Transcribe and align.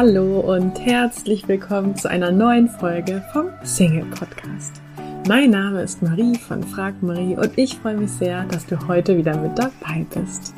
Hallo 0.00 0.38
und 0.38 0.78
herzlich 0.78 1.48
willkommen 1.48 1.96
zu 1.96 2.08
einer 2.08 2.30
neuen 2.30 2.68
Folge 2.68 3.20
vom 3.32 3.50
Single 3.64 4.04
Podcast. 4.04 4.80
Mein 5.26 5.50
Name 5.50 5.82
ist 5.82 6.02
Marie 6.02 6.38
von 6.38 6.62
Frag 6.62 7.02
Marie 7.02 7.36
und 7.36 7.58
ich 7.58 7.74
freue 7.78 7.96
mich 7.96 8.12
sehr, 8.12 8.44
dass 8.44 8.64
du 8.64 8.86
heute 8.86 9.16
wieder 9.16 9.36
mit 9.36 9.58
dabei 9.58 10.06
bist. 10.14 10.54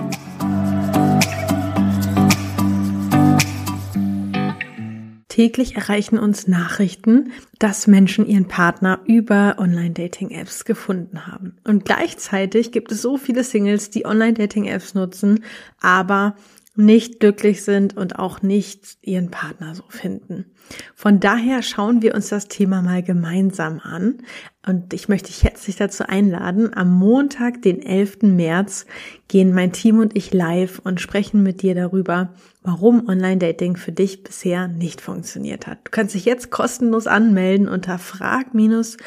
Täglich 5.29 5.75
erreichen 5.75 6.19
uns 6.19 6.47
Nachrichten, 6.47 7.33
dass 7.59 7.87
Menschen 7.87 8.27
ihren 8.27 8.47
Partner 8.47 9.01
über 9.07 9.55
Online-Dating-Apps 9.57 10.67
gefunden 10.67 11.27
haben. 11.27 11.57
Und 11.65 11.87
gleichzeitig 11.87 12.73
gibt 12.73 12.93
es 12.93 13.01
so 13.01 13.17
viele 13.17 13.43
Singles, 13.43 13.89
die 13.89 14.05
Online-Dating-Apps 14.05 14.93
nutzen, 14.93 15.43
aber 15.81 16.37
nicht 16.81 17.21
glücklich 17.21 17.63
sind 17.63 17.97
und 17.97 18.19
auch 18.19 18.43
nicht 18.43 18.99
ihren 19.03 19.31
Partner 19.31 19.75
so 19.75 19.85
finden. 19.89 20.47
Von 20.95 21.21
daher 21.21 21.63
schauen 21.63 22.03
wir 22.03 22.15
uns 22.15 22.29
das 22.29 22.49
Thema 22.49 22.83
mal 22.83 23.03
gemeinsam 23.03 23.81
an. 23.81 24.19
Und 24.67 24.93
ich 24.93 25.09
möchte 25.09 25.29
dich 25.29 25.43
herzlich 25.43 25.77
dazu 25.77 26.05
einladen. 26.07 26.77
Am 26.77 26.93
Montag, 26.99 27.63
den 27.63 27.81
11. 27.81 28.23
März, 28.23 28.85
gehen 29.27 29.55
mein 29.55 29.73
Team 29.73 29.99
und 29.99 30.15
ich 30.17 30.35
live 30.35 30.81
und 30.81 31.01
sprechen 31.01 31.43
mit 31.43 31.63
dir 31.63 31.75
darüber, 31.75 32.35
warum 32.63 33.09
Online-Dating 33.09 33.77
für 33.77 33.93
dich 33.93 34.23
bisher 34.23 34.69
nicht 34.69 35.01
funktioniert 35.01 35.67
hat. 35.67 35.79
Du 35.85 35.91
kannst 35.91 36.15
dich 36.15 36.27
jetzt 36.27 36.51
kostenlos 36.51 37.07
anmelden 37.07 37.69
unter 37.69 37.99
frag-marie.de 37.99 38.99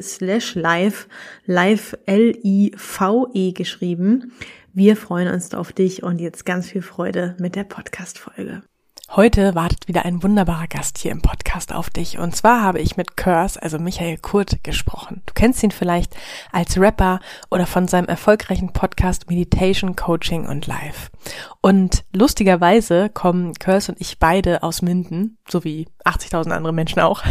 slash 0.00 0.54
live, 0.54 1.06
live 1.44 1.98
L-I-V-E 2.06 3.52
geschrieben. 3.52 4.32
Wir 4.74 4.96
freuen 4.96 5.28
uns 5.28 5.52
auf 5.52 5.74
dich 5.74 6.02
und 6.02 6.18
jetzt 6.18 6.46
ganz 6.46 6.70
viel 6.70 6.80
Freude 6.80 7.36
mit 7.38 7.56
der 7.56 7.64
Podcast-Folge. 7.64 8.62
Heute 9.10 9.54
wartet 9.54 9.86
wieder 9.86 10.06
ein 10.06 10.22
wunderbarer 10.22 10.66
Gast 10.66 10.96
hier 10.96 11.12
im 11.12 11.20
Podcast 11.20 11.74
auf 11.74 11.90
dich. 11.90 12.18
Und 12.18 12.34
zwar 12.34 12.62
habe 12.62 12.80
ich 12.80 12.96
mit 12.96 13.18
Curse, 13.18 13.62
also 13.62 13.78
Michael 13.78 14.16
Kurt, 14.16 14.64
gesprochen. 14.64 15.20
Du 15.26 15.34
kennst 15.34 15.62
ihn 15.62 15.72
vielleicht 15.72 16.16
als 16.52 16.80
Rapper 16.80 17.20
oder 17.50 17.66
von 17.66 17.86
seinem 17.86 18.06
erfolgreichen 18.06 18.72
Podcast 18.72 19.28
Meditation, 19.28 19.94
Coaching 19.94 20.46
und 20.46 20.66
Life. 20.66 21.10
Und 21.60 22.04
lustigerweise 22.14 23.10
kommen 23.10 23.52
Curse 23.52 23.92
und 23.92 24.00
ich 24.00 24.18
beide 24.18 24.62
aus 24.62 24.80
Minden, 24.80 25.36
so 25.46 25.64
wie 25.64 25.86
80.000 26.04 26.50
andere 26.50 26.72
Menschen 26.72 27.00
auch. 27.00 27.22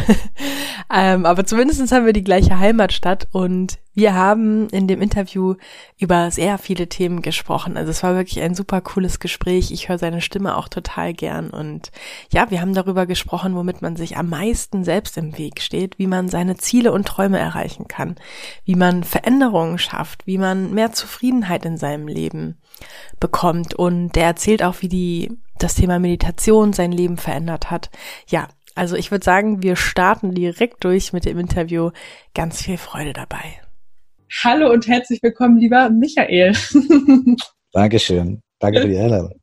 ähm, 0.94 1.26
aber 1.26 1.46
zumindest 1.46 1.92
haben 1.92 2.06
wir 2.06 2.14
die 2.14 2.24
gleiche 2.24 2.60
Heimatstadt 2.60 3.28
und 3.32 3.80
wir 3.94 4.14
haben 4.14 4.70
in 4.70 4.88
dem 4.88 5.02
Interview 5.02 5.56
über 5.98 6.32
sehr 6.32 6.58
viele 6.58 6.88
Themen 6.88 7.22
gesprochen. 7.22 7.76
Also 7.76 7.92
es 7.92 8.04
war 8.04 8.16
wirklich 8.16 8.42
ein 8.42 8.56
super 8.56 8.80
cooles 8.80 9.20
Gespräch. 9.20 9.72
Ich 9.72 9.90
höre 9.90 9.98
seine 9.98 10.22
Stimme 10.22 10.56
auch 10.56 10.70
total 10.70 11.14
gern. 11.14 11.50
Und 11.50 11.92
ja, 12.32 12.50
wir 12.50 12.62
haben 12.62 12.74
darüber 12.74 13.06
gesprochen, 13.06 13.54
womit 13.54 13.82
man 13.82 13.98
sich 13.98 14.16
am 14.16 14.30
meisten 14.30 14.86
selbst 14.86 15.18
im 15.18 15.38
Weg 15.38 15.62
steht, 15.62 16.00
wie 16.00 16.08
man 16.08 16.30
seine 16.30 16.56
Ziele 16.56 16.94
und 16.94 17.06
Träume 17.06 17.38
erreichen 17.38 17.90
kann, 17.90 18.16
wie 18.64 18.76
man 18.76 19.04
Veränderungen 19.04 19.78
schafft, 19.78 20.26
wie 20.26 20.38
man 20.38 20.74
mehr 20.74 20.94
Zufriedenheit 20.94 21.66
in 21.66 21.76
seinem 21.76 22.08
Leben 22.08 22.62
bekommt. 23.20 23.74
Und 23.74 24.14
der 24.14 24.26
erzählt 24.26 24.64
auch, 24.64 24.76
wie 24.80 24.90
die 24.90 25.38
das 25.60 25.76
Thema 25.76 26.00
Meditation 26.00 26.72
sein 26.72 26.94
Leben 26.94 27.18
verändert 27.18 27.70
hat. 27.70 27.90
Ja, 28.28 28.48
also 28.76 28.96
ich 28.96 29.12
würde 29.12 29.24
sagen, 29.24 29.64
wir 29.64 29.76
starten 29.76 30.34
direkt 30.34 30.84
durch 30.84 31.14
mit 31.14 31.26
dem 31.26 31.40
Interview. 31.40 31.92
Ganz 32.34 32.62
viel 32.62 32.78
Freude 32.78 33.14
dabei. 33.14 33.62
Hallo 34.44 34.72
und 34.72 34.88
herzlich 34.88 35.22
willkommen, 35.22 35.58
lieber 35.58 35.90
Michael. 35.90 36.56
Dankeschön. 37.74 38.42
Danke 38.60 38.82
für 38.82 38.88
die 38.88 38.98
Einladung. 38.98 39.42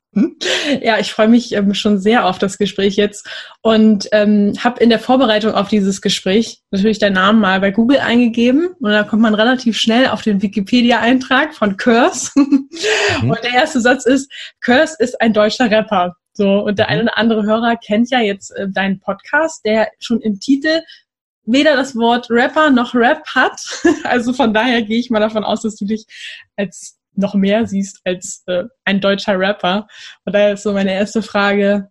Ja, 0.80 0.98
ich 0.98 1.12
freue 1.12 1.28
mich 1.28 1.52
ähm, 1.52 1.74
schon 1.74 1.98
sehr 1.98 2.26
auf 2.26 2.38
das 2.38 2.58
Gespräch 2.58 2.96
jetzt 2.96 3.28
und 3.62 4.08
ähm, 4.12 4.54
habe 4.58 4.82
in 4.82 4.90
der 4.90 4.98
Vorbereitung 4.98 5.52
auf 5.52 5.68
dieses 5.68 6.00
Gespräch 6.00 6.62
natürlich 6.70 6.98
deinen 6.98 7.14
Namen 7.14 7.40
mal 7.40 7.60
bei 7.60 7.70
Google 7.70 7.98
eingegeben 7.98 8.68
und 8.80 8.90
da 8.90 9.04
kommt 9.04 9.22
man 9.22 9.34
relativ 9.34 9.76
schnell 9.78 10.08
auf 10.08 10.22
den 10.22 10.42
Wikipedia-Eintrag 10.42 11.54
von 11.54 11.76
Curse 11.76 12.30
mhm. 12.36 13.30
und 13.30 13.38
der 13.44 13.52
erste 13.52 13.80
Satz 13.80 14.06
ist, 14.06 14.32
Curse 14.60 14.96
ist 14.98 15.20
ein 15.20 15.32
deutscher 15.32 15.70
Rapper. 15.70 16.16
So, 16.38 16.60
und 16.60 16.78
der 16.78 16.86
mhm. 16.86 16.92
eine 16.92 17.02
oder 17.02 17.18
andere 17.18 17.42
Hörer 17.42 17.76
kennt 17.76 18.10
ja 18.10 18.20
jetzt 18.20 18.52
äh, 18.52 18.68
deinen 18.70 19.00
Podcast, 19.00 19.64
der 19.64 19.90
schon 19.98 20.20
im 20.20 20.38
Titel 20.38 20.82
weder 21.44 21.74
das 21.74 21.96
Wort 21.96 22.30
Rapper 22.30 22.70
noch 22.70 22.94
Rap 22.94 23.26
hat. 23.34 23.60
Also 24.04 24.32
von 24.32 24.54
daher 24.54 24.82
gehe 24.82 25.00
ich 25.00 25.10
mal 25.10 25.18
davon 25.18 25.42
aus, 25.42 25.62
dass 25.62 25.74
du 25.74 25.84
dich 25.84 26.06
als 26.56 26.96
noch 27.14 27.34
mehr 27.34 27.66
siehst 27.66 28.00
als 28.04 28.44
äh, 28.46 28.64
ein 28.84 29.00
deutscher 29.00 29.36
Rapper. 29.36 29.88
Und 30.24 30.34
daher 30.34 30.52
ist 30.52 30.62
so 30.62 30.72
meine 30.72 30.92
erste 30.92 31.22
Frage, 31.22 31.90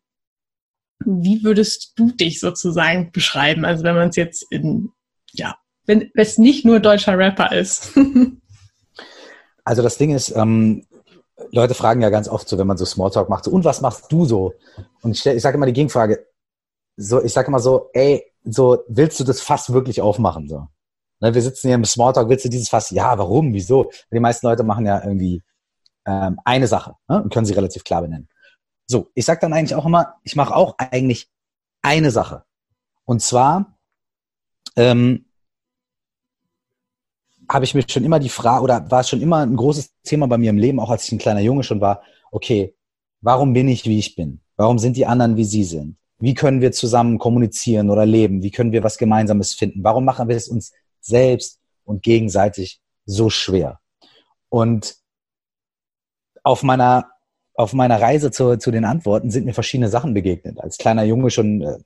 wie 1.04 1.44
würdest 1.44 1.92
du 1.98 2.14
dich 2.14 2.40
sozusagen 2.40 3.12
beschreiben? 3.12 3.66
Also 3.66 3.84
wenn 3.84 3.96
man 3.96 4.10
es 4.10 4.16
jetzt 4.16 4.46
in, 4.50 4.92
ja, 5.34 5.58
wenn 5.86 6.10
es 6.14 6.38
nicht 6.38 6.64
nur 6.64 6.80
deutscher 6.80 7.18
Rapper 7.18 7.52
ist. 7.52 7.92
also 9.66 9.82
das 9.82 9.98
Ding 9.98 10.16
ist, 10.16 10.34
ähm, 10.38 10.86
Leute 11.52 11.74
fragen 11.74 12.02
ja 12.02 12.10
ganz 12.10 12.28
oft 12.28 12.48
so, 12.48 12.58
wenn 12.58 12.68
man 12.68 12.78
so 12.78 12.86
Smalltalk 12.86 13.30
macht, 13.30 13.46
so, 13.46 13.52
und 13.52 13.64
was 13.64 13.82
machst 13.82 14.12
du 14.12 14.26
so? 14.26 14.54
Und 15.02 15.12
ich, 15.12 15.26
ich 15.26 15.42
sage 15.42 15.58
immer 15.58 15.66
die 15.66 15.74
Gegenfrage, 15.74 16.26
so, 16.96 17.24
ich 17.24 17.34
sage 17.34 17.48
immer 17.48 17.60
so, 17.60 17.90
ey, 17.94 18.26
so, 18.44 18.84
willst 18.88 19.20
du 19.20 19.24
das 19.24 19.42
Fass 19.42 19.72
wirklich 19.72 20.02
aufmachen? 20.02 20.48
So. 20.50 20.68
Ne, 21.20 21.34
wir 21.34 21.42
sitzen 21.42 21.68
hier 21.68 21.76
im 21.76 21.86
Smalltalk, 21.86 22.30
willst 22.30 22.46
du 22.46 22.50
dieses 22.50 22.70
Fass? 22.70 22.90
Ja, 22.90 23.18
warum? 23.18 23.54
Wieso? 23.54 23.92
Die 24.12 24.20
meisten 24.20 24.48
Leute 24.48 24.64
machen 24.64 24.86
ja 24.86 25.04
irgendwie 25.04 25.44
ähm, 26.06 26.40
eine 26.46 26.68
Sache 26.68 26.96
ne, 27.08 27.22
und 27.22 27.34
können 27.34 27.46
sie 27.46 27.54
relativ 27.54 27.84
klar 27.84 28.02
benennen. 28.02 28.30
So, 28.88 29.10
ich 29.14 29.26
sage 29.26 29.42
dann 29.42 29.54
eigentlich 29.54 29.76
auch 29.76 29.86
immer, 29.86 30.16
ich 30.24 30.36
mache 30.36 30.56
auch 30.56 30.76
eigentlich 30.78 31.30
eine 31.82 32.10
Sache. 32.12 32.44
Und 33.06 33.22
zwar 33.22 33.78
ähm, 34.76 35.27
habe 37.50 37.66
ich 37.66 37.74
mir 37.74 37.84
schon 37.88 38.04
immer 38.04 38.20
die 38.20 38.30
Frage, 38.30 38.64
oder 38.64 38.90
war 38.92 39.02
es 39.02 39.10
schon 39.10 39.22
immer 39.22 39.38
ein 39.38 39.56
großes 39.56 39.92
Thema 40.04 40.28
bei 40.28 40.38
mir 40.38 40.50
im 40.50 40.58
Leben, 40.58 40.80
auch 40.80 40.90
als 40.90 41.06
ich 41.06 41.12
ein 41.12 41.18
kleiner 41.18 41.40
Junge 41.40 41.64
schon 41.64 41.82
war, 41.82 42.02
okay, 42.32 42.76
warum 43.22 43.54
bin 43.54 43.68
ich, 43.68 43.86
wie 43.86 44.00
ich 44.00 44.16
bin? 44.16 44.42
Warum 44.58 44.80
sind 44.80 44.98
die 44.98 45.06
anderen, 45.06 45.38
wie 45.38 45.46
sie 45.46 45.64
sind? 45.64 45.98
Wie 46.20 46.34
können 46.34 46.62
wir 46.62 46.72
zusammen 46.72 47.20
kommunizieren 47.20 47.90
oder 47.90 48.06
leben? 48.06 48.42
Wie 48.42 48.52
können 48.52 48.72
wir 48.72 48.84
was 48.84 48.98
Gemeinsames 48.98 49.54
finden? 49.54 49.84
Warum 49.84 50.04
machen 50.04 50.28
wir 50.28 50.36
es 50.36 50.48
uns 50.48 50.74
selbst 51.00 51.60
und 51.84 52.02
gegenseitig 52.02 52.82
so 53.06 53.30
schwer? 53.30 53.80
Und 54.50 54.96
auf 56.44 56.64
meiner, 56.64 57.12
auf 57.54 57.74
meiner 57.74 58.02
Reise 58.02 58.32
zu, 58.32 58.58
zu 58.58 58.72
den 58.72 58.86
Antworten 58.86 59.30
sind 59.30 59.46
mir 59.46 59.54
verschiedene 59.54 59.90
Sachen 59.90 60.14
begegnet. 60.14 60.60
Als 60.60 60.78
kleiner 60.78 61.04
Junge 61.04 61.30
schon 61.30 61.62
äh, 61.62 61.78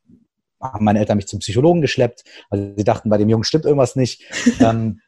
haben 0.62 0.86
meine 0.86 1.00
Eltern 1.00 1.18
mich 1.18 1.28
zum 1.28 1.40
Psychologen 1.40 1.82
geschleppt, 1.82 2.24
weil 2.50 2.74
sie 2.78 2.84
dachten, 2.84 3.10
bei 3.10 3.18
dem 3.18 3.30
Jungen 3.30 3.44
stimmt 3.44 3.66
irgendwas 3.66 3.96
nicht. 3.96 4.24
ähm, 4.60 5.02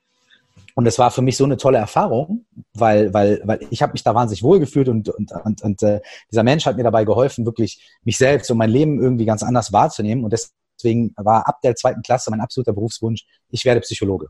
und 0.75 0.87
es 0.87 0.97
war 0.97 1.11
für 1.11 1.21
mich 1.21 1.37
so 1.37 1.43
eine 1.43 1.57
tolle 1.57 1.77
Erfahrung, 1.77 2.45
weil, 2.73 3.13
weil, 3.13 3.41
weil 3.43 3.59
ich 3.69 3.81
habe 3.81 3.93
mich 3.93 4.03
da 4.03 4.15
wahnsinnig 4.15 4.43
wohl 4.43 4.59
gefühlt 4.59 4.89
und, 4.89 5.09
und, 5.09 5.31
und, 5.31 5.61
und 5.61 5.83
äh, 5.83 6.01
dieser 6.31 6.43
Mensch 6.43 6.65
hat 6.65 6.77
mir 6.77 6.83
dabei 6.83 7.05
geholfen, 7.05 7.45
wirklich 7.45 7.81
mich 8.03 8.17
selbst 8.17 8.49
und 8.49 8.57
mein 8.57 8.71
Leben 8.71 9.01
irgendwie 9.01 9.25
ganz 9.25 9.43
anders 9.43 9.71
wahrzunehmen. 9.71 10.23
Und 10.23 10.33
deswegen 10.33 11.13
war 11.15 11.47
ab 11.47 11.61
der 11.61 11.75
zweiten 11.75 12.01
Klasse 12.01 12.31
mein 12.31 12.41
absoluter 12.41 12.73
Berufswunsch, 12.73 13.25
ich 13.49 13.65
werde 13.65 13.81
Psychologe. 13.81 14.29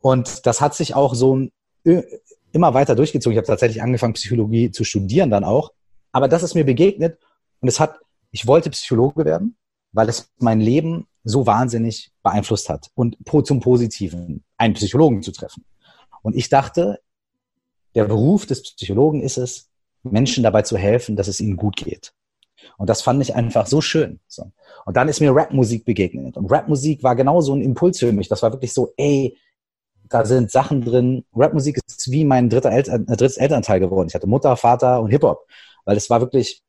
Und 0.00 0.46
das 0.46 0.60
hat 0.60 0.74
sich 0.74 0.94
auch 0.94 1.14
so 1.14 1.46
äh, 1.84 2.02
immer 2.52 2.74
weiter 2.74 2.96
durchgezogen. 2.96 3.34
Ich 3.34 3.38
habe 3.38 3.46
tatsächlich 3.46 3.82
angefangen, 3.82 4.14
Psychologie 4.14 4.72
zu 4.72 4.82
studieren 4.82 5.30
dann 5.30 5.44
auch. 5.44 5.72
Aber 6.10 6.26
das 6.26 6.42
ist 6.42 6.54
mir 6.54 6.64
begegnet 6.64 7.18
und 7.60 7.68
es 7.68 7.78
hat, 7.78 7.96
ich 8.32 8.46
wollte 8.46 8.70
Psychologe 8.70 9.24
werden, 9.24 9.56
weil 9.92 10.08
es 10.08 10.30
mein 10.38 10.60
Leben 10.60 11.06
so 11.28 11.46
wahnsinnig 11.46 12.10
beeinflusst 12.22 12.68
hat 12.68 12.90
und 12.94 13.16
zum 13.44 13.60
Positiven 13.60 14.44
einen 14.56 14.74
Psychologen 14.74 15.22
zu 15.22 15.32
treffen. 15.32 15.64
Und 16.22 16.34
ich 16.34 16.48
dachte, 16.48 17.00
der 17.94 18.04
Beruf 18.04 18.46
des 18.46 18.62
Psychologen 18.74 19.22
ist 19.22 19.38
es, 19.38 19.68
Menschen 20.02 20.42
dabei 20.42 20.62
zu 20.62 20.76
helfen, 20.76 21.16
dass 21.16 21.28
es 21.28 21.40
ihnen 21.40 21.56
gut 21.56 21.76
geht. 21.76 22.12
Und 22.76 22.88
das 22.88 23.02
fand 23.02 23.20
ich 23.22 23.34
einfach 23.34 23.66
so 23.66 23.80
schön. 23.80 24.20
So. 24.26 24.50
Und 24.86 24.96
dann 24.96 25.08
ist 25.08 25.20
mir 25.20 25.34
Rapmusik 25.34 25.84
begegnet. 25.84 26.36
Und 26.36 26.50
Rapmusik 26.50 27.02
war 27.02 27.14
genau 27.14 27.40
so 27.40 27.54
ein 27.54 27.62
Impuls 27.62 27.98
für 27.98 28.12
mich. 28.12 28.28
Das 28.28 28.42
war 28.42 28.52
wirklich 28.52 28.72
so, 28.72 28.92
ey, 28.96 29.36
da 30.08 30.24
sind 30.24 30.50
Sachen 30.50 30.82
drin. 30.82 31.24
Rapmusik 31.34 31.78
ist 31.86 32.10
wie 32.10 32.24
mein 32.24 32.48
dritter 32.48 32.70
Eltern, 32.70 33.02
äh, 33.02 33.16
drittes 33.16 33.36
Elternteil 33.36 33.80
geworden. 33.80 34.08
Ich 34.08 34.14
hatte 34.14 34.26
Mutter, 34.26 34.56
Vater 34.56 35.00
und 35.00 35.10
Hip-Hop. 35.10 35.46
Weil 35.84 35.96
es 35.96 36.08
war 36.08 36.20
wirklich, 36.20 36.62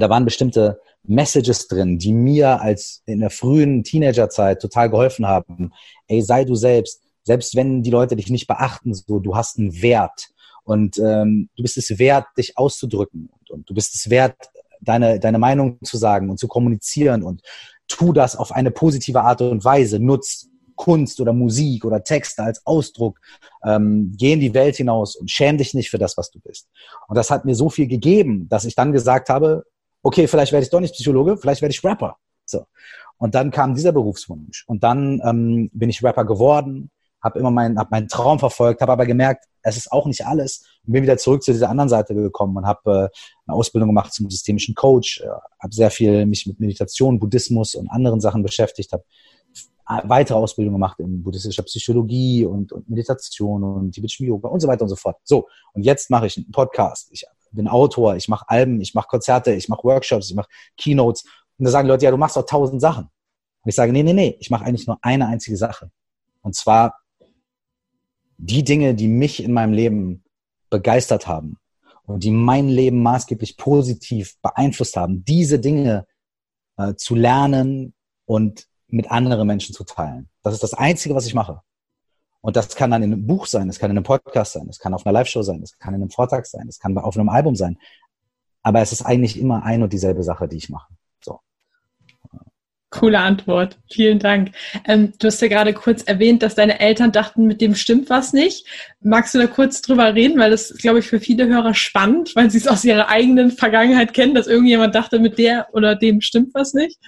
da 0.00 0.08
waren 0.08 0.24
bestimmte 0.24 0.80
Messages 1.04 1.68
drin, 1.68 1.98
die 1.98 2.12
mir 2.12 2.60
als 2.60 3.02
in 3.06 3.20
der 3.20 3.30
frühen 3.30 3.84
Teenagerzeit 3.84 4.60
total 4.60 4.90
geholfen 4.90 5.26
haben. 5.26 5.72
Ey, 6.06 6.22
sei 6.22 6.44
du 6.44 6.54
selbst. 6.54 7.02
Selbst 7.24 7.54
wenn 7.54 7.82
die 7.82 7.90
Leute 7.90 8.16
dich 8.16 8.30
nicht 8.30 8.46
beachten, 8.46 8.94
so, 8.94 9.18
du 9.18 9.36
hast 9.36 9.58
einen 9.58 9.80
Wert. 9.82 10.28
Und 10.64 10.98
ähm, 10.98 11.48
du 11.56 11.62
bist 11.62 11.76
es 11.76 11.98
wert, 11.98 12.26
dich 12.38 12.56
auszudrücken. 12.56 13.30
Und, 13.32 13.50
und 13.50 13.70
du 13.70 13.74
bist 13.74 13.94
es 13.94 14.10
wert, 14.10 14.36
deine, 14.80 15.20
deine 15.20 15.38
Meinung 15.38 15.78
zu 15.82 15.96
sagen 15.96 16.30
und 16.30 16.38
zu 16.38 16.48
kommunizieren. 16.48 17.22
Und 17.22 17.42
tu 17.88 18.12
das 18.12 18.36
auf 18.36 18.52
eine 18.52 18.70
positive 18.70 19.22
Art 19.22 19.42
und 19.42 19.64
Weise. 19.64 19.98
Nutz 19.98 20.48
Kunst 20.76 21.20
oder 21.20 21.32
Musik 21.32 21.84
oder 21.84 22.02
Texte 22.02 22.42
als 22.42 22.66
Ausdruck. 22.66 23.20
Ähm, 23.64 24.14
geh 24.18 24.32
in 24.32 24.40
die 24.40 24.54
Welt 24.54 24.76
hinaus 24.76 25.14
und 25.14 25.30
schäm 25.30 25.58
dich 25.58 25.74
nicht 25.74 25.90
für 25.90 25.98
das, 25.98 26.16
was 26.16 26.30
du 26.30 26.40
bist. 26.40 26.68
Und 27.06 27.16
das 27.16 27.30
hat 27.30 27.44
mir 27.44 27.54
so 27.54 27.70
viel 27.70 27.86
gegeben, 27.86 28.48
dass 28.48 28.64
ich 28.64 28.74
dann 28.74 28.90
gesagt 28.92 29.28
habe, 29.28 29.64
okay, 30.02 30.26
vielleicht 30.26 30.52
werde 30.52 30.64
ich 30.64 30.70
doch 30.70 30.80
nicht 30.80 30.94
Psychologe, 30.94 31.36
vielleicht 31.36 31.62
werde 31.62 31.74
ich 31.74 31.84
Rapper. 31.84 32.16
So. 32.44 32.66
Und 33.18 33.34
dann 33.34 33.50
kam 33.50 33.74
dieser 33.74 33.92
Berufswunsch. 33.92 34.64
Und 34.66 34.82
dann 34.82 35.20
ähm, 35.24 35.70
bin 35.72 35.88
ich 35.88 36.02
Rapper 36.02 36.24
geworden, 36.24 36.90
habe 37.22 37.38
immer 37.38 37.50
meinen, 37.50 37.78
hab 37.78 37.90
meinen 37.90 38.08
Traum 38.08 38.38
verfolgt, 38.38 38.80
habe 38.80 38.92
aber 38.92 39.06
gemerkt, 39.06 39.44
es 39.62 39.76
ist 39.76 39.92
auch 39.92 40.06
nicht 40.06 40.26
alles. 40.26 40.64
Und 40.84 40.92
bin 40.92 41.04
wieder 41.04 41.16
zurück 41.18 41.42
zu 41.42 41.52
dieser 41.52 41.70
anderen 41.70 41.88
Seite 41.88 42.14
gekommen 42.14 42.56
und 42.56 42.66
habe 42.66 42.90
äh, 42.90 43.18
eine 43.46 43.56
Ausbildung 43.56 43.90
gemacht 43.90 44.12
zum 44.12 44.28
systemischen 44.28 44.74
Coach, 44.74 45.20
äh, 45.20 45.28
habe 45.60 45.72
sehr 45.72 45.90
viel 45.90 46.26
mich 46.26 46.46
mit 46.46 46.58
Meditation, 46.58 47.20
Buddhismus 47.20 47.76
und 47.76 47.88
anderen 47.88 48.20
Sachen 48.20 48.42
beschäftigt, 48.42 48.92
habe 48.92 49.04
weitere 50.04 50.38
Ausbildung 50.38 50.74
gemacht 50.74 50.98
in 51.00 51.22
buddhistischer 51.22 51.62
Psychologie 51.64 52.44
und, 52.44 52.72
und 52.72 52.88
Meditation 52.88 53.62
und 53.62 53.92
Tibetischen 53.92 54.26
Yoga 54.26 54.48
und 54.48 54.60
so 54.60 54.68
weiter 54.68 54.82
und 54.82 54.88
so 54.88 54.96
fort. 54.96 55.16
So, 55.24 55.48
und 55.72 55.82
jetzt 55.82 56.10
mache 56.10 56.26
ich 56.26 56.36
einen 56.36 56.50
Podcast. 56.50 57.08
Ich 57.10 57.24
bin 57.52 57.68
Autor, 57.68 58.16
ich 58.16 58.28
mache 58.28 58.44
Alben, 58.48 58.80
ich 58.80 58.94
mache 58.94 59.08
Konzerte, 59.08 59.52
ich 59.52 59.68
mache 59.68 59.84
Workshops, 59.84 60.30
ich 60.30 60.36
mache 60.36 60.48
Keynotes. 60.76 61.24
Und 61.58 61.66
da 61.66 61.70
sagen 61.70 61.88
Leute, 61.88 62.04
ja, 62.04 62.10
du 62.10 62.16
machst 62.16 62.36
doch 62.36 62.46
tausend 62.46 62.80
Sachen. 62.80 63.04
Und 63.04 63.68
ich 63.68 63.74
sage, 63.74 63.92
nee, 63.92 64.02
nee, 64.02 64.12
nee, 64.12 64.36
ich 64.40 64.50
mache 64.50 64.64
eigentlich 64.64 64.86
nur 64.86 64.98
eine 65.02 65.26
einzige 65.26 65.56
Sache. 65.56 65.90
Und 66.40 66.54
zwar 66.54 66.98
die 68.38 68.64
Dinge, 68.64 68.94
die 68.94 69.08
mich 69.08 69.42
in 69.42 69.52
meinem 69.52 69.72
Leben 69.72 70.24
begeistert 70.70 71.26
haben 71.28 71.58
und 72.04 72.24
die 72.24 72.30
mein 72.30 72.68
Leben 72.68 73.02
maßgeblich 73.02 73.56
positiv 73.56 74.36
beeinflusst 74.42 74.96
haben, 74.96 75.24
diese 75.24 75.60
Dinge 75.60 76.06
äh, 76.76 76.94
zu 76.94 77.14
lernen 77.14 77.94
und 78.24 78.66
mit 78.92 79.10
anderen 79.10 79.46
Menschen 79.46 79.74
zu 79.74 79.84
teilen. 79.84 80.28
Das 80.42 80.54
ist 80.54 80.62
das 80.62 80.74
Einzige, 80.74 81.14
was 81.14 81.26
ich 81.26 81.34
mache. 81.34 81.62
Und 82.42 82.56
das 82.56 82.74
kann 82.74 82.90
dann 82.90 83.02
in 83.02 83.12
einem 83.12 83.26
Buch 83.26 83.46
sein, 83.46 83.68
es 83.68 83.78
kann 83.78 83.90
in 83.90 83.96
einem 83.96 84.04
Podcast 84.04 84.52
sein, 84.52 84.66
es 84.68 84.78
kann 84.78 84.94
auf 84.94 85.06
einer 85.06 85.12
Live-Show 85.12 85.42
sein, 85.42 85.62
es 85.62 85.78
kann 85.78 85.94
in 85.94 86.02
einem 86.02 86.10
Vortrag 86.10 86.44
sein, 86.46 86.66
es 86.68 86.78
kann 86.78 86.96
auf 86.98 87.16
einem 87.16 87.28
Album 87.28 87.56
sein. 87.56 87.78
Aber 88.62 88.80
es 88.80 88.92
ist 88.92 89.02
eigentlich 89.02 89.38
immer 89.38 89.64
ein 89.64 89.82
und 89.82 89.92
dieselbe 89.92 90.22
Sache, 90.22 90.48
die 90.48 90.56
ich 90.56 90.68
mache. 90.68 90.92
So. 91.24 91.38
Coole 92.90 93.20
Antwort. 93.20 93.78
Vielen 93.90 94.18
Dank. 94.18 94.52
Ähm, 94.86 95.12
du 95.18 95.28
hast 95.28 95.40
ja 95.40 95.48
gerade 95.48 95.72
kurz 95.72 96.02
erwähnt, 96.02 96.42
dass 96.42 96.56
deine 96.56 96.80
Eltern 96.80 97.12
dachten, 97.12 97.46
mit 97.46 97.60
dem 97.60 97.74
stimmt 97.74 98.10
was 98.10 98.32
nicht. 98.32 98.66
Magst 99.00 99.34
du 99.34 99.38
da 99.38 99.46
kurz 99.46 99.80
drüber 99.80 100.14
reden? 100.14 100.38
Weil 100.38 100.50
das, 100.50 100.74
glaube 100.74 100.98
ich, 100.98 101.06
für 101.06 101.20
viele 101.20 101.46
Hörer 101.46 101.74
spannend, 101.74 102.34
weil 102.36 102.50
sie 102.50 102.58
es 102.58 102.68
aus 102.68 102.84
ihrer 102.84 103.08
eigenen 103.08 103.52
Vergangenheit 103.52 104.12
kennen, 104.12 104.34
dass 104.34 104.48
irgendjemand 104.48 104.94
dachte, 104.94 105.20
mit 105.20 105.38
der 105.38 105.68
oder 105.72 105.94
dem 105.94 106.20
stimmt 106.20 106.54
was 106.54 106.74
nicht. 106.74 106.98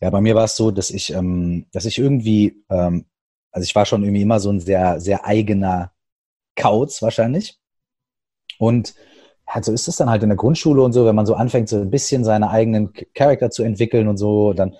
Ja, 0.00 0.10
bei 0.10 0.20
mir 0.20 0.34
war 0.34 0.44
es 0.44 0.56
so, 0.56 0.70
dass 0.70 0.90
ich, 0.90 1.12
ähm, 1.12 1.66
dass 1.72 1.84
ich 1.84 1.98
irgendwie, 1.98 2.64
ähm, 2.70 3.06
also 3.50 3.64
ich 3.64 3.74
war 3.74 3.84
schon 3.86 4.02
irgendwie 4.04 4.22
immer 4.22 4.40
so 4.40 4.50
ein 4.50 4.60
sehr, 4.60 5.00
sehr 5.00 5.24
eigener 5.26 5.92
Kauz 6.56 7.02
wahrscheinlich. 7.02 7.58
Und 8.58 8.94
ja, 9.54 9.62
so 9.62 9.72
ist 9.72 9.88
es 9.88 9.96
dann 9.96 10.10
halt 10.10 10.22
in 10.22 10.28
der 10.28 10.36
Grundschule 10.36 10.82
und 10.82 10.92
so, 10.92 11.06
wenn 11.06 11.14
man 11.14 11.26
so 11.26 11.34
anfängt, 11.34 11.68
so 11.68 11.76
ein 11.80 11.90
bisschen 11.90 12.24
seine 12.24 12.50
eigenen 12.50 12.92
Charakter 13.14 13.50
zu 13.50 13.62
entwickeln 13.62 14.08
und 14.08 14.16
so, 14.18 14.52
dann, 14.52 14.76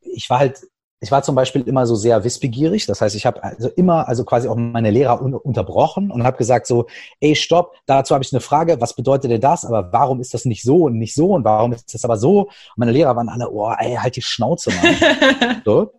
ich 0.00 0.28
war 0.30 0.38
halt 0.38 0.60
ich 1.06 1.12
war 1.12 1.22
zum 1.22 1.36
Beispiel 1.36 1.62
immer 1.62 1.86
so 1.86 1.94
sehr 1.94 2.24
wissbegierig. 2.24 2.86
Das 2.86 3.00
heißt, 3.00 3.14
ich 3.14 3.26
habe 3.26 3.40
also 3.40 3.68
immer, 3.68 4.08
also 4.08 4.24
quasi 4.24 4.48
auch 4.48 4.56
meine 4.56 4.90
Lehrer 4.90 5.22
un 5.22 5.34
unterbrochen 5.34 6.10
und 6.10 6.24
habe 6.24 6.36
gesagt 6.36 6.66
so, 6.66 6.86
ey, 7.20 7.36
stopp, 7.36 7.76
dazu 7.86 8.12
habe 8.12 8.24
ich 8.24 8.32
eine 8.32 8.40
Frage, 8.40 8.80
was 8.80 8.96
bedeutet 8.96 9.30
denn 9.30 9.40
das? 9.40 9.64
Aber 9.64 9.92
warum 9.92 10.20
ist 10.20 10.34
das 10.34 10.46
nicht 10.46 10.64
so 10.64 10.86
und 10.86 10.98
nicht 10.98 11.14
so 11.14 11.28
und 11.28 11.44
warum 11.44 11.72
ist 11.72 11.94
das 11.94 12.04
aber 12.04 12.16
so? 12.16 12.40
Und 12.40 12.50
meine 12.78 12.90
Lehrer 12.90 13.14
waren 13.14 13.28
alle, 13.28 13.48
oh, 13.48 13.72
ey, 13.78 13.94
halt 13.94 14.16
die 14.16 14.22
Schnauze, 14.22 14.72
Mann. 14.72 15.62
so. 15.64 15.92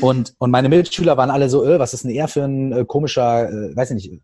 Und, 0.00 0.34
und 0.38 0.50
meine 0.50 0.68
Mitschüler 0.68 1.16
waren 1.16 1.30
alle 1.30 1.48
so, 1.48 1.64
äh, 1.64 1.78
was 1.78 1.94
ist 1.94 2.02
denn 2.02 2.10
er 2.10 2.26
für 2.26 2.42
ein 2.42 2.72
äh, 2.72 2.84
komischer, 2.84 3.48
äh, 3.48 3.76
weiß 3.76 3.92
ich 3.92 3.94
nicht, 3.94 4.22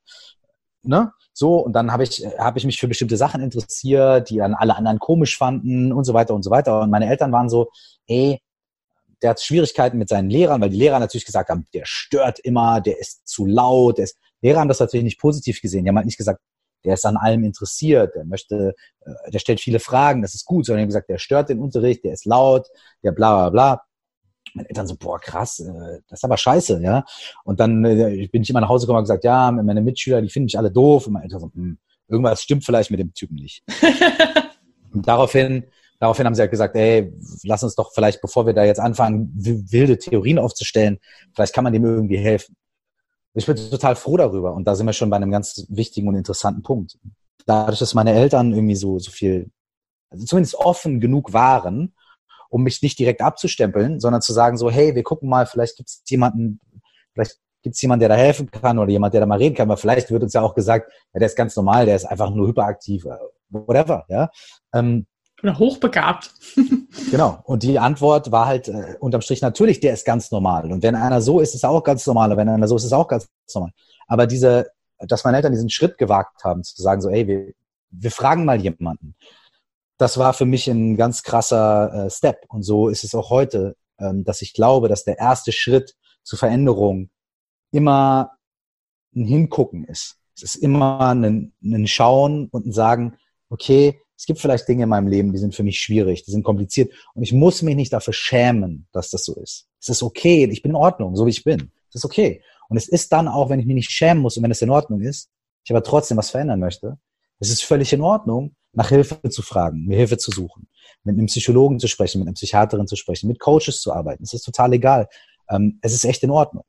ne? 0.83 1.13
So, 1.33 1.59
und 1.59 1.75
dann 1.75 1.93
habe 1.93 2.03
ich, 2.03 2.27
hab 2.39 2.57
ich 2.57 2.65
mich 2.65 2.81
für 2.81 2.89
bestimmte 2.89 3.17
Sachen 3.17 3.41
interessiert, 3.41 4.31
die 4.31 4.39
dann 4.39 4.55
alle 4.55 4.75
anderen 4.75 4.99
komisch 4.99 5.39
fanden 5.39 5.93
und 5.93 6.03
so 6.03 6.13
weiter 6.13 6.35
und 6.35 6.43
so 6.43 6.51
weiter. 6.51 6.81
Und 6.81 6.91
meine 6.91 7.09
Eltern 7.09 7.31
waren 7.31 7.49
so, 7.49 7.71
ey, 8.09 8.41
der 9.23 9.31
hat 9.31 9.41
Schwierigkeiten 9.41 9.99
mit 9.99 10.09
seinen 10.09 10.29
Lehrern, 10.29 10.61
weil 10.61 10.71
die 10.71 10.77
Lehrer 10.77 10.99
natürlich 10.99 11.25
gesagt 11.25 11.49
haben, 11.49 11.67
der 11.73 11.83
stört 11.85 12.41
immer, 12.41 12.81
der 12.81 12.99
ist 12.99 13.27
zu 13.27 13.47
laut. 13.47 13.99
Der 13.99 14.05
ist, 14.05 14.19
Lehrer 14.41 14.61
haben 14.61 14.69
das 14.69 14.81
natürlich 14.81 15.05
nicht 15.05 15.21
positiv 15.21 15.61
gesehen. 15.61 15.85
Die 15.85 15.89
haben 15.89 15.97
halt 15.97 16.07
nicht 16.07 16.19
gesagt, 16.19 16.41
der 16.85 16.95
ist 16.95 17.07
an 17.07 17.17
allem 17.17 17.45
interessiert, 17.45 18.15
der 18.17 18.25
möchte, 18.25 18.75
äh, 19.05 19.31
der 19.31 19.39
stellt 19.39 19.61
viele 19.61 19.79
Fragen, 19.79 20.23
das 20.23 20.35
ist 20.35 20.45
gut, 20.45 20.67
sondern 20.67 20.79
die 20.79 20.83
haben 20.83 20.89
gesagt, 20.89 21.09
der 21.09 21.19
stört 21.19 21.49
den 21.49 21.61
Unterricht, 21.61 22.05
der 22.05 22.13
ist 22.13 22.25
laut, 22.25 22.67
der 23.05 23.13
bla 23.13 23.35
bla 23.35 23.51
bla. 23.51 23.83
Meine 24.55 24.69
Eltern 24.69 24.89
so, 24.89 24.97
boah, 24.97 25.21
krass, 25.21 25.61
äh, 25.61 26.01
das 26.09 26.19
ist 26.19 26.25
aber 26.25 26.37
scheiße, 26.37 26.81
ja. 26.83 27.05
Und 27.45 27.61
dann 27.61 27.85
äh, 27.85 28.27
bin 28.27 28.43
ich 28.43 28.51
immer 28.51 28.61
nach 28.61 28.69
Hause 28.69 28.87
gekommen 28.87 28.99
und 28.99 29.05
gesagt, 29.05 29.23
ja, 29.23 29.53
meine 29.53 29.81
Mitschüler, 29.81 30.21
die 30.21 30.29
finden 30.29 30.47
mich 30.47 30.59
alle 30.59 30.73
doof. 30.73 31.07
Und 31.07 31.13
meine 31.13 31.25
Eltern 31.25 31.41
so, 31.41 31.51
hm, 31.55 31.79
irgendwas 32.09 32.43
stimmt 32.43 32.65
vielleicht 32.65 32.91
mit 32.91 32.99
dem 32.99 33.15
Typen 33.15 33.37
nicht. 33.37 33.63
und 34.93 35.07
daraufhin 35.07 35.65
daraufhin 36.03 36.27
haben 36.27 36.35
sie 36.35 36.41
halt 36.41 36.51
gesagt, 36.51 36.75
ey, 36.75 37.13
lass 37.45 37.63
uns 37.63 37.77
doch 37.77 37.93
vielleicht, 37.95 38.21
bevor 38.21 38.45
wir 38.45 38.53
da 38.55 38.65
jetzt 38.65 38.81
anfangen, 38.81 39.31
wilde 39.37 39.97
Theorien 39.99 40.41
aufzustellen, 40.41 40.99
vielleicht 41.33 41.55
kann 41.55 41.63
man 41.63 41.73
dem 41.73 41.85
irgendwie 41.85 42.19
helfen. 42.19 42.57
Ich 43.35 43.47
bin 43.47 43.55
total 43.55 43.95
froh 43.95 44.17
darüber 44.17 44.53
und 44.53 44.65
da 44.65 44.75
sind 44.75 44.87
wir 44.87 44.95
schon 44.95 45.11
bei 45.11 45.17
einem 45.17 45.31
ganz 45.31 45.65
wichtigen 45.69 46.09
und 46.09 46.17
interessanten 46.17 46.65
Punkt. 46.65 46.99
Dadurch, 47.47 47.79
dass 47.79 47.95
meine 47.95 48.15
Eltern 48.15 48.53
irgendwie 48.53 48.75
so, 48.75 48.99
so 48.99 49.13
viel, 49.13 49.53
also 50.11 50.27
zumindest 50.27 50.57
offen 50.57 50.99
genug 50.99 51.33
waren, 51.33 51.95
um 52.51 52.65
mich 52.65 52.83
nicht 52.83 52.99
direkt 52.99 53.21
abzustempeln, 53.21 54.01
sondern 54.01 54.23
zu 54.23 54.33
sagen 54.33 54.57
so, 54.57 54.73
hey, 54.73 54.97
wir 54.97 55.05
gucken 55.05 55.29
mal, 55.29 55.47
vielleicht 55.47 55.77
gibt 55.77 55.89
es 55.89 56.03
jemanden, 56.09 56.59
vielleicht 57.15 57.39
gibt 57.63 57.77
es 57.77 57.81
jemanden, 57.81 58.01
der 58.01 58.09
da 58.09 58.17
helfen 58.17 58.51
kann 58.51 58.81
oder 58.81 58.91
jemand, 58.91 59.15
der 59.15 59.21
da 59.21 59.27
mal 59.29 59.39
reden 59.39 59.55
kann, 59.55 59.71
aber 59.71 59.77
vielleicht 59.77 60.11
wird 60.11 60.25
uns 60.25 60.33
ja 60.33 60.43
auch 60.43 60.57
gesagt, 60.57 60.91
ja, 61.15 61.21
der 61.21 61.27
ist 61.27 61.37
ganz 61.37 61.55
normal, 61.55 61.87
der 61.87 61.95
ist 61.95 62.07
einfach 62.07 62.31
nur 62.31 62.49
hyperaktiv, 62.49 63.05
äh, 63.05 63.17
whatever, 63.51 64.05
ja. 64.09 64.29
Ähm, 64.75 65.07
oder 65.43 65.59
hochbegabt. 65.59 66.33
genau. 67.11 67.41
Und 67.45 67.63
die 67.63 67.79
Antwort 67.79 68.31
war 68.31 68.47
halt 68.47 68.69
äh, 68.69 68.97
unterm 69.01 69.23
Strich 69.23 69.43
natürlich, 69.43 69.81
der 69.81 69.93
ist 69.93 70.05
ganz 70.05 70.31
normal. 70.31 70.71
Und 70.71 70.83
wenn 70.83 70.95
einer 70.95 71.21
so 71.21 71.41
ist, 71.41 71.55
ist 71.55 71.65
er 71.65 71.71
auch 71.71 71.83
ganz 71.83 72.07
normal. 72.07 72.31
Und 72.31 72.37
wenn 72.37 72.49
einer 72.49 72.69
so 72.69 72.77
ist, 72.77 72.85
ist 72.85 72.93
er 72.93 72.99
auch 72.99 73.09
ganz 73.09 73.29
normal. 73.55 73.73
Aber 74.07 74.27
diese, 74.27 74.71
dass 74.99 75.25
meine 75.25 75.37
Eltern 75.39 75.53
diesen 75.53 75.71
Schritt 75.71 75.99
gewagt 75.99 76.45
haben, 76.45 76.63
zu 76.63 76.81
sagen 76.81 77.01
so, 77.01 77.09
ey, 77.09 77.27
wir, 77.27 77.53
wir 77.91 78.11
fragen 78.11 78.45
mal 78.45 78.61
jemanden. 78.61 79.17
Das 79.99 80.19
war 80.19 80.33
für 80.33 80.47
mich 80.47 80.69
ein 80.69 80.97
ganz 80.97 81.23
krasser 81.23 82.07
äh, 82.07 82.11
Step. 82.11 82.45
Und 82.49 82.63
so 82.63 82.89
ist 82.89 83.05
es 83.05 83.15
auch 83.15 83.31
heute, 83.31 83.77
ähm, 83.99 84.25
dass 84.25 84.43
ich 84.43 84.53
glaube, 84.53 84.89
dass 84.89 85.05
der 85.05 85.19
erste 85.19 85.53
Schritt 85.53 85.97
zur 86.23 86.39
Veränderung 86.39 87.11
immer 87.73 88.33
ein 89.15 89.25
Hingucken 89.25 89.85
ist. 89.85 90.17
Es 90.37 90.43
ist 90.43 90.55
immer 90.57 91.01
ein, 91.15 91.53
ein 91.63 91.87
Schauen 91.87 92.49
und 92.49 92.67
ein 92.67 92.73
Sagen, 92.73 93.17
okay, 93.51 94.02
es 94.23 94.27
gibt 94.27 94.39
vielleicht 94.39 94.69
Dinge 94.69 94.85
in 94.85 94.89
meinem 94.89 95.09
Leben, 95.09 95.33
die 95.33 95.39
sind 95.41 95.53
für 95.53 95.65
mich 95.65 95.81
schwierig, 95.81 96.23
die 96.23 96.31
sind 96.31 96.45
kompliziert 96.45 96.93
und 97.15 97.25
ich 97.25 97.33
muss 97.33 97.61
mich 97.61 97.75
nicht 97.75 97.93
dafür 97.93 98.15
schämen, 98.15 98.87
dass 98.93 99.11
das 99.11 99.25
so 99.25 99.35
ist. 99.35 99.67
Es 99.81 99.89
ist 99.89 100.01
okay, 100.05 100.45
ich 100.45 100.63
bin 100.63 100.71
in 100.71 100.77
Ordnung, 100.77 101.17
so 101.17 101.27
wie 101.27 101.31
ich 101.31 101.43
bin. 101.43 101.73
Es 101.89 101.97
ist 101.97 102.05
okay. 102.05 102.41
Und 102.69 102.77
es 102.77 102.87
ist 102.87 103.13
dann 103.13 103.27
auch, 103.27 103.51
wenn 103.51 103.59
ich 103.59 103.67
mich 103.67 103.75
nicht 103.75 103.91
schämen 103.91 104.23
muss 104.23 104.37
und 104.37 104.45
wenn 104.45 104.53
es 104.53 104.63
in 104.63 104.71
Ordnung 104.71 105.01
ist, 105.01 105.29
ich 105.65 105.73
aber 105.73 105.83
trotzdem 105.83 106.19
was 106.19 106.31
verändern 106.31 106.61
möchte, 106.61 106.99
es 107.41 107.51
ist 107.51 107.65
völlig 107.65 107.93
in 107.93 108.01
Ordnung, 108.01 108.55
nach 108.73 108.91
Hilfe 108.91 109.29
zu 109.29 109.43
fragen, 109.43 109.87
mir 109.87 109.97
Hilfe 109.97 110.19
zu 110.19 110.31
suchen, 110.31 110.69
mit 111.03 111.19
einem 111.19 111.27
Psychologen 111.27 111.81
zu 111.81 111.89
sprechen, 111.89 112.21
mit 112.21 112.29
einer 112.29 112.35
Psychiaterin 112.35 112.87
zu 112.87 112.95
sprechen, 112.95 113.27
mit 113.27 113.41
Coaches 113.41 113.81
zu 113.81 113.93
arbeiten. 113.93 114.23
Es 114.23 114.35
ist 114.35 114.45
total 114.45 114.73
egal. 114.73 115.09
Ähm, 115.51 115.81
es 115.83 115.95
ist 115.95 116.05
echt 116.05 116.23
in 116.23 116.31
Ordnung. 116.31 116.63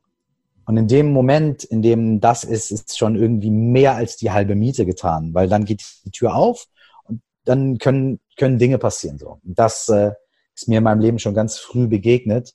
Und 0.65 0.77
in 0.77 0.87
dem 0.87 1.11
Moment, 1.11 1.63
in 1.65 1.83
dem 1.83 2.19
das 2.19 2.45
ist, 2.45 2.71
ist 2.71 2.97
schon 2.97 3.15
irgendwie 3.15 3.51
mehr 3.51 3.93
als 3.93 4.17
die 4.17 4.31
halbe 4.31 4.55
Miete 4.55 4.87
getan, 4.87 5.35
weil 5.35 5.47
dann 5.47 5.65
geht 5.65 5.83
die 6.03 6.09
Tür 6.09 6.33
auf 6.33 6.65
dann 7.45 7.77
können, 7.77 8.19
können 8.37 8.59
Dinge 8.59 8.77
passieren. 8.77 9.17
So. 9.17 9.39
Das 9.43 9.89
äh, 9.89 10.11
ist 10.55 10.67
mir 10.67 10.79
in 10.79 10.83
meinem 10.83 11.01
Leben 11.01 11.19
schon 11.19 11.33
ganz 11.33 11.57
früh 11.57 11.87
begegnet. 11.87 12.53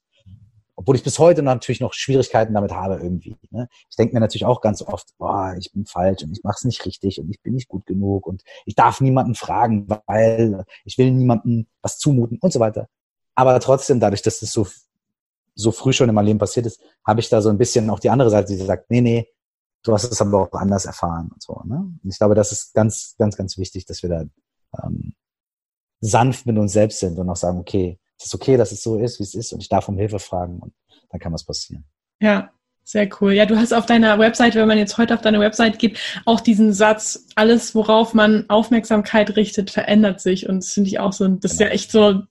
Obwohl 0.76 0.94
ich 0.94 1.02
bis 1.02 1.18
heute 1.18 1.42
natürlich 1.42 1.80
noch 1.80 1.92
Schwierigkeiten 1.92 2.54
damit 2.54 2.70
habe 2.70 3.00
irgendwie. 3.02 3.36
Ne? 3.50 3.68
Ich 3.90 3.96
denke 3.96 4.14
mir 4.14 4.20
natürlich 4.20 4.44
auch 4.44 4.60
ganz 4.60 4.80
oft, 4.80 5.08
boah, 5.18 5.56
ich 5.58 5.72
bin 5.72 5.86
falsch 5.86 6.22
und 6.22 6.30
ich 6.30 6.44
mache 6.44 6.54
es 6.58 6.64
nicht 6.64 6.86
richtig 6.86 7.20
und 7.20 7.28
ich 7.30 7.42
bin 7.42 7.54
nicht 7.54 7.66
gut 7.66 7.84
genug 7.84 8.28
und 8.28 8.44
ich 8.64 8.76
darf 8.76 9.00
niemanden 9.00 9.34
fragen, 9.34 9.88
weil 10.06 10.64
ich 10.84 10.96
will 10.96 11.10
niemanden 11.10 11.66
was 11.82 11.98
zumuten 11.98 12.38
und 12.40 12.52
so 12.52 12.60
weiter. 12.60 12.88
Aber 13.34 13.58
trotzdem, 13.58 13.98
dadurch, 13.98 14.22
dass 14.22 14.38
das 14.38 14.52
so, 14.52 14.68
so 15.56 15.72
früh 15.72 15.92
schon 15.92 16.08
in 16.08 16.14
meinem 16.14 16.26
Leben 16.26 16.38
passiert 16.38 16.66
ist, 16.66 16.80
habe 17.04 17.18
ich 17.18 17.28
da 17.28 17.40
so 17.40 17.48
ein 17.48 17.58
bisschen 17.58 17.90
auch 17.90 17.98
die 17.98 18.10
andere 18.10 18.30
Seite, 18.30 18.52
die 18.52 18.64
sagt, 18.64 18.88
nee, 18.88 19.00
nee, 19.00 19.26
du 19.82 19.92
hast 19.92 20.04
es 20.04 20.20
aber 20.20 20.42
auch 20.42 20.52
anders 20.52 20.84
erfahren 20.84 21.30
und 21.32 21.42
so. 21.42 21.60
Ne? 21.64 21.76
Und 21.76 22.08
ich 22.08 22.18
glaube, 22.18 22.36
das 22.36 22.52
ist 22.52 22.72
ganz, 22.72 23.16
ganz, 23.18 23.36
ganz 23.36 23.58
wichtig, 23.58 23.84
dass 23.86 24.02
wir 24.02 24.10
da 24.10 24.24
ähm, 24.82 25.14
sanft 26.00 26.46
mit 26.46 26.58
uns 26.58 26.72
selbst 26.72 27.00
sind 27.00 27.18
und 27.18 27.28
auch 27.28 27.36
sagen, 27.36 27.58
okay, 27.58 27.98
es 28.18 28.26
ist 28.26 28.34
okay, 28.34 28.56
dass 28.56 28.72
es 28.72 28.82
so 28.82 28.98
ist, 28.98 29.18
wie 29.18 29.24
es 29.24 29.34
ist 29.34 29.52
und 29.52 29.60
ich 29.60 29.68
darf 29.68 29.88
um 29.88 29.96
Hilfe 29.96 30.18
fragen 30.18 30.58
und 30.58 30.72
dann 31.10 31.20
kann 31.20 31.32
was 31.32 31.44
passieren. 31.44 31.84
Ja, 32.20 32.50
sehr 32.88 33.08
cool. 33.20 33.32
Ja, 33.32 33.44
du 33.44 33.56
hast 33.56 33.74
auf 33.74 33.84
deiner 33.84 34.18
Website, 34.18 34.54
wenn 34.54 34.66
man 34.66 34.78
jetzt 34.78 34.96
heute 34.96 35.14
auf 35.14 35.20
deine 35.20 35.40
Website 35.40 35.78
geht, 35.78 35.98
auch 36.24 36.40
diesen 36.40 36.72
Satz, 36.72 37.26
alles, 37.34 37.74
worauf 37.74 38.14
man 38.14 38.48
Aufmerksamkeit 38.48 39.36
richtet, 39.36 39.70
verändert 39.70 40.20
sich. 40.22 40.48
Und 40.48 40.64
das 40.64 40.72
finde 40.72 40.88
ich 40.88 40.98
auch 40.98 41.12
so, 41.12 41.28
das 41.28 41.52
ist 41.52 41.60
ja 41.60 41.66
genau. 41.66 41.74
echt 41.74 41.92
so 41.92 42.22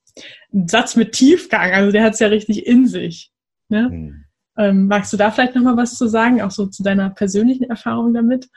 ein 0.52 0.68
Satz 0.68 0.96
mit 0.96 1.12
Tiefgang. 1.12 1.74
Also 1.74 1.92
der 1.92 2.04
hat 2.04 2.14
es 2.14 2.20
ja 2.20 2.28
richtig 2.28 2.66
in 2.66 2.88
sich. 2.88 3.32
Ne? 3.70 3.88
Hm. 3.90 4.24
Ähm, 4.58 4.88
magst 4.88 5.14
du 5.14 5.18
da 5.18 5.30
vielleicht 5.30 5.54
nochmal 5.54 5.78
was 5.78 5.94
zu 5.94 6.08
sagen, 6.08 6.42
auch 6.42 6.50
so 6.50 6.66
zu 6.66 6.82
deiner 6.82 7.12
persönlichen 7.12 7.66
Erfahrung 7.66 8.16
damit? 8.16 8.50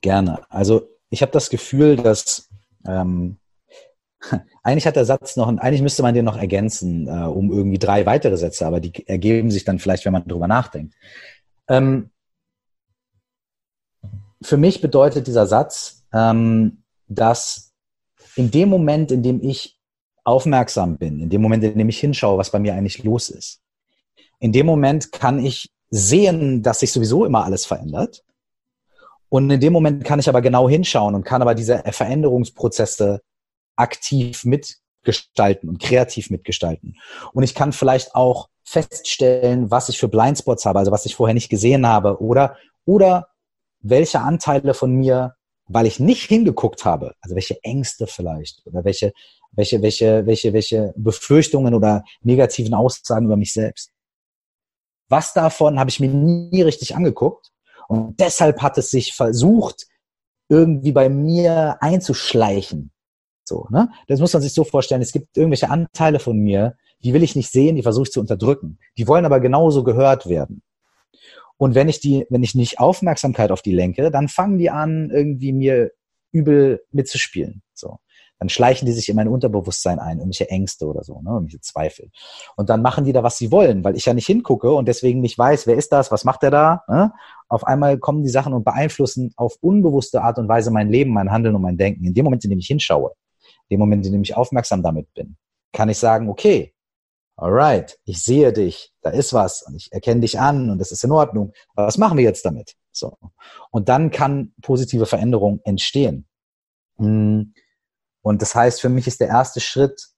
Gerne. 0.00 0.40
Also 0.50 0.88
ich 1.10 1.20
habe 1.22 1.32
das 1.32 1.50
Gefühl, 1.50 1.96
dass 1.96 2.48
ähm, 2.86 3.38
eigentlich 4.62 4.86
hat 4.86 4.96
der 4.96 5.04
Satz 5.04 5.36
noch, 5.36 5.48
eigentlich 5.48 5.82
müsste 5.82 6.02
man 6.02 6.14
den 6.14 6.24
noch 6.24 6.36
ergänzen, 6.36 7.08
äh, 7.08 7.24
um 7.26 7.50
irgendwie 7.50 7.78
drei 7.78 8.06
weitere 8.06 8.36
Sätze, 8.36 8.66
aber 8.66 8.80
die 8.80 9.06
ergeben 9.06 9.50
sich 9.50 9.64
dann 9.64 9.78
vielleicht, 9.78 10.04
wenn 10.04 10.12
man 10.12 10.26
drüber 10.26 10.48
nachdenkt. 10.48 10.94
Ähm, 11.68 12.10
für 14.42 14.56
mich 14.56 14.80
bedeutet 14.80 15.26
dieser 15.26 15.46
Satz, 15.46 16.04
ähm, 16.12 16.82
dass 17.08 17.72
in 18.36 18.50
dem 18.50 18.68
Moment, 18.68 19.12
in 19.12 19.22
dem 19.22 19.42
ich 19.42 19.78
aufmerksam 20.24 20.98
bin, 20.98 21.20
in 21.20 21.30
dem 21.30 21.42
Moment, 21.42 21.64
in 21.64 21.78
dem 21.78 21.88
ich 21.88 22.00
hinschaue, 22.00 22.38
was 22.38 22.50
bei 22.50 22.58
mir 22.58 22.74
eigentlich 22.74 23.02
los 23.02 23.28
ist, 23.28 23.60
in 24.38 24.52
dem 24.52 24.66
Moment 24.66 25.12
kann 25.12 25.44
ich 25.44 25.70
sehen, 25.90 26.62
dass 26.62 26.80
sich 26.80 26.92
sowieso 26.92 27.24
immer 27.24 27.44
alles 27.44 27.66
verändert. 27.66 28.24
Und 29.32 29.48
in 29.48 29.60
dem 29.60 29.72
Moment 29.72 30.04
kann 30.04 30.18
ich 30.18 30.28
aber 30.28 30.42
genau 30.42 30.68
hinschauen 30.68 31.14
und 31.14 31.24
kann 31.24 31.40
aber 31.40 31.54
diese 31.54 31.82
Veränderungsprozesse 31.90 33.22
aktiv 33.76 34.44
mitgestalten 34.44 35.70
und 35.70 35.80
kreativ 35.80 36.28
mitgestalten. 36.28 36.98
Und 37.32 37.42
ich 37.42 37.54
kann 37.54 37.72
vielleicht 37.72 38.14
auch 38.14 38.50
feststellen, 38.62 39.70
was 39.70 39.88
ich 39.88 39.98
für 39.98 40.08
Blindspots 40.08 40.66
habe, 40.66 40.80
also 40.80 40.92
was 40.92 41.06
ich 41.06 41.16
vorher 41.16 41.32
nicht 41.32 41.48
gesehen 41.48 41.86
habe 41.86 42.20
oder, 42.20 42.58
oder 42.84 43.28
welche 43.80 44.20
Anteile 44.20 44.74
von 44.74 44.92
mir, 44.92 45.34
weil 45.64 45.86
ich 45.86 45.98
nicht 45.98 46.24
hingeguckt 46.24 46.84
habe, 46.84 47.14
also 47.22 47.34
welche 47.34 47.58
Ängste 47.64 48.06
vielleicht 48.06 48.60
oder 48.66 48.84
welche, 48.84 49.14
welche, 49.52 49.80
welche, 49.80 50.26
welche, 50.26 50.52
welche 50.52 50.92
Befürchtungen 50.94 51.72
oder 51.72 52.04
negativen 52.20 52.74
Aussagen 52.74 53.24
über 53.24 53.38
mich 53.38 53.54
selbst. 53.54 53.92
Was 55.08 55.32
davon 55.32 55.80
habe 55.80 55.88
ich 55.88 56.00
mir 56.00 56.08
nie 56.08 56.60
richtig 56.60 56.94
angeguckt 56.94 57.51
und 57.92 58.20
deshalb 58.20 58.62
hat 58.62 58.78
es 58.78 58.90
sich 58.90 59.12
versucht, 59.12 59.86
irgendwie 60.48 60.92
bei 60.92 61.10
mir 61.10 61.76
einzuschleichen. 61.80 62.90
So, 63.44 63.66
ne? 63.68 63.90
Das 64.06 64.18
muss 64.18 64.32
man 64.32 64.40
sich 64.40 64.54
so 64.54 64.64
vorstellen. 64.64 65.02
Es 65.02 65.12
gibt 65.12 65.36
irgendwelche 65.36 65.68
Anteile 65.68 66.18
von 66.18 66.38
mir, 66.38 66.76
die 67.04 67.12
will 67.12 67.22
ich 67.22 67.36
nicht 67.36 67.50
sehen, 67.50 67.76
die 67.76 67.82
versuche 67.82 68.04
ich 68.04 68.12
zu 68.12 68.20
unterdrücken. 68.20 68.78
Die 68.96 69.06
wollen 69.06 69.26
aber 69.26 69.40
genauso 69.40 69.84
gehört 69.84 70.26
werden. 70.26 70.62
Und 71.58 71.74
wenn 71.74 71.90
ich 71.90 72.00
die, 72.00 72.26
wenn 72.30 72.42
ich 72.42 72.54
nicht 72.54 72.80
Aufmerksamkeit 72.80 73.50
auf 73.50 73.60
die 73.60 73.74
lenke, 73.74 74.10
dann 74.10 74.28
fangen 74.28 74.58
die 74.58 74.70
an, 74.70 75.10
irgendwie 75.10 75.52
mir 75.52 75.90
übel 76.30 76.82
mitzuspielen. 76.92 77.62
So. 77.74 77.98
Dann 78.42 78.48
schleichen 78.48 78.86
die 78.86 78.92
sich 78.92 79.08
in 79.08 79.14
mein 79.14 79.28
Unterbewusstsein 79.28 80.00
ein, 80.00 80.18
irgendwelche 80.18 80.48
Ängste 80.50 80.86
oder 80.86 81.04
so, 81.04 81.20
ne, 81.22 81.30
irgendwelche 81.30 81.60
Zweifel. 81.60 82.10
Und 82.56 82.70
dann 82.70 82.82
machen 82.82 83.04
die 83.04 83.12
da, 83.12 83.22
was 83.22 83.38
sie 83.38 83.52
wollen, 83.52 83.84
weil 83.84 83.94
ich 83.94 84.06
ja 84.06 84.14
nicht 84.14 84.26
hingucke 84.26 84.72
und 84.72 84.88
deswegen 84.88 85.20
nicht 85.20 85.38
weiß, 85.38 85.68
wer 85.68 85.76
ist 85.76 85.92
das, 85.92 86.10
was 86.10 86.24
macht 86.24 86.42
der 86.42 86.50
da. 86.50 86.82
Ne? 86.88 87.12
Auf 87.52 87.64
einmal 87.64 87.98
kommen 87.98 88.22
die 88.22 88.30
Sachen 88.30 88.54
und 88.54 88.64
beeinflussen 88.64 89.34
auf 89.36 89.58
unbewusste 89.60 90.22
Art 90.22 90.38
und 90.38 90.48
Weise 90.48 90.70
mein 90.70 90.88
Leben, 90.88 91.12
mein 91.12 91.30
Handeln 91.30 91.54
und 91.54 91.60
mein 91.60 91.76
Denken. 91.76 92.02
In 92.06 92.14
dem 92.14 92.24
Moment, 92.24 92.42
in 92.44 92.50
dem 92.50 92.58
ich 92.58 92.66
hinschaue, 92.66 93.12
in 93.68 93.76
dem 93.76 93.80
Moment, 93.80 94.06
in 94.06 94.12
dem 94.12 94.22
ich 94.22 94.34
aufmerksam 94.34 94.82
damit 94.82 95.12
bin, 95.12 95.36
kann 95.70 95.90
ich 95.90 95.98
sagen, 95.98 96.30
okay, 96.30 96.72
alright, 97.36 97.98
ich 98.06 98.22
sehe 98.22 98.54
dich, 98.54 98.94
da 99.02 99.10
ist 99.10 99.34
was 99.34 99.60
und 99.60 99.74
ich 99.74 99.92
erkenne 99.92 100.22
dich 100.22 100.40
an 100.40 100.70
und 100.70 100.78
das 100.78 100.92
ist 100.92 101.04
in 101.04 101.12
Ordnung. 101.12 101.52
Aber 101.74 101.88
was 101.88 101.98
machen 101.98 102.16
wir 102.16 102.24
jetzt 102.24 102.42
damit? 102.46 102.74
So. 102.90 103.18
Und 103.70 103.90
dann 103.90 104.10
kann 104.10 104.54
positive 104.62 105.04
Veränderung 105.04 105.60
entstehen. 105.64 106.26
Hm. 106.96 107.52
Und 108.22 108.40
das 108.40 108.54
heißt, 108.54 108.80
für 108.80 108.88
mich 108.88 109.06
ist 109.06 109.20
der 109.20 109.28
erste 109.28 109.60
Schritt 109.60 110.08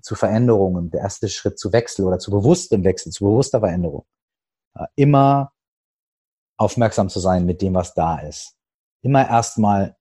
zu 0.00 0.14
Veränderungen, 0.14 0.90
der 0.90 1.02
erste 1.02 1.28
Schritt 1.28 1.58
zu 1.58 1.70
Wechsel 1.74 2.06
oder 2.06 2.18
zu 2.18 2.30
bewusstem 2.30 2.82
Wechsel, 2.82 3.12
zu 3.12 3.24
bewusster 3.24 3.60
Veränderung, 3.60 4.06
äh, 4.74 4.86
immer 4.94 5.52
aufmerksam 6.60 7.08
zu 7.08 7.20
sein 7.20 7.46
mit 7.46 7.62
dem, 7.62 7.74
was 7.74 7.94
da 7.94 8.18
ist. 8.18 8.54
Immer 9.00 9.26
erstmal 9.26 9.96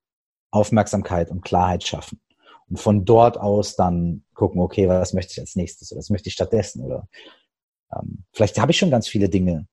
Aufmerksamkeit 0.52 1.32
und 1.32 1.42
Klarheit 1.42 1.86
schaffen 1.86 2.20
und 2.68 2.78
von 2.78 3.06
dort 3.06 3.38
aus 3.38 3.78
dann 3.78 4.26
gucken, 4.34 4.60
okay, 4.60 4.90
was 4.90 5.14
möchte 5.14 5.32
ich 5.32 5.40
als 5.40 5.56
nächstes 5.56 5.92
oder 5.92 6.00
was 6.00 6.10
möchte 6.10 6.28
ich 6.28 6.34
stattdessen 6.34 6.84
oder 6.84 7.08
ähm, 7.96 8.26
vielleicht 8.34 8.60
habe 8.60 8.72
ich 8.72 8.78
schon 8.78 8.92
ganz 8.92 9.08
viele 9.08 9.30
Dinge, 9.30 9.68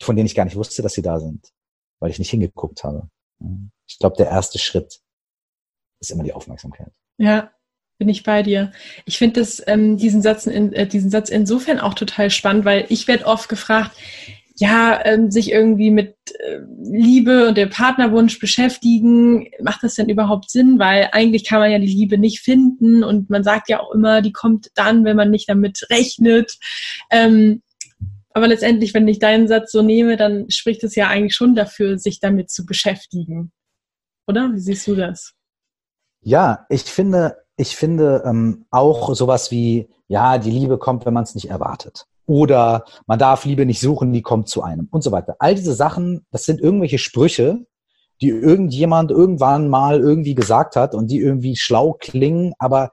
von 0.00 0.16
denen 0.16 0.26
ich 0.26 0.34
gar 0.34 0.46
nicht 0.46 0.56
wusste, 0.56 0.80
dass 0.80 0.94
sie 0.94 1.02
da 1.02 1.20
sind, 1.20 1.52
weil 2.00 2.10
ich 2.10 2.18
nicht 2.18 2.30
hingeguckt 2.30 2.84
habe. 2.84 3.08
Ich 3.86 3.98
glaube, 3.98 4.16
der 4.16 4.28
erste 4.28 4.58
Schritt 4.58 5.02
ist 6.00 6.10
immer 6.10 6.24
die 6.24 6.32
Aufmerksamkeit. 6.32 6.92
Ja, 7.18 7.50
bin 7.98 8.08
ich 8.08 8.22
bei 8.22 8.42
dir. 8.42 8.72
Ich 9.04 9.18
finde 9.18 9.46
ähm, 9.66 9.98
diesen 9.98 10.22
Satz 10.22 10.46
in, 10.46 10.72
äh, 10.72 10.86
diesen 10.86 11.10
Satz 11.10 11.28
insofern 11.28 11.80
auch 11.80 11.94
total 11.94 12.30
spannend, 12.30 12.64
weil 12.64 12.86
ich 12.88 13.06
werde 13.08 13.26
oft 13.26 13.50
gefragt, 13.50 13.92
ja, 14.56 15.04
ähm, 15.04 15.30
sich 15.30 15.50
irgendwie 15.50 15.90
mit 15.90 16.16
äh, 16.38 16.58
Liebe 16.82 17.48
und 17.48 17.56
dem 17.56 17.70
Partnerwunsch 17.70 18.38
beschäftigen, 18.38 19.48
macht 19.62 19.82
das 19.82 19.94
denn 19.94 20.08
überhaupt 20.08 20.50
Sinn? 20.50 20.78
Weil 20.78 21.08
eigentlich 21.12 21.44
kann 21.44 21.60
man 21.60 21.70
ja 21.70 21.78
die 21.78 21.86
Liebe 21.86 22.18
nicht 22.18 22.40
finden 22.40 23.02
und 23.04 23.30
man 23.30 23.44
sagt 23.44 23.68
ja 23.68 23.80
auch 23.80 23.92
immer, 23.92 24.20
die 24.20 24.32
kommt 24.32 24.70
dann, 24.74 25.04
wenn 25.04 25.16
man 25.16 25.30
nicht 25.30 25.48
damit 25.48 25.86
rechnet. 25.90 26.58
Ähm, 27.10 27.62
aber 28.34 28.48
letztendlich, 28.48 28.94
wenn 28.94 29.08
ich 29.08 29.18
deinen 29.18 29.48
Satz 29.48 29.72
so 29.72 29.82
nehme, 29.82 30.16
dann 30.16 30.50
spricht 30.50 30.84
es 30.84 30.94
ja 30.94 31.08
eigentlich 31.08 31.34
schon 31.34 31.54
dafür, 31.54 31.98
sich 31.98 32.20
damit 32.20 32.50
zu 32.50 32.64
beschäftigen. 32.64 33.52
Oder? 34.26 34.50
Wie 34.52 34.60
siehst 34.60 34.86
du 34.86 34.94
das? 34.94 35.32
Ja, 36.22 36.66
ich 36.68 36.82
finde, 36.82 37.36
ich 37.56 37.76
finde 37.76 38.22
ähm, 38.24 38.66
auch 38.70 39.14
sowas 39.14 39.50
wie, 39.50 39.88
ja, 40.08 40.38
die 40.38 40.50
Liebe 40.50 40.78
kommt, 40.78 41.04
wenn 41.04 41.14
man 41.14 41.24
es 41.24 41.34
nicht 41.34 41.50
erwartet 41.50 42.06
oder 42.26 42.84
man 43.06 43.18
darf 43.18 43.44
Liebe 43.44 43.66
nicht 43.66 43.80
suchen, 43.80 44.12
die 44.12 44.22
kommt 44.22 44.48
zu 44.48 44.62
einem 44.62 44.88
und 44.90 45.02
so 45.02 45.12
weiter. 45.12 45.36
All 45.38 45.54
diese 45.54 45.74
Sachen, 45.74 46.26
das 46.30 46.44
sind 46.44 46.60
irgendwelche 46.60 46.98
Sprüche, 46.98 47.66
die 48.20 48.28
irgendjemand 48.28 49.10
irgendwann 49.10 49.68
mal 49.68 50.00
irgendwie 50.00 50.34
gesagt 50.34 50.76
hat 50.76 50.94
und 50.94 51.08
die 51.10 51.18
irgendwie 51.18 51.56
schlau 51.56 51.92
klingen, 51.94 52.54
aber 52.58 52.92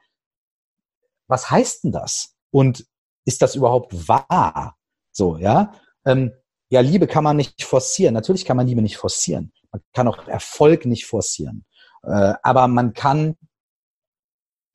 was 1.28 1.52
heißt 1.52 1.84
denn 1.84 1.92
das? 1.92 2.36
Und 2.52 2.86
ist 3.26 3.42
das 3.42 3.56
überhaupt 3.56 4.08
wahr? 4.08 4.76
So, 5.12 5.38
ja. 5.38 5.74
Ähm, 6.06 6.32
ja, 6.70 6.82
Liebe 6.82 7.06
kann 7.08 7.24
man 7.24 7.38
nicht 7.38 7.64
forcieren. 7.64 8.16
Natürlich 8.16 8.46
kann 8.46 8.58
man 8.58 8.66
Liebe 8.68 8.82
nicht 8.82 8.98
forcieren. 8.98 9.52
Man 9.72 9.82
kann 9.94 10.08
auch 10.08 10.28
Erfolg 10.28 10.86
nicht 10.86 11.06
forcieren. 11.06 11.66
Äh, 12.04 12.34
aber 12.42 12.68
man 12.68 12.94
kann 12.94 13.36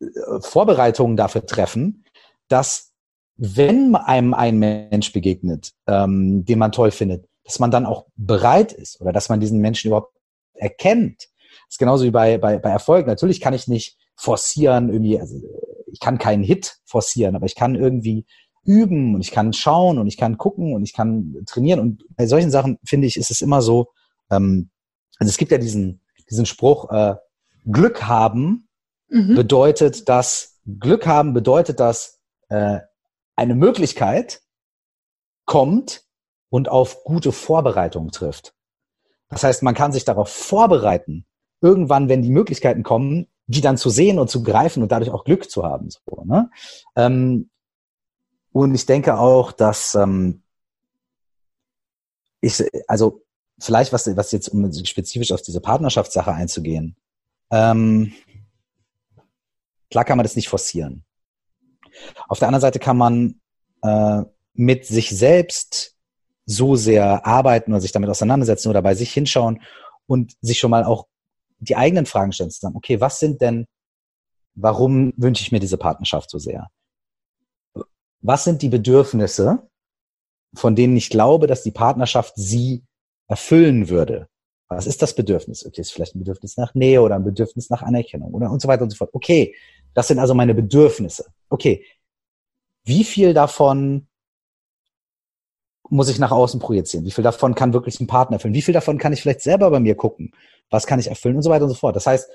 äh, 0.00 0.06
Vorbereitungen 0.40 1.16
dafür 1.16 1.46
treffen, 1.46 2.04
dass 2.48 2.93
wenn 3.36 3.94
einem 3.96 4.34
ein 4.34 4.58
Mensch 4.58 5.12
begegnet, 5.12 5.72
ähm, 5.86 6.44
den 6.44 6.58
man 6.58 6.72
toll 6.72 6.90
findet, 6.90 7.28
dass 7.44 7.58
man 7.58 7.70
dann 7.70 7.86
auch 7.86 8.06
bereit 8.16 8.72
ist 8.72 9.00
oder 9.00 9.12
dass 9.12 9.28
man 9.28 9.40
diesen 9.40 9.60
Menschen 9.60 9.88
überhaupt 9.88 10.14
erkennt. 10.54 11.28
Das 11.66 11.74
ist 11.74 11.78
genauso 11.78 12.04
wie 12.04 12.10
bei, 12.10 12.38
bei, 12.38 12.58
bei 12.58 12.70
Erfolg. 12.70 13.06
Natürlich 13.06 13.40
kann 13.40 13.54
ich 13.54 13.68
nicht 13.68 13.96
forcieren, 14.14 14.88
irgendwie, 14.88 15.18
also 15.18 15.36
ich 15.86 16.00
kann 16.00 16.18
keinen 16.18 16.42
Hit 16.44 16.78
forcieren, 16.84 17.36
aber 17.36 17.46
ich 17.46 17.54
kann 17.54 17.74
irgendwie 17.74 18.26
üben 18.64 19.14
und 19.14 19.20
ich 19.20 19.30
kann 19.30 19.52
schauen 19.52 19.98
und 19.98 20.06
ich 20.06 20.16
kann 20.16 20.38
gucken 20.38 20.74
und 20.74 20.82
ich 20.82 20.92
kann 20.92 21.34
trainieren. 21.46 21.80
Und 21.80 22.04
bei 22.16 22.26
solchen 22.26 22.50
Sachen, 22.50 22.78
finde 22.84 23.06
ich, 23.06 23.16
ist 23.16 23.30
es 23.30 23.40
immer 23.40 23.60
so, 23.60 23.88
ähm, 24.30 24.70
also 25.18 25.28
es 25.28 25.36
gibt 25.36 25.52
ja 25.52 25.58
diesen, 25.58 26.00
diesen 26.30 26.46
Spruch, 26.46 26.90
äh, 26.90 27.16
Glück 27.66 28.04
haben 28.04 28.68
mhm. 29.08 29.34
bedeutet 29.34 30.08
dass 30.08 30.60
Glück 30.78 31.06
haben 31.06 31.32
bedeutet 31.32 31.80
dass 31.80 32.20
äh, 32.48 32.80
eine 33.36 33.54
Möglichkeit 33.54 34.42
kommt 35.44 36.04
und 36.50 36.68
auf 36.68 37.04
gute 37.04 37.32
Vorbereitung 37.32 38.10
trifft. 38.10 38.54
Das 39.28 39.42
heißt, 39.42 39.62
man 39.62 39.74
kann 39.74 39.92
sich 39.92 40.04
darauf 40.04 40.28
vorbereiten, 40.28 41.26
irgendwann, 41.60 42.08
wenn 42.08 42.22
die 42.22 42.30
Möglichkeiten 42.30 42.82
kommen, 42.82 43.26
die 43.46 43.60
dann 43.60 43.76
zu 43.76 43.90
sehen 43.90 44.18
und 44.18 44.30
zu 44.30 44.42
greifen 44.42 44.82
und 44.82 44.92
dadurch 44.92 45.10
auch 45.10 45.24
Glück 45.24 45.50
zu 45.50 45.64
haben. 45.64 45.90
So, 45.90 46.24
ne? 46.24 46.50
ähm, 46.96 47.50
und 48.52 48.74
ich 48.74 48.86
denke 48.86 49.18
auch, 49.18 49.52
dass 49.52 49.94
ähm, 49.94 50.42
ich, 52.40 52.62
also 52.86 53.22
vielleicht 53.58 53.92
was, 53.92 54.16
was 54.16 54.32
jetzt, 54.32 54.48
um 54.48 54.72
spezifisch 54.84 55.32
auf 55.32 55.42
diese 55.42 55.60
Partnerschaftssache 55.60 56.32
einzugehen, 56.32 56.96
ähm, 57.50 58.12
klar 59.90 60.04
kann 60.04 60.16
man 60.16 60.24
das 60.24 60.36
nicht 60.36 60.48
forcieren. 60.48 61.04
Auf 62.28 62.38
der 62.38 62.48
anderen 62.48 62.62
Seite 62.62 62.78
kann 62.78 62.96
man 62.96 63.40
äh, 63.82 64.22
mit 64.54 64.86
sich 64.86 65.10
selbst 65.10 65.94
so 66.46 66.76
sehr 66.76 67.26
arbeiten 67.26 67.72
oder 67.72 67.80
sich 67.80 67.92
damit 67.92 68.10
auseinandersetzen 68.10 68.68
oder 68.68 68.82
bei 68.82 68.94
sich 68.94 69.12
hinschauen 69.12 69.62
und 70.06 70.34
sich 70.40 70.58
schon 70.58 70.70
mal 70.70 70.84
auch 70.84 71.06
die 71.58 71.76
eigenen 71.76 72.06
Fragen 72.06 72.32
stellen, 72.32 72.50
zu 72.50 72.60
sagen, 72.60 72.76
okay, 72.76 73.00
was 73.00 73.18
sind 73.18 73.40
denn, 73.40 73.66
warum 74.54 75.12
wünsche 75.16 75.42
ich 75.42 75.52
mir 75.52 75.60
diese 75.60 75.78
Partnerschaft 75.78 76.30
so 76.30 76.38
sehr? 76.38 76.68
Was 78.20 78.44
sind 78.44 78.62
die 78.62 78.68
Bedürfnisse, 78.68 79.68
von 80.54 80.76
denen 80.76 80.96
ich 80.96 81.10
glaube, 81.10 81.46
dass 81.46 81.62
die 81.62 81.72
Partnerschaft 81.72 82.34
sie 82.36 82.84
erfüllen 83.28 83.88
würde? 83.88 84.28
Was 84.68 84.86
ist 84.86 85.02
das 85.02 85.14
Bedürfnis? 85.14 85.64
Okay, 85.66 85.80
ist 85.80 85.92
vielleicht 85.92 86.14
ein 86.14 86.20
Bedürfnis 86.20 86.56
nach 86.56 86.74
Nähe 86.74 87.02
oder 87.02 87.16
ein 87.16 87.24
Bedürfnis 87.24 87.70
nach 87.70 87.82
Anerkennung 87.82 88.32
oder 88.32 88.50
und 88.50 88.60
so 88.60 88.68
weiter 88.68 88.82
und 88.82 88.90
so 88.90 88.96
fort. 88.96 89.10
Okay, 89.12 89.54
das 89.92 90.08
sind 90.08 90.18
also 90.18 90.34
meine 90.34 90.54
Bedürfnisse. 90.54 91.26
Okay, 91.48 91.84
wie 92.84 93.04
viel 93.04 93.34
davon 93.34 94.08
muss 95.90 96.08
ich 96.08 96.18
nach 96.18 96.32
außen 96.32 96.60
projizieren? 96.60 97.04
Wie 97.04 97.10
viel 97.10 97.24
davon 97.24 97.54
kann 97.54 97.72
wirklich 97.72 98.00
ein 98.00 98.06
Partner 98.06 98.36
erfüllen? 98.36 98.54
Wie 98.54 98.62
viel 98.62 98.74
davon 98.74 98.98
kann 98.98 99.12
ich 99.12 99.22
vielleicht 99.22 99.42
selber 99.42 99.70
bei 99.70 99.80
mir 99.80 99.94
gucken? 99.94 100.32
Was 100.70 100.86
kann 100.86 100.98
ich 100.98 101.08
erfüllen 101.08 101.36
und 101.36 101.42
so 101.42 101.50
weiter 101.50 101.64
und 101.64 101.70
so 101.70 101.76
fort. 101.76 101.94
Das 101.94 102.06
heißt, 102.06 102.28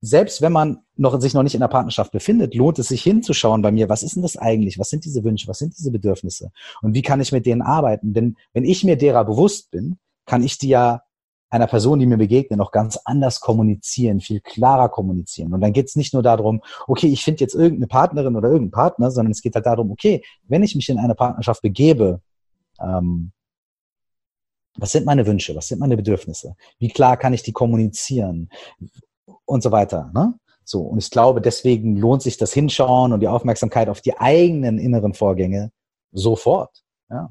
selbst 0.00 0.42
wenn 0.42 0.52
man 0.52 0.84
noch, 0.96 1.18
sich 1.20 1.32
noch 1.32 1.44
nicht 1.44 1.54
in 1.54 1.60
der 1.60 1.68
Partnerschaft 1.68 2.12
befindet, 2.12 2.54
lohnt 2.54 2.78
es 2.78 2.88
sich 2.88 3.02
hinzuschauen 3.02 3.62
bei 3.62 3.70
mir, 3.70 3.88
was 3.88 4.02
ist 4.02 4.16
denn 4.16 4.22
das 4.22 4.36
eigentlich? 4.36 4.78
Was 4.78 4.90
sind 4.90 5.04
diese 5.04 5.22
Wünsche? 5.22 5.48
Was 5.48 5.58
sind 5.58 5.78
diese 5.78 5.92
Bedürfnisse? 5.92 6.50
Und 6.82 6.94
wie 6.94 7.02
kann 7.02 7.20
ich 7.20 7.32
mit 7.32 7.46
denen 7.46 7.62
arbeiten? 7.62 8.12
Denn 8.12 8.36
wenn 8.52 8.64
ich 8.64 8.84
mir 8.84 8.96
derer 8.96 9.24
bewusst 9.24 9.70
bin, 9.70 9.98
kann 10.26 10.42
ich 10.42 10.58
die 10.58 10.68
ja 10.68 11.02
einer 11.52 11.66
Person, 11.66 11.98
die 11.98 12.06
mir 12.06 12.16
begegnet, 12.16 12.58
noch 12.58 12.72
ganz 12.72 12.98
anders 13.04 13.40
kommunizieren, 13.40 14.20
viel 14.20 14.40
klarer 14.40 14.88
kommunizieren. 14.88 15.52
Und 15.52 15.60
dann 15.60 15.74
geht 15.74 15.86
es 15.86 15.96
nicht 15.96 16.14
nur 16.14 16.22
darum, 16.22 16.62
okay, 16.86 17.08
ich 17.08 17.22
finde 17.22 17.40
jetzt 17.40 17.54
irgendeine 17.54 17.88
Partnerin 17.88 18.36
oder 18.36 18.48
irgendeinen 18.48 18.70
Partner, 18.70 19.10
sondern 19.10 19.32
es 19.32 19.42
geht 19.42 19.54
halt 19.54 19.66
darum, 19.66 19.90
okay, 19.90 20.24
wenn 20.44 20.62
ich 20.62 20.74
mich 20.74 20.88
in 20.88 20.98
eine 20.98 21.14
Partnerschaft 21.14 21.60
begebe, 21.60 22.22
ähm, 22.80 23.32
was 24.76 24.92
sind 24.92 25.04
meine 25.04 25.26
Wünsche? 25.26 25.54
Was 25.54 25.68
sind 25.68 25.78
meine 25.78 25.96
Bedürfnisse? 25.96 26.56
Wie 26.78 26.88
klar 26.88 27.18
kann 27.18 27.34
ich 27.34 27.42
die 27.42 27.52
kommunizieren? 27.52 28.48
Und 29.44 29.62
so 29.62 29.70
weiter. 29.70 30.10
Ne? 30.14 30.34
So, 30.64 30.80
und 30.80 30.98
ich 30.98 31.10
glaube, 31.10 31.42
deswegen 31.42 31.96
lohnt 31.96 32.22
sich 32.22 32.38
das 32.38 32.54
Hinschauen 32.54 33.12
und 33.12 33.20
die 33.20 33.28
Aufmerksamkeit 33.28 33.90
auf 33.90 34.00
die 34.00 34.16
eigenen 34.18 34.78
inneren 34.78 35.12
Vorgänge 35.12 35.70
sofort. 36.12 36.82
Ja. 37.10 37.30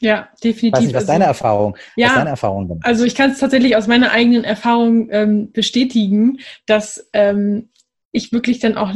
Ja, 0.00 0.28
definitiv. 0.42 0.72
Weiß 0.72 0.86
nicht, 0.86 0.94
was 0.94 1.02
also, 1.02 1.12
deine 1.12 1.24
Erfahrung? 1.24 1.76
Ja, 1.96 2.08
was 2.08 2.14
deine 2.14 2.30
Erfahrung 2.30 2.80
also 2.82 3.04
ich 3.04 3.14
kann 3.14 3.30
es 3.30 3.38
tatsächlich 3.38 3.76
aus 3.76 3.86
meiner 3.86 4.10
eigenen 4.10 4.44
Erfahrung 4.44 5.08
ähm, 5.10 5.52
bestätigen, 5.52 6.38
dass 6.66 7.08
ähm, 7.12 7.70
ich 8.12 8.32
wirklich 8.32 8.58
dann 8.58 8.76
auch 8.76 8.94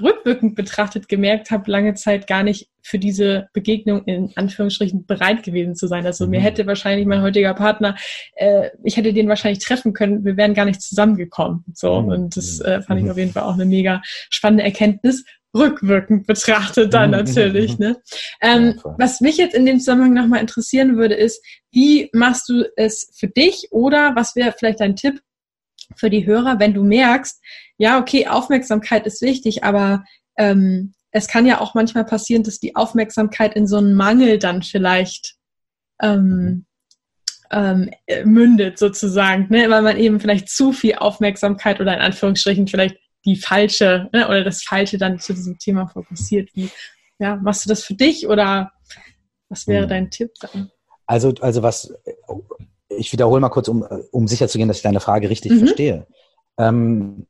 rückwirkend 0.00 0.56
betrachtet 0.56 1.08
gemerkt 1.08 1.50
habe, 1.50 1.70
lange 1.70 1.94
Zeit 1.94 2.26
gar 2.26 2.42
nicht 2.42 2.68
für 2.82 2.98
diese 2.98 3.48
Begegnung 3.52 4.04
in 4.04 4.32
Anführungsstrichen 4.34 5.06
bereit 5.06 5.42
gewesen 5.42 5.76
zu 5.76 5.86
sein. 5.86 6.04
Also 6.04 6.24
mhm. 6.24 6.32
mir 6.32 6.40
hätte 6.40 6.66
wahrscheinlich 6.66 7.06
mein 7.06 7.22
heutiger 7.22 7.54
Partner, 7.54 7.96
äh, 8.34 8.70
ich 8.82 8.96
hätte 8.96 9.12
den 9.12 9.28
wahrscheinlich 9.28 9.64
treffen 9.64 9.92
können, 9.92 10.24
wir 10.24 10.36
wären 10.36 10.54
gar 10.54 10.64
nicht 10.64 10.82
zusammengekommen. 10.82 11.64
So 11.72 12.02
mhm. 12.02 12.08
und 12.08 12.36
das 12.36 12.60
äh, 12.60 12.82
fand 12.82 13.00
ich 13.00 13.04
mhm. 13.04 13.12
auf 13.12 13.18
jeden 13.18 13.32
Fall 13.32 13.44
auch 13.44 13.54
eine 13.54 13.66
mega 13.66 14.02
spannende 14.30 14.64
Erkenntnis. 14.64 15.24
Rückwirkend 15.54 16.26
betrachtet 16.26 16.92
dann 16.92 17.10
mhm. 17.10 17.16
natürlich. 17.16 17.78
Ne? 17.78 17.96
Ähm, 18.40 18.80
ja, 18.84 18.94
was 18.98 19.20
mich 19.20 19.36
jetzt 19.36 19.54
in 19.54 19.66
dem 19.66 19.78
Zusammenhang 19.78 20.14
nochmal 20.14 20.40
interessieren 20.40 20.96
würde, 20.96 21.14
ist, 21.14 21.44
wie 21.70 22.10
machst 22.12 22.48
du 22.48 22.64
es 22.76 23.12
für 23.16 23.28
dich 23.28 23.68
oder 23.70 24.14
was 24.16 24.34
wäre 24.36 24.54
vielleicht 24.56 24.80
dein 24.80 24.96
Tipp 24.96 25.20
für 25.96 26.10
die 26.10 26.26
Hörer, 26.26 26.58
wenn 26.58 26.74
du 26.74 26.82
merkst, 26.82 27.40
ja, 27.76 27.98
okay, 27.98 28.26
Aufmerksamkeit 28.26 29.06
ist 29.06 29.22
wichtig, 29.22 29.64
aber 29.64 30.04
ähm, 30.36 30.94
es 31.10 31.28
kann 31.28 31.46
ja 31.46 31.60
auch 31.60 31.74
manchmal 31.74 32.04
passieren, 32.04 32.42
dass 32.42 32.58
die 32.58 32.74
Aufmerksamkeit 32.74 33.54
in 33.54 33.66
so 33.66 33.76
einen 33.76 33.94
Mangel 33.94 34.38
dann 34.38 34.62
vielleicht 34.62 35.36
ähm, 36.02 36.66
ähm, 37.50 37.90
mündet 38.24 38.78
sozusagen, 38.78 39.46
ne? 39.48 39.70
weil 39.70 39.82
man 39.82 39.96
eben 39.96 40.18
vielleicht 40.18 40.48
zu 40.48 40.72
viel 40.72 40.96
Aufmerksamkeit 40.96 41.80
oder 41.80 41.94
in 41.94 42.00
Anführungsstrichen 42.00 42.66
vielleicht 42.66 42.96
die 43.24 43.36
falsche 43.36 44.08
ne? 44.12 44.28
oder 44.28 44.44
das 44.44 44.62
Falsche 44.62 44.98
dann 44.98 45.18
zu 45.18 45.32
diesem 45.32 45.58
Thema 45.58 45.86
fokussiert. 45.86 46.50
Wie 46.54 46.70
ja, 47.18 47.36
machst 47.36 47.64
du 47.64 47.68
das 47.68 47.82
für 47.82 47.94
dich 47.94 48.26
oder 48.28 48.72
was 49.48 49.66
wäre 49.66 49.82
hm. 49.82 49.88
dein 49.88 50.10
Tipp 50.10 50.32
dann? 50.40 50.70
Also, 51.06 51.32
also 51.40 51.62
was, 51.62 51.94
ich 52.88 53.12
wiederhole 53.12 53.40
mal 53.40 53.50
kurz, 53.50 53.68
um, 53.68 53.82
um 54.10 54.26
sicherzugehen, 54.26 54.68
dass 54.68 54.78
ich 54.78 54.82
deine 54.82 55.00
Frage 55.00 55.28
richtig 55.28 55.52
mhm. 55.52 55.58
verstehe. 55.58 56.06
Ähm, 56.58 57.26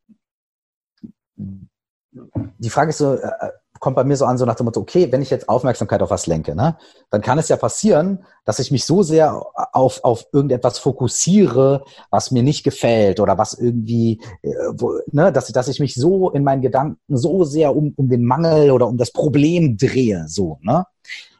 die 1.37 2.71
Frage 2.71 2.91
ist 2.91 2.99
so, 2.99 3.15
äh, 3.15 3.51
kommt 3.85 3.97
bei 3.97 4.05
mir 4.05 4.17
so 4.17 4.25
an, 4.25 4.39
so 4.39 4.47
nach 4.47 4.55
dem 4.55 4.65
Motto, 4.65 4.81
okay, 4.81 5.13
wenn 5.13 5.21
ich 5.21 5.29
jetzt 5.29 5.47
Aufmerksamkeit 5.47 6.01
auf 6.01 6.09
was 6.09 6.27
lenke, 6.27 6.57
ne, 6.57 6.79
dann 7.11 7.21
kann 7.21 7.39
es 7.39 7.51
ja 7.51 7.57
passieren, 7.57 8.25
dass 8.47 8.59
ich 8.59 8.71
mich 8.71 8.87
so 8.87 9.03
sehr 9.03 9.45
auf, 9.75 10.03
auf 10.05 10.25
irgendetwas 10.33 10.79
fokussiere, 10.79 11.85
was 12.09 12.31
mir 12.31 12.43
nicht 12.43 12.65
gefällt 12.65 13.21
oder 13.21 13.37
was 13.37 13.53
irgendwie, 13.53 14.23
äh, 14.41 14.55
wo, 14.73 14.99
ne, 15.13 15.31
dass, 15.33 15.49
dass 15.49 15.69
ich 15.69 15.81
mich 15.81 15.97
so 15.97 16.31
in 16.31 16.45
meinen 16.45 16.63
Gedanken 16.63 16.99
so 17.15 17.45
sehr 17.45 17.77
um, 17.77 17.93
um 17.97 18.09
den 18.09 18.25
Mangel 18.25 18.71
oder 18.71 18.89
um 18.89 18.97
das 18.97 19.13
Problem 19.13 19.77
drehe, 19.77 20.25
so, 20.29 20.59
ne. 20.63 20.87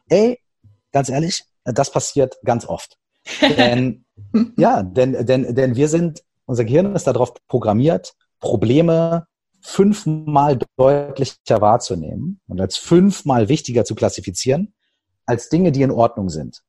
Ey, 0.07 0.39
ganz 0.91 1.09
ehrlich, 1.09 1.45
das 1.63 1.89
passiert 1.89 2.37
ganz 2.43 2.67
oft. 2.67 2.99
denn, 3.57 4.05
ja, 4.55 4.83
denn, 4.83 5.25
denn, 5.25 5.55
denn 5.55 5.75
wir 5.75 5.87
sind, 5.87 6.23
unser 6.45 6.63
Gehirn 6.63 6.95
ist 6.95 7.07
darauf 7.07 7.33
programmiert, 7.47 8.13
Probleme 8.39 9.25
fünfmal 9.65 10.59
deutlicher 10.77 11.59
wahrzunehmen 11.59 12.39
und 12.47 12.61
als 12.61 12.77
fünfmal 12.77 13.49
wichtiger 13.49 13.83
zu 13.83 13.95
klassifizieren, 13.95 14.73
als 15.25 15.49
Dinge, 15.49 15.71
die 15.71 15.81
in 15.81 15.91
Ordnung 15.91 16.29
sind. 16.29 16.61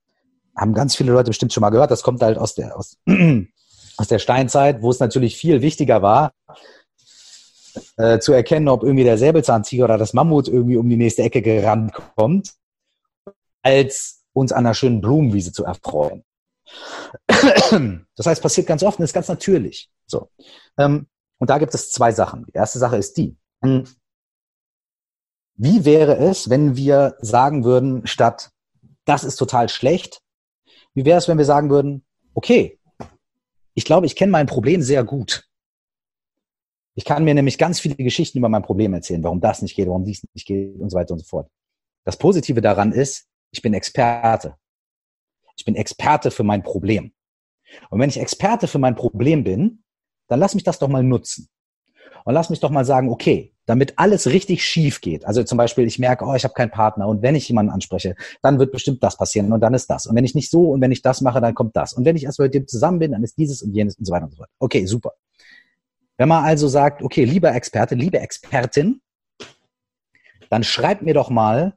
Haben 0.57 0.73
ganz 0.73 0.97
viele 0.97 1.13
Leute 1.13 1.31
bestimmt 1.31 1.53
schon 1.53 1.61
mal 1.61 1.71
gehört. 1.71 1.91
Das 1.91 2.03
kommt 2.03 2.23
halt 2.23 2.39
aus 2.39 2.55
der, 2.55 2.77
aus, 2.77 2.97
aus 3.99 4.09
der 4.09 4.19
Steinzeit, 4.19 4.81
wo 4.81 4.91
es 4.91 4.99
natürlich 4.99 5.37
viel 5.37 5.61
wichtiger 5.61 6.01
war, 6.01 6.33
äh, 7.99 8.19
zu 8.19 8.33
erkennen, 8.33 8.69
ob 8.69 8.83
irgendwie 8.83 9.05
der 9.05 9.19
Säbelzahntiger 9.19 9.85
oder 9.85 9.99
das 9.99 10.15
Mammut 10.15 10.49
irgendwie 10.49 10.77
um 10.77 10.89
die 10.89 10.97
nächste 10.97 11.23
Ecke 11.23 11.43
gerannt 11.43 11.93
kommt, 11.93 12.55
als 13.63 14.25
uns 14.33 14.53
an 14.53 14.65
einer 14.65 14.75
schönen 14.75 15.03
Blumenwiese 15.03 15.53
zu 15.53 15.65
erfreuen. 15.65 16.25
Das 18.17 18.27
heißt, 18.27 18.41
passiert 18.41 18.67
ganz 18.67 18.83
oft 18.83 18.99
und 18.99 19.05
ist 19.05 19.13
ganz 19.13 19.29
natürlich. 19.29 19.91
So. 20.07 20.31
Ähm, 20.79 21.07
und 21.38 21.51
da 21.51 21.59
gibt 21.59 21.75
es 21.75 21.90
zwei 21.90 22.12
Sachen. 22.12 22.46
Die 22.46 22.55
erste 22.55 22.79
Sache 22.79 22.96
ist 22.96 23.16
die. 23.16 23.37
Hm, 23.62 23.85
wie 25.55 25.85
wäre 25.85 26.16
es, 26.18 26.51
wenn 26.51 26.77
wir 26.77 27.16
sagen 27.20 27.64
würden, 27.64 28.07
statt 28.07 28.51
das 29.05 29.25
ist 29.25 29.37
total 29.37 29.68
schlecht, 29.68 30.22
wie 30.94 31.05
wäre 31.05 31.18
es, 31.18 31.29
wenn 31.29 31.38
wir 31.38 31.44
sagen 31.44 31.70
würden, 31.70 32.05
okay, 32.35 32.79
ich 33.75 33.85
glaube, 33.85 34.07
ich 34.07 34.16
kenne 34.16 34.33
mein 34.33 34.46
Problem 34.46 34.83
sehr 34.83 35.05
gut. 35.05 35.49
Ich 36.94 37.05
kann 37.05 37.25
mir 37.25 37.35
nämlich 37.35 37.59
ganz 37.59 37.79
viele 37.79 37.96
Geschichten 37.96 38.38
über 38.38 38.49
mein 38.49 38.62
Problem 38.62 38.94
erzählen, 38.94 39.22
warum 39.22 39.40
das 39.40 39.61
nicht 39.61 39.77
geht, 39.77 39.87
warum 39.87 40.05
dies 40.05 40.25
nicht 40.35 40.46
geht 40.46 40.81
und 40.81 40.90
so 40.90 40.96
weiter 40.96 41.12
und 41.12 41.20
so 41.20 41.27
fort. 41.27 41.51
Das 42.05 42.16
Positive 42.16 42.61
daran 42.61 42.92
ist, 42.92 43.27
ich 43.51 43.61
bin 43.61 43.75
Experte. 43.75 44.57
Ich 45.57 45.64
bin 45.64 45.75
Experte 45.75 46.31
für 46.31 46.42
mein 46.42 46.62
Problem. 46.62 47.12
Und 47.90 48.01
wenn 48.01 48.09
ich 48.09 48.18
Experte 48.18 48.66
für 48.66 48.79
mein 48.79 48.94
Problem 48.94 49.44
bin, 49.44 49.83
dann 50.29 50.41
lass 50.41 50.55
mich 50.55 50.65
das 50.65 50.79
doch 50.79 50.89
mal 50.89 51.03
nutzen. 51.03 51.49
Und 52.25 52.35
lass 52.35 52.51
mich 52.51 52.59
doch 52.59 52.71
mal 52.71 52.85
sagen, 52.85 53.09
okay, 53.11 53.55
damit 53.67 53.99
alles 53.99 54.27
richtig 54.27 54.65
schief 54.65 55.01
geht. 55.01 55.25
Also 55.25 55.45
zum 55.45 55.59
Beispiel, 55.59 55.87
ich 55.87 55.99
merke, 56.01 56.25
oh, 56.25 56.35
ich 56.35 56.43
habe 56.43 56.55
keinen 56.55 56.71
Partner 56.71 57.07
und 57.07 57.23
wenn 57.23 57.37
ich 57.37 57.49
jemanden 57.49 57.71
anspreche, 57.71 58.17
dann 58.43 58.59
wird 58.59 58.73
bestimmt 58.73 59.03
das 59.03 59.17
passieren 59.17 59.53
und 59.53 59.61
dann 59.61 59.75
ist 59.75 59.89
das. 59.89 60.07
Und 60.07 60.17
wenn 60.17 60.25
ich 60.25 60.35
nicht 60.35 60.51
so 60.51 60.71
und 60.71 60.81
wenn 60.81 60.91
ich 60.91 61.03
das 61.03 61.21
mache, 61.21 61.41
dann 61.41 61.55
kommt 61.55 61.77
das. 61.77 61.93
Und 61.93 62.05
wenn 62.05 62.17
ich 62.17 62.25
erst 62.25 62.41
mit 62.41 62.55
dem 62.55 62.67
zusammen 62.67 62.99
bin, 62.99 63.12
dann 63.12 63.23
ist 63.23 63.39
dieses 63.39 63.62
und 63.62 63.75
jenes 63.75 63.97
und 63.97 64.07
so 64.07 64.12
weiter 64.12 64.25
und 64.25 64.33
so 64.33 64.39
fort. 64.39 64.49
Okay, 64.59 64.87
super. 64.87 65.12
Wenn 66.17 66.29
man 66.29 66.45
also 66.45 66.67
sagt, 66.67 67.03
okay, 67.03 67.25
lieber 67.25 67.55
Experte, 67.55 67.95
liebe 67.95 68.19
Expertin, 68.19 69.01
dann 70.51 70.65
schreib 70.65 71.03
mir 71.03 71.15
doch 71.15 71.31
mal 71.31 71.77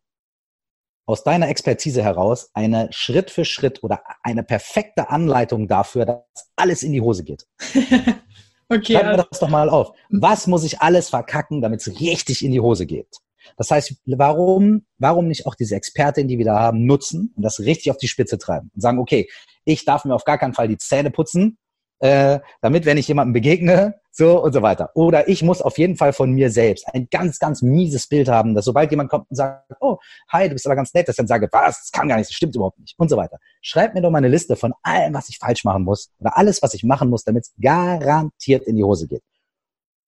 aus 1.06 1.24
deiner 1.24 1.50
Expertise 1.50 2.04
heraus 2.04 2.50
eine 2.54 2.88
Schritt 2.92 3.32
für 3.32 3.44
Schritt 3.44 3.84
oder 3.84 4.02
eine 4.22 4.44
perfekte 4.44 5.10
Anleitung 5.10 5.68
dafür, 5.68 6.06
dass 6.06 6.52
alles 6.56 6.84
in 6.84 6.94
die 6.94 7.02
Hose 7.02 7.24
geht. 7.24 7.48
Okay. 8.70 8.94
Schreiben 8.94 9.10
wir 9.10 9.18
das 9.18 9.40
doch 9.40 9.50
mal 9.50 9.70
auf. 9.70 9.92
Was 10.10 10.48
muss 10.48 10.64
ich 10.64 10.80
alles 10.80 11.10
verkacken, 11.10 11.62
damit 11.62 11.82
es 11.82 12.00
richtig 12.00 12.46
in 12.46 12.52
die 12.52 12.60
Hose 12.60 12.86
geht? 12.86 13.18
Das 13.58 13.72
heißt, 13.72 13.96
warum, 14.06 14.86
warum 15.00 15.28
nicht 15.28 15.48
auch 15.48 15.56
diese 15.56 15.76
Expertin, 15.76 16.28
die 16.28 16.38
wir 16.38 16.46
da 16.46 16.60
haben, 16.60 16.86
nutzen 16.86 17.34
und 17.36 17.44
das 17.44 17.60
richtig 17.60 17.90
auf 17.90 17.98
die 17.98 18.08
Spitze 18.08 18.38
treiben 18.38 18.70
und 18.76 18.82
sagen, 18.82 19.00
okay, 19.00 19.28
ich 19.66 19.86
darf 19.86 20.06
mir 20.06 20.14
auf 20.14 20.24
gar 20.24 20.38
keinen 20.38 20.54
Fall 20.54 20.68
die 20.68 20.78
Zähne 20.78 21.10
putzen, 21.10 21.58
äh, 22.00 22.40
damit, 22.62 22.86
wenn 22.86 22.98
ich 22.98 23.08
jemandem 23.08 23.34
begegne, 23.34 23.96
so 24.12 24.44
und 24.44 24.54
so 24.54 24.62
weiter. 24.62 24.92
Oder 24.96 25.28
ich 25.30 25.44
muss 25.44 25.62
auf 25.62 25.78
jeden 25.78 25.96
Fall 25.96 26.14
von 26.14 26.32
mir 26.32 26.52
selbst 26.52 26.86
ein 26.94 27.08
ganz, 27.10 27.40
ganz 27.40 27.62
mieses 27.62 28.08
Bild 28.08 28.28
haben, 28.28 28.54
dass 28.54 28.66
sobald 28.66 28.92
jemand 28.92 29.10
kommt 29.10 29.30
und 29.30 29.36
sagt, 29.36 29.72
oh, 29.80 29.98
hi, 30.30 30.48
du 30.48 30.54
bist 30.54 30.66
aber 30.66 30.76
ganz 30.76 30.94
nett, 30.94 31.08
dass 31.08 31.14
ich 31.14 31.18
dann 31.18 31.28
sage, 31.28 31.48
was, 31.52 31.80
das 31.80 31.92
kann 31.92 32.08
gar 32.08 32.18
nicht, 32.18 32.30
das 32.30 32.36
stimmt 32.36 32.56
überhaupt 32.56 32.80
nicht 32.80 32.96
und 32.98 33.10
so 33.10 33.18
weiter. 33.18 33.38
Schreib 33.62 33.94
mir 33.94 34.02
doch 34.02 34.12
mal 34.12 34.18
eine 34.20 34.28
Liste 34.28 34.56
von 34.56 34.74
allem, 34.84 35.14
was 35.14 35.30
ich 35.30 35.38
falsch 35.38 35.64
machen 35.64 35.84
muss 35.84 36.12
oder 36.20 36.38
alles, 36.38 36.62
was 36.62 36.74
ich 36.74 36.84
machen 36.84 37.10
muss, 37.10 37.24
damit 37.24 37.46
es 37.46 37.54
garantiert 37.62 38.64
in 38.66 38.76
die 38.76 38.84
Hose 38.84 39.08
geht. 39.08 39.24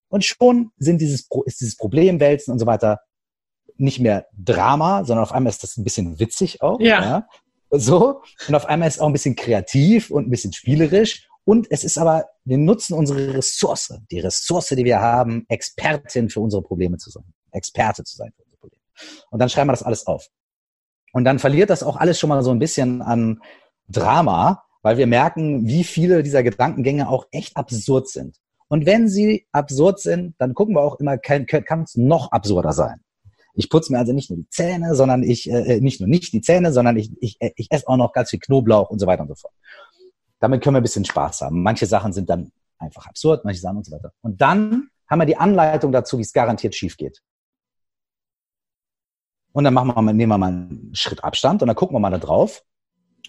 Und 0.09 0.25
schon 0.25 0.71
sind 0.77 0.99
dieses, 0.99 1.27
ist 1.45 1.61
dieses 1.61 1.77
Problemwälzen 1.77 2.51
und 2.51 2.59
so 2.59 2.65
weiter 2.65 2.99
nicht 3.77 3.99
mehr 3.99 4.27
Drama, 4.37 5.05
sondern 5.05 5.23
auf 5.23 5.31
einmal 5.31 5.51
ist 5.51 5.63
das 5.63 5.77
ein 5.77 5.83
bisschen 5.83 6.19
witzig 6.19 6.61
auch. 6.61 6.79
Ja. 6.79 7.01
ja. 7.01 7.27
So. 7.71 8.21
Und 8.47 8.55
auf 8.55 8.65
einmal 8.65 8.89
ist 8.89 8.95
es 8.95 8.99
auch 8.99 9.07
ein 9.07 9.13
bisschen 9.13 9.35
kreativ 9.35 10.11
und 10.11 10.27
ein 10.27 10.29
bisschen 10.29 10.53
spielerisch. 10.53 11.27
Und 11.43 11.67
es 11.71 11.83
ist 11.83 11.97
aber, 11.97 12.25
wir 12.45 12.57
nutzen 12.57 12.93
unsere 12.93 13.33
Ressource, 13.33 13.93
die 14.11 14.19
Ressource, 14.19 14.67
die 14.69 14.85
wir 14.85 15.01
haben, 15.01 15.45
Expertin 15.49 16.29
für 16.29 16.39
unsere 16.39 16.61
Probleme 16.61 16.97
zu 16.97 17.09
sein, 17.09 17.23
Experte 17.51 18.03
zu 18.03 18.15
sein 18.15 18.31
für 18.35 18.43
unsere 18.43 18.59
Probleme. 18.59 18.81
Und 19.31 19.39
dann 19.39 19.49
schreiben 19.49 19.69
wir 19.69 19.73
das 19.73 19.83
alles 19.83 20.05
auf. 20.05 20.27
Und 21.13 21.25
dann 21.25 21.39
verliert 21.39 21.69
das 21.69 21.83
auch 21.83 21.97
alles 21.97 22.19
schon 22.19 22.29
mal 22.29 22.43
so 22.43 22.51
ein 22.51 22.59
bisschen 22.59 23.01
an 23.01 23.41
Drama, 23.89 24.63
weil 24.81 24.97
wir 24.97 25.07
merken, 25.07 25.67
wie 25.67 25.83
viele 25.83 26.23
dieser 26.23 26.43
Gedankengänge 26.43 27.09
auch 27.09 27.25
echt 27.31 27.57
absurd 27.57 28.07
sind. 28.07 28.37
Und 28.67 28.85
wenn 28.85 29.09
sie 29.09 29.47
absurd 29.51 29.99
sind, 29.99 30.35
dann 30.37 30.53
gucken 30.53 30.75
wir 30.75 30.81
auch 30.81 30.99
immer, 30.99 31.17
kann 31.17 31.45
es 31.83 31.97
noch 31.97 32.31
absurder 32.31 32.71
sein. 32.71 33.01
Ich 33.53 33.69
putze 33.69 33.91
mir 33.91 33.99
also 33.99 34.13
nicht 34.13 34.29
nur 34.29 34.39
die 34.39 34.47
Zähne, 34.49 34.95
sondern 34.95 35.23
ich, 35.23 35.49
äh, 35.49 35.75
äh, 35.75 35.81
nicht 35.81 35.99
nur 35.99 36.07
nicht 36.07 36.31
die 36.31 36.41
Zähne, 36.41 36.71
sondern 36.71 36.95
ich, 36.95 37.11
ich, 37.19 37.37
ich 37.57 37.67
esse 37.69 37.87
auch 37.87 37.97
noch 37.97 38.13
ganz 38.13 38.29
viel 38.29 38.39
Knoblauch 38.39 38.89
und 38.89 38.99
so 38.99 39.07
weiter 39.07 39.23
und 39.23 39.27
so 39.27 39.35
fort. 39.35 39.53
Damit 40.41 40.63
können 40.63 40.75
wir 40.75 40.81
ein 40.81 40.83
bisschen 40.83 41.05
Spaß 41.05 41.41
haben. 41.41 41.61
Manche 41.61 41.85
Sachen 41.85 42.13
sind 42.13 42.29
dann 42.29 42.51
einfach 42.79 43.05
absurd, 43.05 43.45
manche 43.45 43.61
Sachen 43.61 43.77
und 43.77 43.85
so 43.85 43.91
weiter. 43.91 44.11
Und 44.21 44.41
dann 44.41 44.89
haben 45.07 45.19
wir 45.19 45.25
die 45.25 45.37
Anleitung 45.37 45.91
dazu, 45.91 46.17
wie 46.17 46.23
es 46.23 46.33
garantiert 46.33 46.75
schief 46.75 46.97
geht. 46.97 47.21
Und 49.53 49.65
dann 49.65 49.73
machen 49.73 49.89
wir 49.89 50.01
mal, 50.01 50.13
nehmen 50.13 50.31
wir 50.31 50.37
mal 50.37 50.47
einen 50.47 50.95
Schritt 50.95 51.23
Abstand 51.23 51.61
und 51.61 51.67
dann 51.67 51.75
gucken 51.75 51.95
wir 51.95 51.99
mal 51.99 52.09
da 52.09 52.17
drauf. 52.17 52.63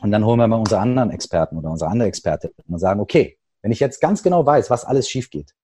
Und 0.00 0.10
dann 0.10 0.24
holen 0.24 0.38
wir 0.38 0.48
mal 0.48 0.58
unsere 0.58 0.80
anderen 0.80 1.10
Experten 1.10 1.58
oder 1.58 1.70
unsere 1.70 1.90
andere 1.90 2.08
Experte 2.08 2.52
und 2.66 2.78
sagen, 2.78 3.00
okay, 3.00 3.38
wenn 3.60 3.72
ich 3.72 3.80
jetzt 3.80 4.00
ganz 4.00 4.22
genau 4.22 4.44
weiß, 4.46 4.70
was 4.70 4.84
alles 4.84 5.08
schief 5.08 5.30
geht, 5.30 5.54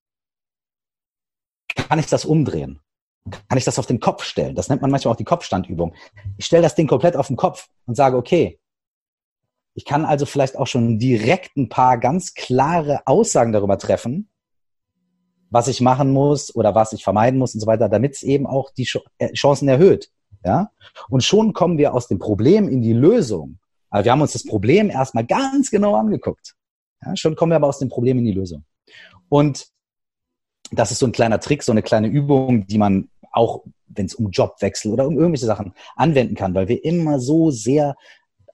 kann 1.74 1.98
ich 1.98 2.06
das 2.06 2.24
umdrehen? 2.24 2.80
Kann 3.48 3.58
ich 3.58 3.64
das 3.64 3.78
auf 3.78 3.86
den 3.86 4.00
Kopf 4.00 4.22
stellen? 4.22 4.54
Das 4.54 4.68
nennt 4.68 4.82
man 4.82 4.90
manchmal 4.90 5.12
auch 5.12 5.18
die 5.18 5.24
Kopfstandübung. 5.24 5.94
Ich 6.36 6.46
stelle 6.46 6.62
das 6.62 6.74
Ding 6.74 6.86
komplett 6.86 7.16
auf 7.16 7.28
den 7.28 7.36
Kopf 7.36 7.68
und 7.86 7.94
sage, 7.94 8.16
okay, 8.16 8.60
ich 9.78 9.84
kann 9.84 10.04
also 10.04 10.26
vielleicht 10.26 10.58
auch 10.58 10.66
schon 10.66 10.98
direkt 10.98 11.56
ein 11.56 11.68
paar 11.68 11.98
ganz 11.98 12.34
klare 12.34 13.06
Aussagen 13.06 13.52
darüber 13.52 13.78
treffen, 13.78 14.28
was 15.50 15.68
ich 15.68 15.80
machen 15.80 16.12
muss 16.12 16.52
oder 16.52 16.74
was 16.74 16.92
ich 16.92 17.04
vermeiden 17.04 17.38
muss 17.38 17.54
und 17.54 17.60
so 17.60 17.68
weiter, 17.68 17.88
damit 17.88 18.14
es 18.14 18.24
eben 18.24 18.44
auch 18.44 18.72
die 18.72 18.88
äh, 19.18 19.32
Chancen 19.34 19.68
erhöht. 19.68 20.10
Ja? 20.44 20.72
Und 21.08 21.22
schon 21.22 21.52
kommen 21.52 21.78
wir 21.78 21.94
aus 21.94 22.08
dem 22.08 22.18
Problem 22.18 22.68
in 22.68 22.82
die 22.82 22.92
Lösung. 22.92 23.60
Aber 23.88 24.04
wir 24.04 24.10
haben 24.10 24.20
uns 24.20 24.32
das 24.32 24.44
Problem 24.44 24.90
erstmal 24.90 25.24
ganz 25.24 25.70
genau 25.70 25.94
angeguckt. 25.94 26.56
Ja? 27.04 27.14
Schon 27.14 27.36
kommen 27.36 27.52
wir 27.52 27.56
aber 27.56 27.68
aus 27.68 27.78
dem 27.78 27.88
Problem 27.88 28.18
in 28.18 28.24
die 28.24 28.32
Lösung. 28.32 28.64
Und 29.28 29.68
das 30.72 30.90
ist 30.90 30.98
so 30.98 31.06
ein 31.06 31.12
kleiner 31.12 31.38
Trick, 31.38 31.62
so 31.62 31.70
eine 31.70 31.84
kleine 31.84 32.08
Übung, 32.08 32.66
die 32.66 32.78
man 32.78 33.10
auch, 33.30 33.62
wenn 33.86 34.06
es 34.06 34.14
um 34.16 34.30
Jobwechsel 34.30 34.90
oder 34.90 35.06
um 35.06 35.16
irgendwelche 35.16 35.46
Sachen 35.46 35.72
anwenden 35.94 36.34
kann, 36.34 36.52
weil 36.52 36.66
wir 36.66 36.84
immer 36.84 37.20
so 37.20 37.52
sehr 37.52 37.94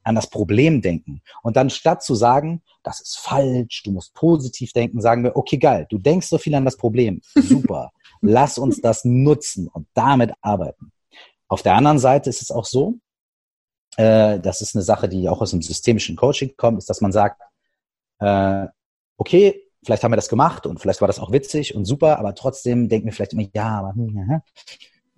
an 0.04 0.14
das 0.14 0.28
Problem 0.28 0.82
denken. 0.82 1.22
Und 1.42 1.56
dann 1.56 1.70
statt 1.70 2.02
zu 2.02 2.14
sagen, 2.14 2.62
das 2.82 3.00
ist 3.00 3.18
falsch, 3.18 3.82
du 3.82 3.90
musst 3.90 4.14
positiv 4.14 4.72
denken, 4.72 5.00
sagen 5.00 5.24
wir, 5.24 5.36
okay, 5.36 5.58
geil, 5.58 5.86
du 5.88 5.98
denkst 5.98 6.28
so 6.28 6.38
viel 6.38 6.54
an 6.54 6.64
das 6.64 6.76
Problem. 6.76 7.20
Super. 7.34 7.90
Lass 8.20 8.58
uns 8.58 8.80
das 8.80 9.04
nutzen 9.04 9.68
und 9.68 9.86
damit 9.94 10.32
arbeiten. 10.40 10.92
Auf 11.48 11.62
der 11.62 11.74
anderen 11.74 11.98
Seite 11.98 12.30
ist 12.30 12.42
es 12.42 12.50
auch 12.50 12.64
so, 12.64 12.98
äh, 13.96 14.38
das 14.40 14.60
ist 14.60 14.74
eine 14.74 14.82
Sache, 14.82 15.08
die 15.08 15.28
auch 15.28 15.40
aus 15.40 15.50
dem 15.50 15.62
systemischen 15.62 16.16
Coaching 16.16 16.54
kommt, 16.56 16.78
ist, 16.78 16.88
dass 16.90 17.00
man 17.00 17.12
sagt, 17.12 17.40
äh, 18.20 18.66
okay, 19.16 19.62
vielleicht 19.84 20.02
haben 20.02 20.12
wir 20.12 20.16
das 20.16 20.28
gemacht 20.28 20.66
und 20.66 20.80
vielleicht 20.80 21.00
war 21.00 21.08
das 21.08 21.18
auch 21.18 21.32
witzig 21.32 21.74
und 21.74 21.84
super, 21.84 22.18
aber 22.18 22.34
trotzdem 22.34 22.88
denken 22.88 23.06
wir 23.06 23.12
vielleicht 23.12 23.34
immer, 23.34 23.46
ja, 23.52 23.78
aber 23.78 23.94
hm, 23.94 24.26
ja, 24.28 24.42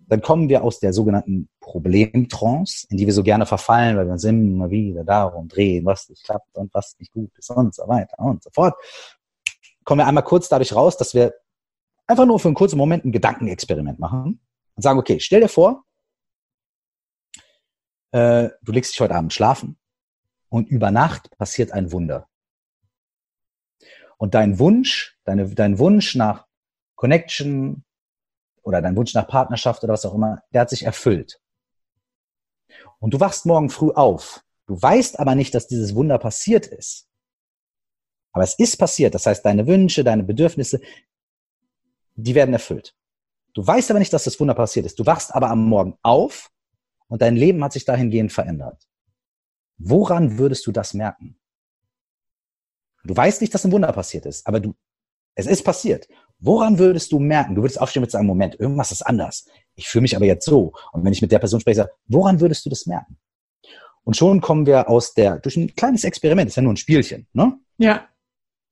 dann 0.07 0.23
kommen 0.23 0.49
wir 0.49 0.62
aus 0.62 0.79
der 0.79 0.92
sogenannten 0.92 1.49
Problemtrance, 1.61 2.87
in 2.90 2.97
die 2.97 3.07
wir 3.07 3.12
so 3.12 3.23
gerne 3.23 3.45
verfallen, 3.45 3.97
weil 3.97 4.07
wir 4.07 4.12
uns 4.12 4.25
immer 4.25 4.71
wieder 4.71 5.05
darum 5.05 5.49
drehen, 5.49 5.85
was 5.85 6.09
nicht 6.09 6.25
klappt 6.25 6.57
und 6.57 6.73
was 6.73 6.97
nicht 6.99 7.12
gut 7.12 7.31
ist 7.37 7.51
und 7.51 7.75
so 7.75 7.88
weiter 7.88 8.19
und 8.19 8.42
so 8.42 8.51
fort. 8.53 8.75
Kommen 9.85 10.01
wir 10.01 10.07
einmal 10.07 10.25
kurz 10.25 10.49
dadurch 10.49 10.75
raus, 10.75 10.97
dass 10.97 11.14
wir 11.14 11.35
einfach 12.07 12.27
nur 12.27 12.38
für 12.38 12.49
einen 12.49 12.55
kurzen 12.55 12.79
Moment 12.79 13.05
ein 13.05 13.12
Gedankenexperiment 13.12 13.99
machen 13.99 14.40
und 14.75 14.83
sagen, 14.83 14.99
okay, 14.99 15.19
stell 15.19 15.40
dir 15.40 15.49
vor, 15.49 15.85
äh, 18.12 18.51
du 18.62 18.73
legst 18.73 18.92
dich 18.92 19.01
heute 19.01 19.14
Abend 19.14 19.33
schlafen 19.33 19.77
und 20.49 20.69
über 20.69 20.90
Nacht 20.90 21.37
passiert 21.37 21.73
ein 21.73 21.90
Wunder. 21.90 22.29
Und 24.19 24.35
dein 24.35 24.59
Wunsch, 24.59 25.19
deine, 25.25 25.53
dein 25.55 25.79
Wunsch 25.79 26.14
nach 26.14 26.47
Connection 26.95 27.85
oder 28.67 28.83
dein 28.83 28.97
Wunsch 28.97 29.15
nach 29.15 29.29
Partnerschaft 29.29 29.85
oder 29.85 29.93
was 29.93 30.05
auch 30.05 30.15
immer, 30.15 30.43
der 30.53 30.63
hat 30.63 30.71
sich 30.71 30.83
erfüllt. 30.83 31.41
Und 32.99 33.15
du 33.15 33.21
wachst 33.21 33.47
morgen 33.47 33.71
früh 33.71 33.93
auf. 33.93 34.43
Du 34.67 34.81
weißt 34.81 35.21
aber 35.21 35.37
nicht, 35.37 35.55
dass 35.55 35.69
dieses 35.69 35.95
Wunder 35.95 36.19
passiert 36.19 36.67
ist. 36.67 37.07
Aber 38.33 38.43
es 38.43 38.59
ist 38.59 38.77
passiert. 38.77 39.15
Das 39.15 39.25
heißt, 39.25 39.45
deine 39.45 39.69
Wünsche, 39.69 40.03
deine 40.03 40.25
Bedürfnisse, 40.25 40.81
die 42.17 42.35
werden 42.35 42.53
erfüllt. 42.53 42.97
Du 43.55 43.65
weißt 43.65 43.89
aber 43.91 44.01
nicht, 44.01 44.13
dass 44.13 44.25
das 44.25 44.41
Wunder 44.41 44.55
passiert 44.55 44.85
ist. 44.85 44.99
Du 44.99 45.07
wachst 45.07 45.33
aber 45.33 45.49
am 45.49 45.65
Morgen 45.65 45.97
auf 46.03 46.51
und 47.07 47.23
dein 47.23 47.37
Leben 47.37 47.63
hat 47.63 47.73
sich 47.73 47.85
dahingehend 47.85 48.33
verändert. 48.33 48.89
Woran 49.79 50.39
würdest 50.39 50.67
du 50.67 50.73
das 50.73 50.93
merken? 50.93 51.39
Du 53.05 53.17
weißt 53.17 53.41
nicht, 53.41 53.55
dass 53.55 53.65
ein 53.65 53.71
Wunder 53.71 53.93
passiert 53.93 54.27
ist, 54.27 54.45
aber 54.45 54.59
du, 54.59 54.75
es 55.37 55.47
ist 55.47 55.63
passiert. 55.63 56.09
Woran 56.38 56.79
würdest 56.79 57.12
du 57.12 57.18
merken? 57.18 57.55
Du 57.55 57.62
würdest 57.62 57.81
aufstehen 57.81 58.03
mit 58.03 58.11
sagen, 58.11 58.27
Moment, 58.27 58.59
irgendwas 58.61 58.92
ist 58.92 59.03
anders. 59.03 59.46
Ich 59.75 59.88
fühle 59.88 60.03
mich 60.03 60.16
aber 60.16 60.27
jetzt 60.27 60.44
so. 60.44 60.72
Und 60.92 61.05
wenn 61.05 61.12
ich 61.12 61.22
mit 61.22 61.33
der 61.33 61.38
Person 61.38 61.61
spreche, 61.61 61.77
sage, 61.77 61.90
woran 62.09 62.40
würdest 62.40 62.64
du 62.66 62.70
das 62.70 62.87
merken? 62.87 63.16
Und 64.05 64.16
schon 64.16 64.40
kommen 64.40 64.66
wir 64.66 64.88
aus 64.88 65.14
der, 65.14 65.38
durch 65.38 65.57
ein 65.57 65.75
kleines 65.75 66.05
Experiment, 66.05 66.49
ist 66.49 66.57
ja 66.57 66.62
nur 66.62 66.72
ein 66.72 66.77
Spielchen, 66.77 67.27
ne? 67.33 67.59
Ja. 67.79 68.07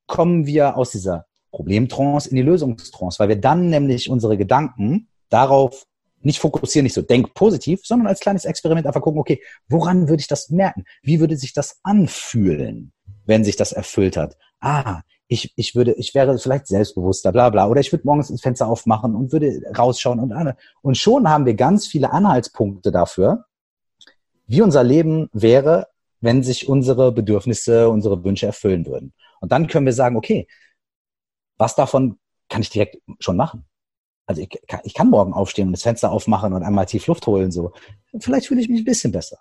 Kommen 0.07 0.46
wir 0.46 0.77
aus 0.77 0.90
dieser 0.90 1.27
Problemtrance 1.50 2.29
in 2.29 2.37
die 2.37 2.42
Lösungstrance, 2.42 3.18
weil 3.18 3.29
wir 3.29 3.40
dann 3.40 3.68
nämlich 3.68 4.11
unsere 4.11 4.37
Gedanken 4.37 5.09
darauf 5.31 5.87
nicht 6.20 6.38
fokussieren, 6.38 6.85
nicht 6.85 6.94
so 6.94 7.03
denk 7.03 7.35
positiv, 7.35 7.81
sondern 7.85 8.09
als 8.09 8.20
kleines 8.20 8.44
Experiment 8.44 8.87
einfach 8.87 9.00
gucken, 9.00 9.20
okay, 9.20 9.42
woran 9.68 10.09
würde 10.09 10.20
ich 10.20 10.29
das 10.29 10.50
merken? 10.50 10.85
Wie 11.03 11.20
würde 11.20 11.37
sich 11.37 11.53
das 11.53 11.81
anfühlen, 11.83 12.92
wenn 13.27 13.44
sich 13.44 13.57
das 13.57 13.72
erfüllt 13.72 14.16
hat? 14.16 14.37
Ah, 14.61 15.03
ich, 15.29 15.53
ich 15.57 15.75
würde, 15.75 15.93
ich 15.95 16.15
wäre 16.15 16.39
vielleicht 16.39 16.67
selbstbewusster, 16.67 17.33
bla 17.33 17.51
bla. 17.51 17.67
Oder 17.69 17.81
ich 17.81 17.93
würde 17.93 18.07
morgens 18.07 18.31
ins 18.31 18.43
Fenster 18.43 18.69
aufmachen 18.69 19.15
und 19.15 19.33
würde 19.33 19.63
rausschauen 19.77 20.21
und 20.21 20.55
und 20.83 20.97
schon 20.97 21.29
haben 21.29 21.47
wir 21.47 21.55
ganz 21.55 21.87
viele 21.87 22.13
Anhaltspunkte 22.13 22.93
dafür, 22.93 23.47
wie 24.47 24.63
unser 24.63 24.85
Leben 24.85 25.29
wäre, 25.33 25.89
wenn 26.21 26.43
sich 26.43 26.69
unsere 26.69 27.13
Bedürfnisse, 27.13 27.89
unsere 27.89 28.23
Wünsche 28.25 28.47
erfüllen 28.47 28.87
würden. 28.87 29.13
Und 29.41 29.53
dann 29.53 29.67
können 29.67 29.87
wir 29.87 29.93
sagen, 29.93 30.17
okay, 30.17 30.47
was 31.57 31.75
davon 31.75 32.19
kann 32.49 32.63
ich 32.63 32.71
direkt 32.71 32.99
schon 33.21 33.37
machen? 33.37 33.65
Also 34.27 34.43
ich, 34.43 34.49
ich 34.85 34.95
kann 34.95 35.11
morgen 35.11 35.33
aufstehen 35.33 35.69
und 35.69 35.73
das 35.73 35.83
Fenster 35.83 36.11
aufmachen 36.11 36.53
und 36.53 36.63
einmal 36.63 36.87
tief 36.87 37.07
Luft 37.07 37.27
holen, 37.27 37.51
so. 37.51 37.73
Vielleicht 38.21 38.47
fühle 38.47 38.61
ich 38.61 38.69
mich 38.69 38.81
ein 38.81 38.85
bisschen 38.85 39.13
besser. 39.13 39.39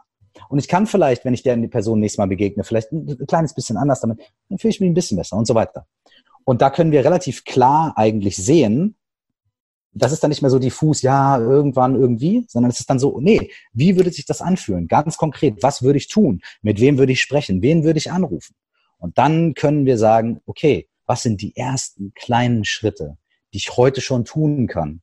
Und 0.50 0.60
ich 0.60 0.68
kann 0.68 0.88
vielleicht, 0.88 1.26
wenn 1.26 1.34
ich 1.34 1.44
der 1.44 1.56
Person 1.68 2.00
nächstes 2.00 2.18
Mal 2.18 2.28
begegne, 2.28 2.64
vielleicht 2.64 2.92
ein 2.92 3.26
kleines 3.28 3.54
bisschen 3.54 3.78
anders 3.78 4.02
damit, 4.02 4.20
dann 4.50 4.58
fühle 4.58 4.72
ich 4.72 4.80
mich 4.80 4.90
ein 4.90 4.96
bisschen 4.96 5.18
besser 5.18 5.38
und 5.38 5.46
so 5.46 5.56
weiter. 5.56 5.86
Und 6.44 6.62
da 6.62 6.70
können 6.70 6.92
wir 6.92 7.06
relativ 7.06 7.46
klar 7.46 7.94
eigentlich 7.96 8.36
sehen, 8.38 8.96
das 9.96 10.12
ist 10.12 10.24
dann 10.24 10.30
nicht 10.30 10.42
mehr 10.42 10.50
so 10.50 10.60
diffus, 10.60 11.04
ja, 11.04 11.38
irgendwann 11.38 11.96
irgendwie, 11.96 12.46
sondern 12.48 12.72
es 12.72 12.80
ist 12.80 12.90
dann 12.90 12.98
so, 12.98 13.20
nee, 13.22 13.52
wie 13.74 13.96
würde 13.96 14.12
sich 14.12 14.26
das 14.26 14.42
anfühlen? 14.42 14.88
Ganz 14.88 15.18
konkret, 15.18 15.62
was 15.62 15.84
würde 15.84 15.98
ich 15.98 16.08
tun? 16.08 16.42
Mit 16.64 16.80
wem 16.80 16.98
würde 16.98 17.12
ich 17.12 17.22
sprechen? 17.22 17.62
Wen 17.62 17.84
würde 17.84 18.00
ich 18.00 18.12
anrufen? 18.12 18.56
Und 18.98 19.20
dann 19.20 19.54
können 19.54 19.86
wir 19.86 20.00
sagen, 20.00 20.42
okay, 20.46 20.88
was 21.06 21.22
sind 21.22 21.42
die 21.42 21.56
ersten 21.56 22.12
kleinen 22.16 22.66
Schritte, 22.66 23.18
die 23.54 23.58
ich 23.58 23.78
heute 23.78 24.02
schon 24.02 24.26
tun 24.26 24.66
kann, 24.66 25.03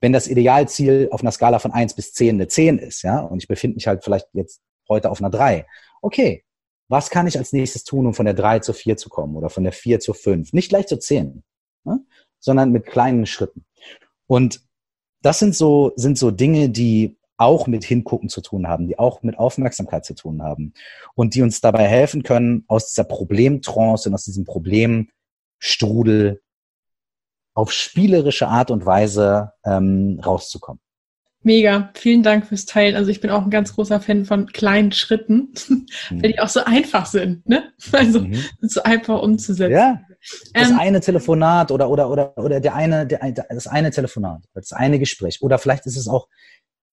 wenn 0.00 0.12
das 0.12 0.26
Idealziel 0.26 1.08
auf 1.12 1.20
einer 1.20 1.32
Skala 1.32 1.58
von 1.58 1.72
eins 1.72 1.94
bis 1.94 2.12
zehn 2.12 2.36
eine 2.36 2.48
zehn 2.48 2.78
ist, 2.78 3.02
ja, 3.02 3.20
und 3.20 3.42
ich 3.42 3.48
befinde 3.48 3.74
mich 3.76 3.86
halt 3.86 4.02
vielleicht 4.02 4.28
jetzt 4.32 4.60
heute 4.88 5.10
auf 5.10 5.20
einer 5.20 5.30
drei, 5.30 5.66
okay, 6.02 6.44
was 6.88 7.10
kann 7.10 7.26
ich 7.26 7.38
als 7.38 7.52
nächstes 7.52 7.84
tun, 7.84 8.06
um 8.06 8.14
von 8.14 8.24
der 8.24 8.34
drei 8.34 8.58
zur 8.58 8.74
vier 8.74 8.96
zu 8.96 9.08
kommen 9.08 9.36
oder 9.36 9.48
von 9.48 9.62
der 9.62 9.72
vier 9.72 10.00
zur 10.00 10.14
fünf? 10.14 10.52
Nicht 10.52 10.70
gleich 10.70 10.88
zur 10.88 10.98
zehn, 10.98 11.44
ne? 11.84 12.04
sondern 12.40 12.72
mit 12.72 12.86
kleinen 12.86 13.26
Schritten. 13.26 13.64
Und 14.26 14.62
das 15.22 15.38
sind 15.38 15.54
so, 15.54 15.92
sind 15.96 16.18
so 16.18 16.30
Dinge, 16.32 16.68
die 16.70 17.16
auch 17.36 17.66
mit 17.66 17.84
Hingucken 17.84 18.28
zu 18.28 18.40
tun 18.40 18.66
haben, 18.66 18.86
die 18.88 18.98
auch 18.98 19.22
mit 19.22 19.38
Aufmerksamkeit 19.38 20.04
zu 20.04 20.14
tun 20.14 20.42
haben 20.42 20.74
und 21.14 21.34
die 21.34 21.42
uns 21.42 21.60
dabei 21.60 21.86
helfen 21.86 22.22
können, 22.22 22.64
aus 22.68 22.88
dieser 22.88 23.04
Problemtrance 23.04 24.08
und 24.08 24.14
aus 24.14 24.24
diesem 24.24 24.44
Problemstrudel 24.44 26.42
auf 27.60 27.72
spielerische 27.72 28.48
Art 28.48 28.70
und 28.70 28.86
Weise 28.86 29.52
ähm, 29.66 30.18
rauszukommen. 30.24 30.80
Mega, 31.42 31.90
vielen 31.94 32.22
Dank 32.22 32.46
fürs 32.46 32.64
Teilen. 32.64 32.96
Also 32.96 33.10
ich 33.10 33.20
bin 33.20 33.30
auch 33.30 33.42
ein 33.42 33.50
ganz 33.50 33.74
großer 33.74 34.00
Fan 34.00 34.24
von 34.24 34.46
kleinen 34.46 34.92
Schritten, 34.92 35.52
mhm. 35.68 35.86
weil 36.22 36.32
die 36.32 36.40
auch 36.40 36.48
so 36.48 36.60
einfach 36.64 37.04
sind, 37.04 37.46
ne? 37.46 37.72
Also 37.92 38.20
mhm. 38.20 38.42
so 38.62 38.82
einfach 38.82 39.20
umzusetzen. 39.20 39.72
Ja. 39.72 40.00
Das 40.54 40.70
ähm, 40.70 40.78
eine 40.78 41.00
Telefonat 41.00 41.70
oder 41.70 41.88
oder 41.88 42.10
oder 42.10 42.36
oder 42.36 42.60
der 42.60 42.74
eine 42.74 43.06
der, 43.06 43.32
das 43.48 43.66
eine 43.66 43.90
Telefonat, 43.90 44.42
das 44.52 44.72
eine 44.72 44.98
Gespräch 44.98 45.40
oder 45.40 45.58
vielleicht 45.58 45.86
ist 45.86 45.96
es 45.96 46.08
auch 46.08 46.28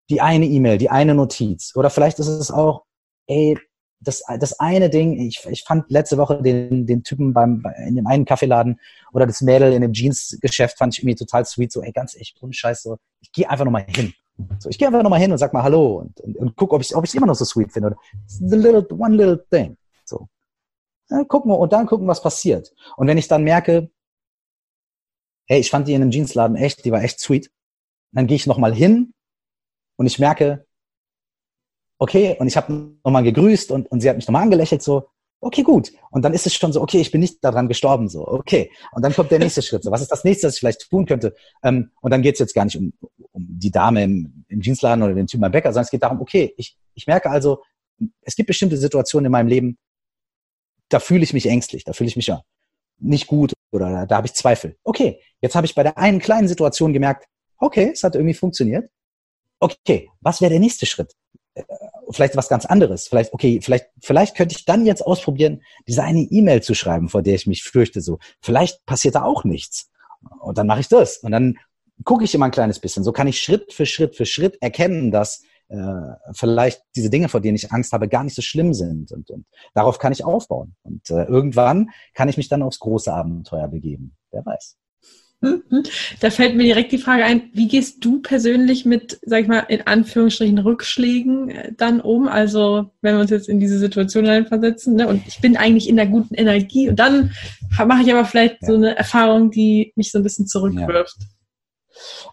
die 0.10 0.21
eine 0.21 0.45
E-Mail, 0.45 0.77
die 0.77 0.89
eine 0.89 1.13
Notiz 1.13 1.73
oder 1.75 1.89
vielleicht 1.89 2.19
ist 2.19 2.27
es 2.27 2.51
auch 2.51 2.84
ey 3.27 3.58
das, 4.00 4.24
das 4.40 4.60
eine 4.60 4.90
Ding, 4.90 5.20
ich, 5.20 5.46
ich 5.50 5.64
fand 5.64 5.90
letzte 5.90 6.18
Woche 6.18 6.42
den, 6.42 6.86
den 6.86 7.04
Typen 7.04 7.34
beim, 7.34 7.66
in 7.88 7.96
dem 7.96 8.08
einen 8.08 8.26
Kaffeeladen 8.26 8.80
oder 9.12 9.26
das 9.26 9.42
Mädel 9.42 9.74
in 9.74 9.82
dem 9.82 9.94
Jeans-Geschäft 9.94 10.78
fand 10.78 10.94
ich 10.94 11.00
irgendwie 11.00 11.16
total 11.16 11.46
sweet, 11.46 11.72
so, 11.72 11.82
ey, 11.82 11.92
ganz 11.92 12.16
echt, 12.16 12.42
ohne 12.42 12.54
Scheiß, 12.54 12.84
so, 12.84 12.98
ich 13.22 13.32
gehe 13.32 13.50
einfach 13.50 13.66
nochmal 13.66 13.86
hin. 13.88 14.14
So, 14.60 14.70
ich 14.70 14.78
gehe 14.78 14.88
einfach 14.88 15.02
nochmal 15.02 15.20
hin 15.20 15.32
und 15.32 15.40
sag 15.40 15.52
mal 15.52 15.64
Hallo 15.64 15.98
und, 15.98 16.20
und, 16.22 16.38
und 16.38 16.56
guck, 16.56 16.72
ob 16.74 16.82
ich 16.82 16.96
ob 16.96 17.04
ich 17.04 17.16
immer 17.16 17.26
noch 17.26 17.34
so 17.34 17.44
sweet 17.44 17.74
finde. 17.74 17.88
Oder, 17.88 17.98
the 18.28 18.56
little, 18.56 18.86
one 18.92 19.16
little 19.16 19.44
thing. 19.50 19.78
So. 20.06 20.28
Ja, 21.10 21.24
gucken 21.24 21.52
wir 21.52 21.58
und 21.58 21.74
dann 21.74 21.88
gucken, 21.88 22.08
was 22.08 22.22
passiert. 22.22 22.72
Und 22.98 23.08
wenn 23.08 23.18
ich 23.18 23.28
dann 23.28 23.44
merke, 23.44 23.90
hey, 25.48 25.60
ich 25.60 25.72
fand 25.72 25.88
die 25.88 25.94
in 25.94 26.04
einem 26.04 26.12
Jeansladen 26.12 26.56
echt, 26.56 26.86
die 26.86 26.92
war 26.92 27.02
echt 27.02 27.20
sweet, 27.20 27.50
dann 28.12 28.28
gehe 28.28 28.36
ich 28.36 28.46
nochmal 28.46 28.76
hin 28.76 29.14
und 29.96 30.06
ich 30.06 30.20
merke, 30.20 30.66
okay, 32.00 32.36
und 32.40 32.48
ich 32.48 32.58
habe 32.58 32.92
nochmal 33.04 33.24
gegrüßt 33.24 33.72
und, 33.72 33.90
und 33.92 34.02
sie 34.02 34.10
hat 34.10 34.16
mich 34.16 34.28
nochmal 34.28 34.44
angelächelt, 34.44 34.82
so, 34.82 35.08
Okay, 35.40 35.62
gut. 35.62 35.92
Und 36.10 36.24
dann 36.24 36.34
ist 36.34 36.48
es 36.48 36.56
schon 36.56 36.74
so, 36.74 36.82
okay, 36.82 37.00
ich 37.00 37.12
bin 37.12 37.22
nicht 37.22 37.44
daran 37.44 37.68
gestorben, 37.68 38.10
so, 38.10 38.28
okay. 38.28 38.72
Und 38.92 39.04
dann 39.04 39.14
kommt 39.14 39.30
der 39.30 39.38
nächste 39.38 39.62
Schritt. 39.62 39.84
So, 39.84 39.92
was 39.92 40.02
ist 40.02 40.12
das 40.12 40.24
nächste, 40.24 40.48
was 40.48 40.56
ich 40.56 40.60
vielleicht 40.60 40.90
tun 40.90 41.06
könnte? 41.06 41.36
Ähm, 41.64 41.92
und 42.02 42.12
dann 42.12 42.24
geht 42.24 42.34
es 42.36 42.40
jetzt 42.40 42.56
gar 42.56 42.66
nicht 42.66 42.78
um, 42.78 42.92
um 43.32 43.46
die 43.48 43.70
Dame 43.70 44.04
im, 44.04 44.46
im 44.48 44.62
Jeansladen 44.62 45.04
oder 45.04 45.14
den 45.14 45.28
Typen 45.28 45.42
beim 45.42 45.52
Bäcker, 45.52 45.70
sondern 45.70 45.84
es 45.84 45.92
geht 45.92 46.02
darum, 46.02 46.22
okay, 46.22 46.54
ich, 46.58 46.76
ich 46.96 47.06
merke 47.06 47.30
also, 47.30 47.62
es 48.22 48.36
gibt 48.36 48.48
bestimmte 48.48 48.78
Situationen 48.78 49.28
in 49.28 49.32
meinem 49.32 49.48
Leben, 49.48 49.78
da 50.90 51.00
fühle 51.00 51.24
ich 51.24 51.34
mich 51.34 51.46
ängstlich, 51.46 51.84
da 51.84 51.94
fühle 51.94 52.08
ich 52.08 52.16
mich 52.16 52.28
ja 52.28 52.42
nicht 53.00 53.28
gut 53.28 53.54
oder 53.72 53.92
da, 53.92 54.06
da 54.08 54.18
habe 54.18 54.28
ich 54.28 54.34
Zweifel. 54.34 54.78
Okay, 54.84 55.22
jetzt 55.42 55.56
habe 55.56 55.68
ich 55.68 55.76
bei 55.76 55.84
der 55.84 55.98
einen 56.00 56.20
kleinen 56.20 56.48
Situation 56.48 56.94
gemerkt, 56.94 57.26
okay, 57.60 57.92
es 57.94 58.04
hat 58.04 58.16
irgendwie 58.16 58.34
funktioniert. 58.34 58.90
Okay, 59.60 60.10
was 60.22 60.42
wäre 60.42 60.52
der 60.52 60.60
nächste 60.60 60.86
Schritt? 60.88 61.14
Vielleicht 62.10 62.36
was 62.36 62.50
ganz 62.50 62.65
anderes. 62.65 63.08
Vielleicht, 63.08 63.34
okay, 63.34 63.60
vielleicht, 63.62 63.88
vielleicht 64.02 64.36
könnte 64.36 64.56
ich 64.56 64.65
dann 64.65 64.86
jetzt 64.86 65.06
ausprobieren, 65.06 65.62
diese 65.88 66.04
eine 66.04 66.22
E-Mail 66.22 66.62
zu 66.62 66.74
schreiben, 66.74 67.10
vor 67.10 67.22
der 67.22 67.36
ich 67.36 67.48
mich 67.48 67.63
fürchte. 67.63 68.02
So, 68.02 68.20
vielleicht 68.41 68.86
passiert 68.86 69.15
da 69.15 69.24
auch 69.24 69.43
nichts. 69.43 69.89
Und 70.39 70.58
dann 70.58 70.67
mache 70.67 70.80
ich 70.80 70.88
das. 70.88 71.17
Und 71.17 71.32
dann 71.32 71.58
gucke 72.04 72.24
ich 72.24 72.34
immer 72.34 72.46
ein 72.46 72.52
kleines 72.52 72.80
bisschen. 72.80 73.04
So 73.04 73.12
kann 73.12 73.28
ich 73.28 73.41
Schritt 73.41 73.74
für 73.74 73.86
Schritt 73.86 74.15
für 74.15 74.26
Schritt 74.26 74.58
erkennen, 74.62 75.12
dass 75.12 75.43
äh, 75.70 76.13
vielleicht 76.34 76.82
diese 76.96 77.10
Dinge, 77.10 77.30
vor 77.30 77.41
denen 77.41 77.56
ich 77.56 77.72
Angst 77.72 77.91
habe, 77.91 78.08
gar 78.08 78.24
nicht 78.24 78.36
so 78.36 78.41
schlimm 78.41 78.74
sind. 78.74 79.12
Und, 79.12 79.30
und 79.30 79.46
darauf 79.74 80.00
kann 80.00 80.13
ich 80.13 80.24
aufbauen. 80.24 80.76
Und 80.84 81.10
äh, 81.10 81.24
irgendwann 81.26 81.89
kann 82.13 82.30
ich 82.30 82.38
mich 82.38 82.50
dann 82.50 82.63
aufs 82.63 82.80
große 82.80 83.12
Abenteuer 83.13 83.67
begeben. 83.67 84.15
Wer 84.32 84.46
weiß. 84.46 84.78
Da 86.19 86.30
fällt 86.30 86.56
mir 86.56 86.63
direkt 86.63 86.91
die 86.91 86.97
Frage 86.97 87.23
ein, 87.23 87.50
wie 87.54 87.67
gehst 87.67 88.04
du 88.04 88.21
persönlich 88.21 88.86
mit, 88.86 89.19
sag 89.23 89.41
ich 89.41 89.47
mal, 89.47 89.60
in 89.67 89.86
Anführungsstrichen 89.86 90.58
Rückschlägen 90.58 91.50
äh, 91.50 91.73
dann 91.76 92.02
um? 92.02 92.28
Also, 92.28 92.91
wenn 93.02 93.15
wir 93.15 93.21
uns 93.21 93.32
jetzt 93.32 93.50
in 93.50 93.60
diese 93.60 93.78
Situation 93.78 94.26
reinversetzen, 94.26 94.95
ne, 94.95 95.08
und 95.08 95.28
ich 95.28 95.39
bin 95.39 95.58
eigentlich 95.58 95.89
in 95.89 95.95
der 95.95 96.08
guten 96.08 96.34
Energie 96.34 96.89
und 96.89 96.97
dann 96.97 97.32
mache 97.78 98.02
ich 98.02 98.12
aber 98.12 98.26
vielleicht 98.26 98.62
ja. 98.62 98.67
so 98.67 98.76
eine 98.76 98.97
Erfahrung, 98.97 99.52
die 99.52 99.93
mich 99.95 100.12
so 100.12 100.19
ein 100.19 100.23
bisschen 100.23 100.47
zurückwirft. 100.47 101.17
Ja. 101.19 101.28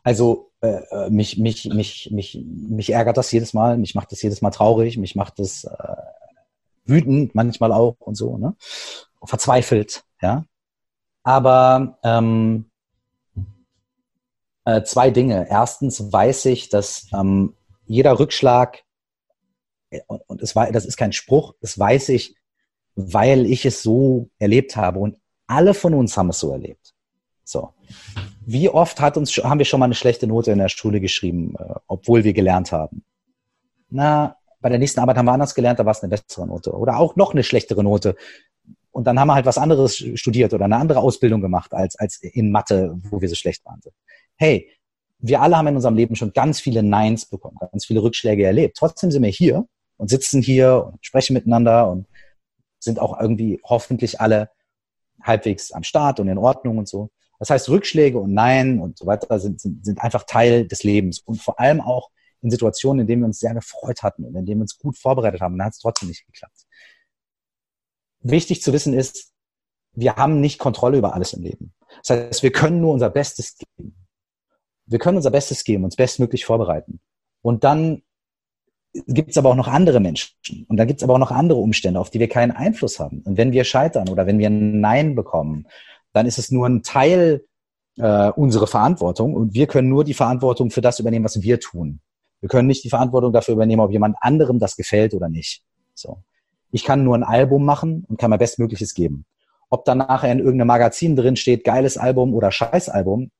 Also, 0.02 0.50
äh, 0.60 0.80
äh, 0.90 1.10
mich, 1.10 1.38
mich, 1.38 1.66
mich, 1.66 2.10
mich, 2.10 2.42
mich 2.46 2.90
ärgert 2.90 3.16
das 3.16 3.32
jedes 3.32 3.52
Mal, 3.52 3.76
mich 3.76 3.94
macht 3.94 4.12
das 4.12 4.22
jedes 4.22 4.40
Mal 4.40 4.50
traurig, 4.50 4.96
mich 4.96 5.14
macht 5.14 5.38
das 5.38 5.64
äh, 5.64 5.96
wütend 6.86 7.34
manchmal 7.34 7.72
auch 7.72 7.96
und 7.98 8.14
so, 8.14 8.38
ne? 8.38 8.54
Verzweifelt, 9.26 10.04
ja. 10.20 10.44
Aber 11.22 11.98
ähm, 12.02 12.66
äh, 14.64 14.82
zwei 14.82 15.10
Dinge. 15.10 15.46
Erstens 15.48 16.12
weiß 16.12 16.46
ich, 16.46 16.68
dass 16.68 17.06
ähm, 17.12 17.54
jeder 17.86 18.18
Rückschlag, 18.18 18.82
äh, 19.90 20.00
und, 20.06 20.22
und 20.26 20.42
es 20.42 20.56
war, 20.56 20.70
das 20.72 20.84
ist 20.84 20.96
kein 20.96 21.12
Spruch, 21.12 21.54
das 21.60 21.78
weiß 21.78 22.10
ich, 22.10 22.36
weil 22.96 23.46
ich 23.46 23.66
es 23.66 23.82
so 23.82 24.30
erlebt 24.38 24.76
habe 24.76 25.00
und 25.00 25.18
alle 25.46 25.74
von 25.74 25.94
uns 25.94 26.16
haben 26.16 26.30
es 26.30 26.40
so 26.40 26.52
erlebt. 26.52 26.94
So. 27.44 27.74
Wie 28.46 28.68
oft 28.68 29.00
hat 29.00 29.16
uns, 29.16 29.32
haben 29.36 29.58
wir 29.58 29.66
schon 29.66 29.80
mal 29.80 29.86
eine 29.86 29.94
schlechte 29.94 30.26
Note 30.26 30.52
in 30.52 30.58
der 30.58 30.68
Schule 30.68 31.00
geschrieben, 31.00 31.54
äh, 31.58 31.74
obwohl 31.86 32.24
wir 32.24 32.32
gelernt 32.32 32.72
haben? 32.72 33.04
Na, 33.90 34.36
bei 34.60 34.70
der 34.70 34.78
nächsten 34.78 35.00
Arbeit 35.00 35.18
haben 35.18 35.26
wir 35.26 35.32
anders 35.32 35.54
gelernt, 35.54 35.78
da 35.78 35.84
war 35.84 35.92
es 35.92 36.02
eine 36.02 36.08
bessere 36.08 36.46
Note. 36.46 36.72
Oder 36.72 36.98
auch 36.98 37.16
noch 37.16 37.32
eine 37.32 37.42
schlechtere 37.42 37.84
Note. 37.84 38.16
Und 38.92 39.06
dann 39.06 39.20
haben 39.20 39.28
wir 39.28 39.34
halt 39.34 39.44
was 39.44 39.58
anderes 39.58 39.96
studiert 40.14 40.54
oder 40.54 40.64
eine 40.64 40.76
andere 40.76 41.00
Ausbildung 41.00 41.42
gemacht 41.42 41.74
als, 41.74 41.96
als 41.96 42.22
in 42.22 42.50
Mathe, 42.50 42.96
wo 43.10 43.20
wir 43.20 43.28
so 43.28 43.34
schlecht 43.34 43.64
waren 43.66 43.80
hey, 44.36 44.70
wir 45.18 45.40
alle 45.40 45.56
haben 45.56 45.68
in 45.68 45.76
unserem 45.76 45.96
Leben 45.96 46.16
schon 46.16 46.32
ganz 46.32 46.60
viele 46.60 46.82
Neins 46.82 47.26
bekommen, 47.26 47.56
ganz 47.58 47.86
viele 47.86 48.02
Rückschläge 48.02 48.44
erlebt. 48.44 48.76
Trotzdem 48.76 49.10
sind 49.10 49.22
wir 49.22 49.30
hier 49.30 49.66
und 49.96 50.10
sitzen 50.10 50.42
hier 50.42 50.90
und 50.92 51.04
sprechen 51.04 51.32
miteinander 51.32 51.88
und 51.90 52.06
sind 52.78 52.98
auch 52.98 53.18
irgendwie 53.18 53.60
hoffentlich 53.64 54.20
alle 54.20 54.50
halbwegs 55.22 55.72
am 55.72 55.82
Start 55.82 56.20
und 56.20 56.28
in 56.28 56.36
Ordnung 56.36 56.76
und 56.76 56.88
so. 56.88 57.10
Das 57.38 57.48
heißt, 57.50 57.68
Rückschläge 57.70 58.18
und 58.18 58.34
Nein 58.34 58.80
und 58.80 58.98
so 58.98 59.06
weiter 59.06 59.38
sind, 59.38 59.60
sind, 59.60 59.84
sind 59.84 59.98
einfach 60.00 60.24
Teil 60.24 60.68
des 60.68 60.82
Lebens 60.82 61.20
und 61.20 61.40
vor 61.40 61.58
allem 61.58 61.80
auch 61.80 62.10
in 62.42 62.50
Situationen, 62.50 63.00
in 63.00 63.06
denen 63.06 63.22
wir 63.22 63.26
uns 63.26 63.40
sehr 63.40 63.54
gefreut 63.54 64.02
hatten 64.02 64.24
und 64.24 64.34
in 64.34 64.44
denen 64.44 64.60
wir 64.60 64.64
uns 64.64 64.78
gut 64.78 64.98
vorbereitet 64.98 65.40
haben, 65.40 65.56
dann 65.56 65.66
hat 65.66 65.72
es 65.72 65.78
trotzdem 65.78 66.10
nicht 66.10 66.26
geklappt. 66.26 66.66
Wichtig 68.20 68.62
zu 68.62 68.74
wissen 68.74 68.92
ist, 68.92 69.32
wir 69.92 70.16
haben 70.16 70.40
nicht 70.40 70.58
Kontrolle 70.58 70.98
über 70.98 71.14
alles 71.14 71.32
im 71.32 71.42
Leben. 71.42 71.72
Das 72.02 72.10
heißt, 72.10 72.42
wir 72.42 72.52
können 72.52 72.80
nur 72.82 72.92
unser 72.92 73.08
Bestes 73.08 73.56
geben 73.56 74.03
wir 74.86 74.98
können 74.98 75.16
unser 75.16 75.30
Bestes 75.30 75.64
geben, 75.64 75.84
uns 75.84 75.96
bestmöglich 75.96 76.44
vorbereiten. 76.44 77.00
Und 77.42 77.64
dann 77.64 78.02
gibt 79.06 79.30
es 79.30 79.38
aber 79.38 79.50
auch 79.50 79.56
noch 79.56 79.68
andere 79.68 80.00
Menschen. 80.00 80.34
Und 80.68 80.76
dann 80.76 80.86
gibt 80.86 81.00
es 81.00 81.04
aber 81.04 81.14
auch 81.14 81.18
noch 81.18 81.30
andere 81.30 81.58
Umstände, 81.58 81.98
auf 81.98 82.10
die 82.10 82.20
wir 82.20 82.28
keinen 82.28 82.52
Einfluss 82.52 83.00
haben. 83.00 83.22
Und 83.24 83.36
wenn 83.36 83.52
wir 83.52 83.64
scheitern 83.64 84.08
oder 84.08 84.26
wenn 84.26 84.38
wir 84.38 84.48
ein 84.48 84.80
Nein 84.80 85.14
bekommen, 85.14 85.66
dann 86.12 86.26
ist 86.26 86.38
es 86.38 86.50
nur 86.50 86.66
ein 86.66 86.82
Teil 86.82 87.44
äh, 87.98 88.30
unserer 88.30 88.66
Verantwortung 88.66 89.34
und 89.34 89.54
wir 89.54 89.66
können 89.66 89.88
nur 89.88 90.04
die 90.04 90.14
Verantwortung 90.14 90.70
für 90.70 90.80
das 90.80 91.00
übernehmen, 91.00 91.24
was 91.24 91.40
wir 91.42 91.60
tun. 91.60 92.00
Wir 92.40 92.48
können 92.48 92.68
nicht 92.68 92.84
die 92.84 92.90
Verantwortung 92.90 93.32
dafür 93.32 93.54
übernehmen, 93.54 93.80
ob 93.80 93.90
jemand 93.90 94.16
anderem 94.20 94.58
das 94.58 94.76
gefällt 94.76 95.14
oder 95.14 95.28
nicht. 95.28 95.62
So. 95.94 96.22
Ich 96.70 96.84
kann 96.84 97.04
nur 97.04 97.16
ein 97.16 97.22
Album 97.22 97.64
machen 97.64 98.04
und 98.08 98.18
kann 98.18 98.30
mein 98.30 98.38
Bestmögliches 98.38 98.94
geben. 98.94 99.24
Ob 99.70 99.84
dann 99.84 99.98
nachher 99.98 100.30
in 100.30 100.40
irgendeinem 100.40 100.68
Magazin 100.68 101.16
drin 101.16 101.36
steht, 101.36 101.64
geiles 101.64 101.96
Album 101.96 102.34
oder 102.34 102.50
Scheißalbum, 102.50 103.30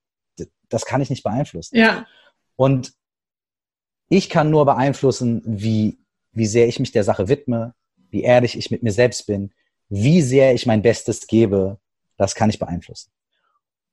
das 0.69 0.85
kann 0.85 1.01
ich 1.01 1.11
nicht 1.11 1.23
beeinflussen. 1.23 1.77
Ja. 1.77 2.07
Und 2.57 2.93
ich 4.09 4.29
kann 4.29 4.51
nur 4.51 4.65
beeinflussen, 4.65 5.43
wie, 5.45 5.99
wie 6.33 6.47
sehr 6.47 6.69
ich 6.69 6.79
mich 6.79 6.93
der 6.93 7.05
Sache 7.05 7.29
widme, 7.29 7.75
wie 8.11 8.23
ehrlich 8.23 8.57
ich 8.57 8.71
mit 8.71 8.83
mir 8.83 8.93
selbst 8.93 9.27
bin, 9.27 9.53
wie 9.89 10.23
sehr 10.23 10.55
ich 10.55 10.67
mein 10.67 10.83
Bestes 10.83 11.27
gebe. 11.27 11.79
Das 12.17 12.35
kann 12.35 12.51
ich 12.51 12.59
beeinflussen. 12.59 13.11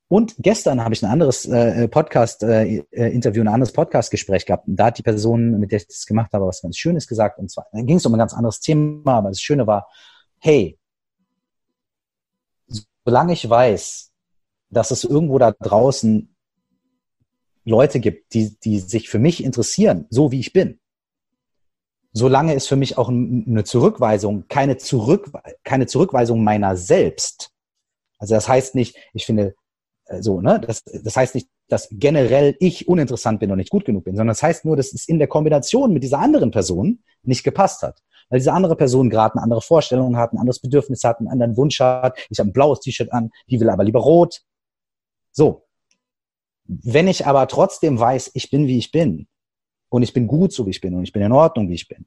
Und 0.08 0.36
gestern 0.40 0.84
habe 0.84 0.94
ich 0.94 1.02
ein 1.04 1.10
anderes 1.10 1.46
äh, 1.46 1.88
Podcast-Interview, 1.88 3.42
äh, 3.42 3.46
ein 3.46 3.54
anderes 3.54 3.72
Podcast-Gespräch 3.72 4.46
gehabt. 4.46 4.68
Und 4.68 4.76
da 4.76 4.88
hat 4.88 4.98
die 4.98 5.04
Person, 5.04 5.58
mit 5.58 5.72
der 5.72 5.78
ich 5.78 5.88
das 5.88 6.06
gemacht 6.06 6.34
habe, 6.34 6.46
was 6.46 6.62
ganz 6.62 6.78
Schönes 6.78 7.08
gesagt. 7.08 7.40
Und 7.40 7.50
zwar, 7.50 7.66
ging 7.72 7.96
es 7.96 8.06
um 8.06 8.14
ein 8.14 8.20
ganz 8.20 8.34
anderes 8.34 8.60
Thema, 8.60 9.20
aber 9.20 9.30
das 9.30 9.42
Schöne 9.42 9.68
war, 9.68 9.88
hey, 10.40 10.78
solange 13.06 13.32
ich 13.32 13.50
weiß, 13.50 14.12
dass 14.70 14.92
es 14.92 15.06
irgendwo 15.06 15.40
da 15.40 15.52
draußen 15.52 16.31
Leute 17.64 18.00
gibt, 18.00 18.34
die, 18.34 18.58
die 18.60 18.80
sich 18.80 19.10
für 19.10 19.20
mich 19.20 19.44
interessieren, 19.44 20.06
so 20.10 20.32
wie 20.32 20.40
ich 20.40 20.54
bin, 20.54 20.80
solange 22.14 22.54
ist 22.54 22.68
für 22.68 22.76
mich 22.76 22.98
auch 22.98 23.10
eine 23.10 23.64
Zurückweisung, 23.64 24.46
keine, 24.48 24.78
Zurück, 24.78 25.32
keine 25.64 25.88
Zurückweisung 25.88 26.44
meiner 26.44 26.76
selbst. 26.76 27.52
Also 28.18 28.36
das 28.36 28.48
heißt 28.48 28.76
nicht, 28.76 28.96
ich 29.14 29.26
finde, 29.26 29.56
äh, 30.06 30.22
so, 30.22 30.42
ne, 30.42 30.60
das, 30.60 30.84
das 30.84 31.16
heißt 31.16 31.36
nicht, 31.36 31.50
dass 31.68 31.88
generell 31.92 32.56
ich 32.60 32.88
uninteressant 32.88 33.40
bin 33.40 33.52
und 33.52 33.58
nicht 33.58 33.70
gut 33.70 33.86
genug 33.86 34.04
bin, 34.04 34.16
sondern 34.16 34.34
das 34.34 34.44
heißt 34.44 34.66
nur, 34.66 34.76
dass 34.76 34.94
es 34.94 35.08
in 35.08 35.20
der 35.20 35.28
Kombination 35.28 35.94
mit 35.94 36.04
dieser 36.04 36.20
anderen 36.20 36.52
Person 36.52 37.02
nicht 37.24 37.44
gepasst 37.44 37.82
hat. 37.82 38.02
Weil 38.30 38.40
diese 38.40 38.54
andere 38.54 38.76
Person 38.76 39.10
gerade 39.10 39.36
eine 39.36 39.44
andere 39.44 39.62
Vorstellung 39.62 40.18
hat, 40.18 40.34
ein 40.34 40.38
anderes 40.38 40.60
Bedürfnis 40.60 41.04
hat, 41.04 41.20
einen 41.20 41.30
anderen 41.30 41.58
Wunsch 41.58 41.80
hat. 41.80 42.18
Ich 42.30 42.40
habe 42.40 42.50
ein 42.50 42.54
blaues 42.54 42.80
T-Shirt 42.80 43.12
an, 43.12 43.32
die 43.50 43.60
will 43.60 43.70
aber 43.70 43.84
lieber 43.84 44.00
rot. 44.00 44.42
So. 45.32 45.66
Wenn 46.66 47.08
ich 47.08 47.26
aber 47.26 47.48
trotzdem 47.48 48.00
weiß, 48.00 48.32
ich 48.34 48.50
bin 48.50 48.68
wie 48.68 48.78
ich 48.78 48.92
bin 48.92 49.28
und 49.90 50.04
ich 50.04 50.14
bin 50.14 50.28
gut 50.28 50.54
so 50.54 50.66
wie 50.66 50.72
ich 50.72 50.82
bin 50.82 50.94
und 50.96 51.04
ich 51.04 51.12
bin 51.12 51.22
in 51.22 51.32
Ordnung 51.32 51.70
wie 51.70 51.76
ich 51.76 51.88
bin 51.88 52.06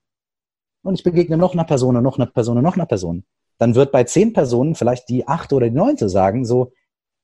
und 0.82 0.94
ich 0.94 1.02
begegne 1.02 1.36
noch 1.36 1.52
einer 1.52 1.64
Person 1.64 1.96
und 1.96 2.02
noch 2.02 2.18
einer 2.18 2.26
Person 2.26 2.56
und 2.56 2.62
noch 2.62 2.76
einer 2.76 2.86
Person, 2.86 3.24
dann 3.58 3.74
wird 3.74 3.92
bei 3.92 4.04
zehn 4.04 4.32
Personen 4.32 4.74
vielleicht 4.74 5.08
die 5.08 5.26
achte 5.26 5.54
oder 5.54 5.68
die 5.68 5.76
neunte 5.76 6.08
sagen 6.08 6.44
so, 6.44 6.72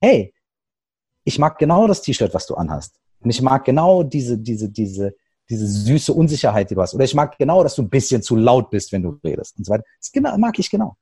hey, 0.01 0.35
ich 1.25 1.39
mag 1.39 1.59
genau 1.59 1.87
das 1.87 2.03
T-Shirt, 2.03 2.35
was 2.35 2.47
du 2.47 2.55
anhast. 2.55 2.99
Und 3.21 3.31
ich 3.31 3.43
mag 3.43 3.65
genau 3.65 4.03
diese, 4.03 4.39
diese, 4.39 4.71
diese, 4.71 5.15
diese 5.49 5.67
süße 5.67 6.13
Unsicherheit, 6.13 6.71
die 6.71 6.75
du 6.75 6.81
hast. 6.81 6.95
Oder 6.95 7.05
ich 7.05 7.15
mag 7.15 7.37
genau, 7.39 7.63
dass 7.63 7.75
du 7.75 7.83
ein 7.83 7.91
bisschen 7.91 8.23
zu 8.23 8.37
laut 8.37 8.71
bist, 8.71 8.93
wenn 8.93 9.03
du 9.03 9.19
redest 9.23 9.59
und 9.59 9.67
so 9.67 9.73
weiter. 9.73 9.85
Das 9.99 10.11
genau, 10.11 10.37
mag 10.39 10.59
ich 10.59 10.71
genau. 10.71 10.97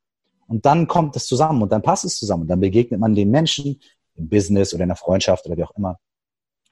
Und 0.48 0.64
dann 0.64 0.88
kommt 0.88 1.14
es 1.16 1.26
zusammen 1.26 1.62
und 1.62 1.70
dann 1.70 1.82
passt 1.82 2.04
es 2.04 2.16
zusammen. 2.16 2.42
Und 2.42 2.48
dann 2.48 2.60
begegnet 2.60 2.98
man 2.98 3.14
den 3.14 3.30
Menschen 3.30 3.80
im 4.16 4.28
Business 4.28 4.74
oder 4.74 4.84
in 4.84 4.88
der 4.88 4.96
Freundschaft 4.96 5.46
oder 5.46 5.56
wie 5.56 5.64
auch 5.64 5.76
immer 5.76 5.98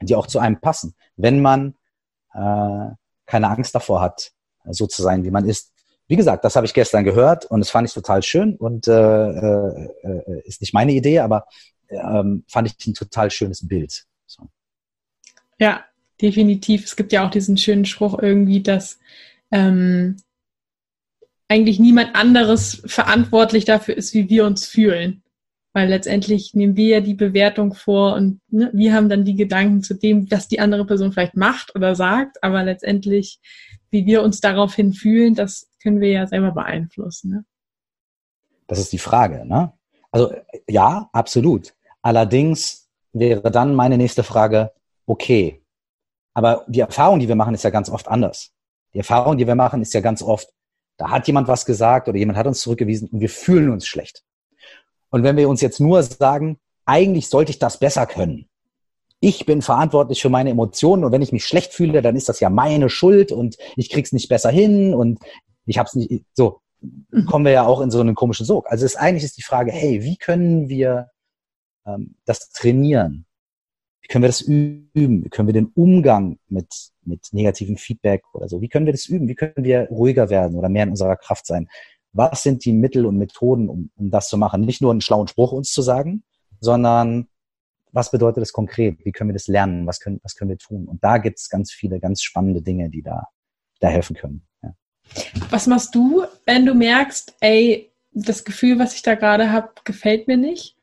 die 0.01 0.15
auch 0.15 0.27
zu 0.27 0.39
einem 0.39 0.61
passen, 0.61 0.95
wenn 1.17 1.41
man 1.41 1.75
äh, 2.35 2.91
keine 3.27 3.49
Angst 3.49 3.75
davor 3.75 4.01
hat, 4.01 4.33
so 4.69 4.87
zu 4.87 5.03
sein, 5.03 5.25
wie 5.25 5.31
man 5.31 5.49
ist. 5.49 5.73
Wie 6.09 6.17
gesagt, 6.17 6.45
das 6.45 6.55
habe 6.55 6.67
ich 6.67 6.75
gestern 6.75 7.05
gehört 7.05 7.47
und 7.47 7.61
das 7.61 7.71
fand 7.71 7.89
ich 7.89 7.95
total 7.95 8.23
schön 8.23 8.55
und 8.57 8.87
äh, 8.87 8.93
äh, 8.93 10.43
ist 10.45 10.61
nicht 10.61 10.73
meine 10.73 10.93
Idee, 10.93 11.19
aber 11.19 11.47
ähm, 11.89 12.45
fand 12.49 12.69
ich 12.69 12.87
ein 12.87 12.95
total 12.95 13.31
schönes 13.31 13.67
Bild. 13.67 14.05
So. 14.27 14.49
Ja, 15.59 15.85
definitiv. 16.21 16.85
Es 16.85 16.95
gibt 16.95 17.13
ja 17.13 17.27
auch 17.27 17.31
diesen 17.31 17.57
schönen 17.57 17.85
Spruch 17.85 18.19
irgendwie, 18.21 18.63
dass 18.63 18.99
ähm, 19.51 20.17
eigentlich 21.49 21.81
niemand 21.81 22.15
anderes 22.15 22.83
verantwortlich 22.87 23.65
dafür 23.65 23.97
ist, 23.97 24.15
wie 24.15 24.29
wir 24.29 24.45
uns 24.45 24.67
fühlen 24.67 25.23
weil 25.77 25.91
letztendlich 25.91 26.55
nehmen 26.55 26.75
wir 26.75 26.87
ja 26.87 27.01
die 27.03 27.13
Bewertung 27.13 27.75
vor 27.75 28.15
und 28.15 28.41
ne, 28.49 28.71
wir 28.73 28.95
haben 28.95 29.11
dann 29.11 29.27
die 29.27 29.35
Gedanken 29.35 29.83
zu 29.83 29.93
dem, 29.93 30.27
was 30.31 30.49
die 30.49 30.59
andere 30.59 30.87
Person 30.87 31.13
vielleicht 31.13 31.37
macht 31.37 31.75
oder 31.75 31.95
sagt, 31.95 32.43
aber 32.43 32.63
letztendlich, 32.63 33.41
wie 33.91 34.07
wir 34.07 34.23
uns 34.23 34.41
daraufhin 34.41 34.95
fühlen, 34.95 35.35
das 35.35 35.69
können 35.83 36.01
wir 36.01 36.09
ja 36.09 36.27
selber 36.27 36.53
beeinflussen. 36.53 37.31
Ne? 37.31 37.45
Das 38.67 38.79
ist 38.79 38.91
die 38.91 38.99
Frage. 38.99 39.45
Ne? 39.45 39.71
Also 40.11 40.33
ja, 40.67 41.11
absolut. 41.13 41.75
Allerdings 42.01 42.89
wäre 43.13 43.51
dann 43.51 43.75
meine 43.75 43.99
nächste 43.99 44.23
Frage, 44.23 44.73
okay, 45.05 45.63
aber 46.33 46.65
die 46.69 46.81
Erfahrung, 46.81 47.19
die 47.21 47.29
wir 47.29 47.37
machen, 47.37 47.53
ist 47.53 47.65
ja 47.65 47.71
ganz 47.71 47.91
oft 47.91 48.09
anders. 48.09 48.51
Die 48.95 48.99
Erfahrung, 49.01 49.37
die 49.37 49.47
wir 49.47 49.57
machen, 49.57 49.83
ist 49.83 49.93
ja 49.93 50.01
ganz 50.01 50.23
oft, 50.23 50.49
da 50.97 51.11
hat 51.11 51.27
jemand 51.27 51.49
was 51.49 51.67
gesagt 51.67 52.09
oder 52.09 52.17
jemand 52.17 52.39
hat 52.39 52.47
uns 52.47 52.61
zurückgewiesen 52.61 53.11
und 53.11 53.21
wir 53.21 53.29
fühlen 53.29 53.69
uns 53.69 53.87
schlecht. 53.87 54.23
Und 55.17 55.23
wenn 55.23 55.39
wir 55.39 55.49
uns 55.49 55.63
jetzt 55.63 55.81
nur 55.81 56.03
sagen, 56.03 56.59
eigentlich 56.85 57.29
sollte 57.29 57.51
ich 57.51 57.59
das 57.59 57.79
besser 57.79 58.05
können. 58.05 58.51
Ich 59.19 59.47
bin 59.47 59.63
verantwortlich 59.63 60.21
für 60.21 60.29
meine 60.29 60.51
Emotionen 60.51 61.05
und 61.05 61.11
wenn 61.11 61.23
ich 61.23 61.33
mich 61.33 61.47
schlecht 61.47 61.73
fühle, 61.73 62.03
dann 62.03 62.17
ist 62.17 62.29
das 62.29 62.39
ja 62.39 62.51
meine 62.51 62.91
Schuld 62.91 63.33
und 63.33 63.57
ich 63.77 63.89
krieg's 63.89 64.13
nicht 64.13 64.29
besser 64.29 64.51
hin 64.51 64.93
und 64.93 65.19
ich 65.65 65.79
hab's 65.79 65.95
nicht 65.95 66.27
so 66.35 66.61
kommen 67.27 67.47
wir 67.47 67.53
ja 67.53 67.65
auch 67.65 67.81
in 67.81 67.91
so 67.91 67.99
einen 67.99 68.15
komischen 68.15 68.45
Sog. 68.45 68.71
Also 68.71 68.85
ist, 68.85 68.97
eigentlich 68.97 69.25
ist 69.25 69.39
die 69.39 69.43
Frage, 69.43 69.73
hey, 69.73 70.03
wie 70.03 70.19
können 70.19 70.69
wir 70.69 71.09
ähm, 71.87 72.17
das 72.27 72.51
trainieren? 72.51 73.25
Wie 74.03 74.09
können 74.09 74.23
wir 74.23 74.29
das 74.29 74.43
üben? 74.43 75.25
Wie 75.25 75.31
können 75.31 75.49
wir 75.49 75.55
den 75.55 75.73
Umgang 75.75 76.39
mit, 76.47 76.91
mit 77.07 77.29
negativem 77.33 77.79
Feedback 77.79 78.23
oder 78.35 78.51
so, 78.51 78.61
wie 78.61 78.69
können 78.69 78.85
wir 78.85 78.93
das 78.93 79.07
üben? 79.07 79.29
Wie 79.29 79.35
können 79.35 79.65
wir 79.65 79.89
ruhiger 79.89 80.29
werden 80.29 80.59
oder 80.59 80.69
mehr 80.69 80.83
in 80.83 80.91
unserer 80.91 81.17
Kraft 81.17 81.47
sein? 81.47 81.71
Was 82.17 82.43
sind 82.43 82.65
die 82.65 82.73
Mittel 82.73 83.05
und 83.05 83.19
Methoden, 83.19 83.69
um, 83.69 83.91
um 83.97 84.11
das 84.11 84.29
zu 84.29 84.39
machen? 84.39 84.63
Nicht 84.63 84.81
nur 84.81 84.91
einen 84.91 85.03
schlauen 85.03 85.29
Spruch 85.29 85.53
uns 85.53 85.71
zu 85.73 85.83
sagen, 85.83 86.25
sondern 86.61 87.29
was 87.93 88.11
bedeutet 88.11 88.41
das 88.41 88.53
konkret? 88.53 89.05
Wie 89.05 89.13
können 89.13 89.31
wir 89.31 89.35
das 89.35 89.49
lernen? 89.49 89.87
Was 89.87 90.01
können, 90.01 90.21
was 90.23 90.35
können 90.35 90.51
wir 90.51 90.59
tun? 90.59 90.87
Und 90.87 91.05
da 91.05 91.19
gibt 91.19 91.39
es 91.39 91.49
ganz 91.51 91.73
viele 91.73 92.01
ganz 92.01 92.23
spannende 92.23 92.63
Dinge, 92.63 92.89
die 92.89 93.03
da, 93.03 93.29
da 93.81 93.89
helfen 93.89 94.17
können. 94.17 94.47
Ja. 94.63 94.75
Was 95.51 95.67
machst 95.67 95.95
du, 95.95 96.25
wenn 96.47 96.65
du 96.65 96.75
merkst, 96.75 97.37
ey, 97.41 97.93
das 98.13 98.45
Gefühl, 98.45 98.79
was 98.79 98.95
ich 98.95 99.03
da 99.03 99.15
gerade 99.15 99.53
habe, 99.53 99.71
gefällt 99.85 100.27
mir 100.27 100.39
nicht? 100.39 100.77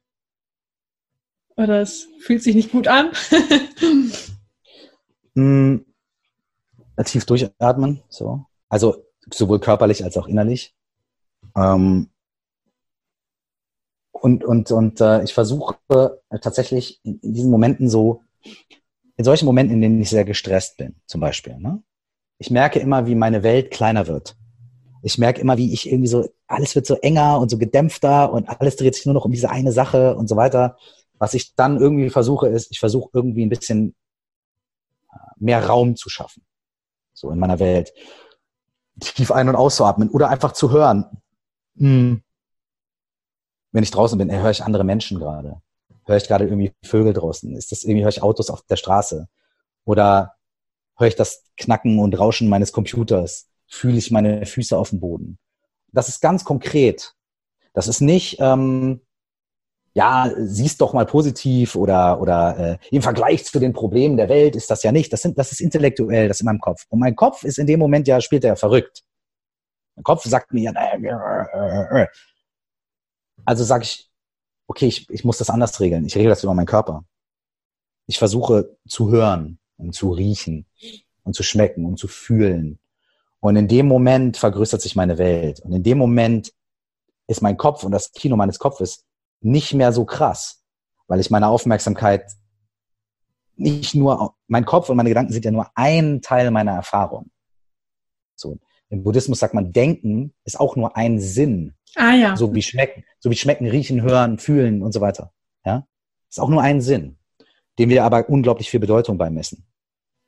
Oder 1.55 1.81
es 1.81 2.07
fühlt 2.19 2.43
sich 2.43 2.55
nicht 2.55 2.71
gut 2.71 2.87
an? 2.87 3.11
mm, 5.33 5.77
tief 7.05 7.25
durchatmen, 7.25 8.03
so. 8.09 8.45
Also 8.69 9.03
sowohl 9.31 9.59
körperlich 9.59 10.03
als 10.03 10.17
auch 10.17 10.27
innerlich. 10.27 10.75
Ähm, 11.55 12.09
und 14.11 14.43
und, 14.43 14.71
und 14.71 15.01
äh, 15.01 15.23
ich 15.23 15.33
versuche 15.33 15.77
äh, 15.89 16.39
tatsächlich 16.39 16.99
in, 17.03 17.19
in, 17.19 17.33
diesen 17.33 17.51
Momenten 17.51 17.89
so, 17.89 18.23
in 19.17 19.25
solchen 19.25 19.45
Momenten, 19.45 19.75
in 19.75 19.81
denen 19.81 20.01
ich 20.01 20.09
sehr 20.09 20.25
gestresst 20.25 20.77
bin, 20.77 20.95
zum 21.05 21.21
Beispiel, 21.21 21.57
ne? 21.57 21.83
ich 22.37 22.51
merke 22.51 22.79
immer, 22.79 23.05
wie 23.07 23.15
meine 23.15 23.43
Welt 23.43 23.71
kleiner 23.71 24.07
wird. 24.07 24.35
Ich 25.01 25.17
merke 25.17 25.41
immer, 25.41 25.57
wie 25.57 25.73
ich 25.73 25.89
irgendwie 25.89 26.07
so, 26.07 26.29
alles 26.47 26.75
wird 26.75 26.85
so 26.85 26.95
enger 26.95 27.39
und 27.39 27.49
so 27.49 27.57
gedämpfter 27.57 28.31
und 28.31 28.49
alles 28.49 28.75
dreht 28.75 28.95
sich 28.95 29.05
nur 29.05 29.13
noch 29.13 29.25
um 29.25 29.31
diese 29.31 29.49
eine 29.49 29.71
Sache 29.71 30.15
und 30.15 30.27
so 30.27 30.35
weiter. 30.35 30.77
Was 31.19 31.33
ich 31.33 31.55
dann 31.55 31.79
irgendwie 31.79 32.09
versuche, 32.09 32.47
ist, 32.47 32.71
ich 32.71 32.79
versuche 32.79 33.09
irgendwie 33.13 33.45
ein 33.45 33.49
bisschen 33.49 33.95
äh, 35.11 35.17
mehr 35.37 35.65
Raum 35.65 35.95
zu 35.95 36.09
schaffen. 36.09 36.43
So 37.13 37.31
in 37.31 37.39
meiner 37.39 37.59
Welt. 37.59 37.93
Tief 38.99 39.31
ein- 39.31 39.49
und 39.49 39.55
auszuatmen 39.55 40.09
oder 40.09 40.29
einfach 40.29 40.53
zu 40.53 40.71
hören. 40.71 41.22
Hm. 41.77 42.21
Wenn 43.71 43.83
ich 43.83 43.91
draußen 43.91 44.17
bin, 44.17 44.31
höre 44.31 44.51
ich 44.51 44.63
andere 44.63 44.83
Menschen 44.83 45.19
gerade. 45.19 45.61
Höre 46.05 46.17
ich 46.17 46.27
gerade 46.27 46.45
irgendwie 46.45 46.73
Vögel 46.83 47.13
draußen? 47.13 47.55
Ist 47.55 47.71
das 47.71 47.83
irgendwie, 47.83 48.03
höre 48.03 48.09
ich 48.09 48.21
Autos 48.21 48.49
auf 48.49 48.61
der 48.63 48.75
Straße? 48.75 49.27
Oder 49.85 50.35
höre 50.97 51.07
ich 51.07 51.15
das 51.15 51.45
Knacken 51.57 51.99
und 51.99 52.17
Rauschen 52.17 52.49
meines 52.49 52.71
Computers? 52.71 53.47
Fühle 53.67 53.97
ich 53.97 54.11
meine 54.11 54.45
Füße 54.45 54.77
auf 54.77 54.89
dem 54.89 54.99
Boden? 54.99 55.39
Das 55.91 56.09
ist 56.09 56.21
ganz 56.21 56.43
konkret. 56.43 57.15
Das 57.73 57.87
ist 57.87 58.01
nicht, 58.01 58.37
ähm, 58.39 59.01
ja, 59.95 60.31
siehst 60.37 60.81
doch 60.81 60.93
mal 60.93 61.05
positiv 61.05 61.75
oder, 61.75 62.19
oder 62.19 62.57
äh, 62.57 62.77
im 62.91 63.01
Vergleich 63.01 63.45
zu 63.45 63.59
den 63.59 63.73
Problemen 63.73 64.17
der 64.17 64.29
Welt 64.29 64.55
ist 64.55 64.69
das 64.69 64.83
ja 64.83 64.91
nicht. 64.91 65.13
Das, 65.13 65.21
sind, 65.21 65.37
das 65.37 65.51
ist 65.51 65.61
intellektuell, 65.61 66.27
das 66.27 66.37
ist 66.37 66.41
in 66.41 66.45
meinem 66.45 66.59
Kopf. 66.59 66.85
Und 66.89 66.99
mein 66.99 67.15
Kopf 67.15 67.43
ist 67.43 67.59
in 67.59 67.67
dem 67.67 67.79
Moment 67.79 68.07
ja, 68.07 68.19
spielt 68.21 68.43
er 68.43 68.49
ja 68.49 68.55
verrückt. 68.55 69.03
Mein 69.95 70.03
Kopf 70.03 70.23
sagt 70.23 70.53
mir 70.53 70.71
ja, 70.71 71.43
äh, 71.43 72.03
äh, 72.03 72.07
also 73.45 73.63
sage 73.63 73.83
ich, 73.83 74.09
okay, 74.67 74.87
ich, 74.87 75.09
ich 75.09 75.23
muss 75.23 75.37
das 75.37 75.49
anders 75.49 75.79
regeln. 75.79 76.05
Ich 76.05 76.15
regle 76.15 76.29
das 76.29 76.43
über 76.43 76.53
meinen 76.53 76.65
Körper. 76.65 77.05
Ich 78.07 78.17
versuche 78.17 78.77
zu 78.87 79.11
hören 79.11 79.59
und 79.77 79.93
zu 79.93 80.11
riechen 80.11 80.65
und 81.23 81.35
zu 81.35 81.43
schmecken 81.43 81.85
und 81.85 81.97
zu 81.97 82.07
fühlen. 82.07 82.79
Und 83.39 83.55
in 83.55 83.67
dem 83.67 83.87
Moment 83.87 84.37
vergrößert 84.37 84.81
sich 84.81 84.95
meine 84.95 85.17
Welt. 85.17 85.59
Und 85.61 85.73
in 85.73 85.83
dem 85.83 85.97
Moment 85.97 86.53
ist 87.27 87.41
mein 87.41 87.57
Kopf 87.57 87.83
und 87.83 87.91
das 87.91 88.11
Kino 88.11 88.35
meines 88.35 88.59
Kopfes 88.59 89.05
nicht 89.41 89.73
mehr 89.73 89.91
so 89.91 90.05
krass, 90.05 90.63
weil 91.07 91.19
ich 91.19 91.29
meine 91.29 91.49
Aufmerksamkeit 91.49 92.31
nicht 93.55 93.93
nur, 93.93 94.35
mein 94.47 94.65
Kopf 94.65 94.89
und 94.89 94.97
meine 94.97 95.09
Gedanken 95.09 95.33
sind 95.33 95.45
ja 95.45 95.51
nur 95.51 95.69
ein 95.75 96.21
Teil 96.21 96.51
meiner 96.51 96.73
Erfahrung. 96.73 97.31
So. 98.35 98.57
Im 98.93 99.03
Buddhismus 99.03 99.39
sagt 99.39 99.53
man, 99.53 99.71
Denken 99.73 100.33
ist 100.45 100.59
auch 100.59 100.75
nur 100.75 100.95
ein 100.95 101.19
Sinn. 101.19 101.73
Ah, 101.95 102.13
ja. 102.13 102.35
So 102.35 102.53
wie 102.53 102.61
schmecken, 102.61 103.03
so 103.19 103.29
wie 103.29 103.35
schmecken, 103.35 103.67
riechen, 103.67 104.01
hören, 104.01 104.37
fühlen 104.37 104.81
und 104.81 104.91
so 104.93 105.01
weiter. 105.01 105.31
Ja. 105.65 105.87
Ist 106.29 106.39
auch 106.39 106.49
nur 106.49 106.61
ein 106.61 106.81
Sinn, 106.81 107.17
dem 107.79 107.89
wir 107.89 108.03
aber 108.03 108.29
unglaublich 108.29 108.69
viel 108.69 108.79
Bedeutung 108.79 109.17
beimessen. 109.17 109.65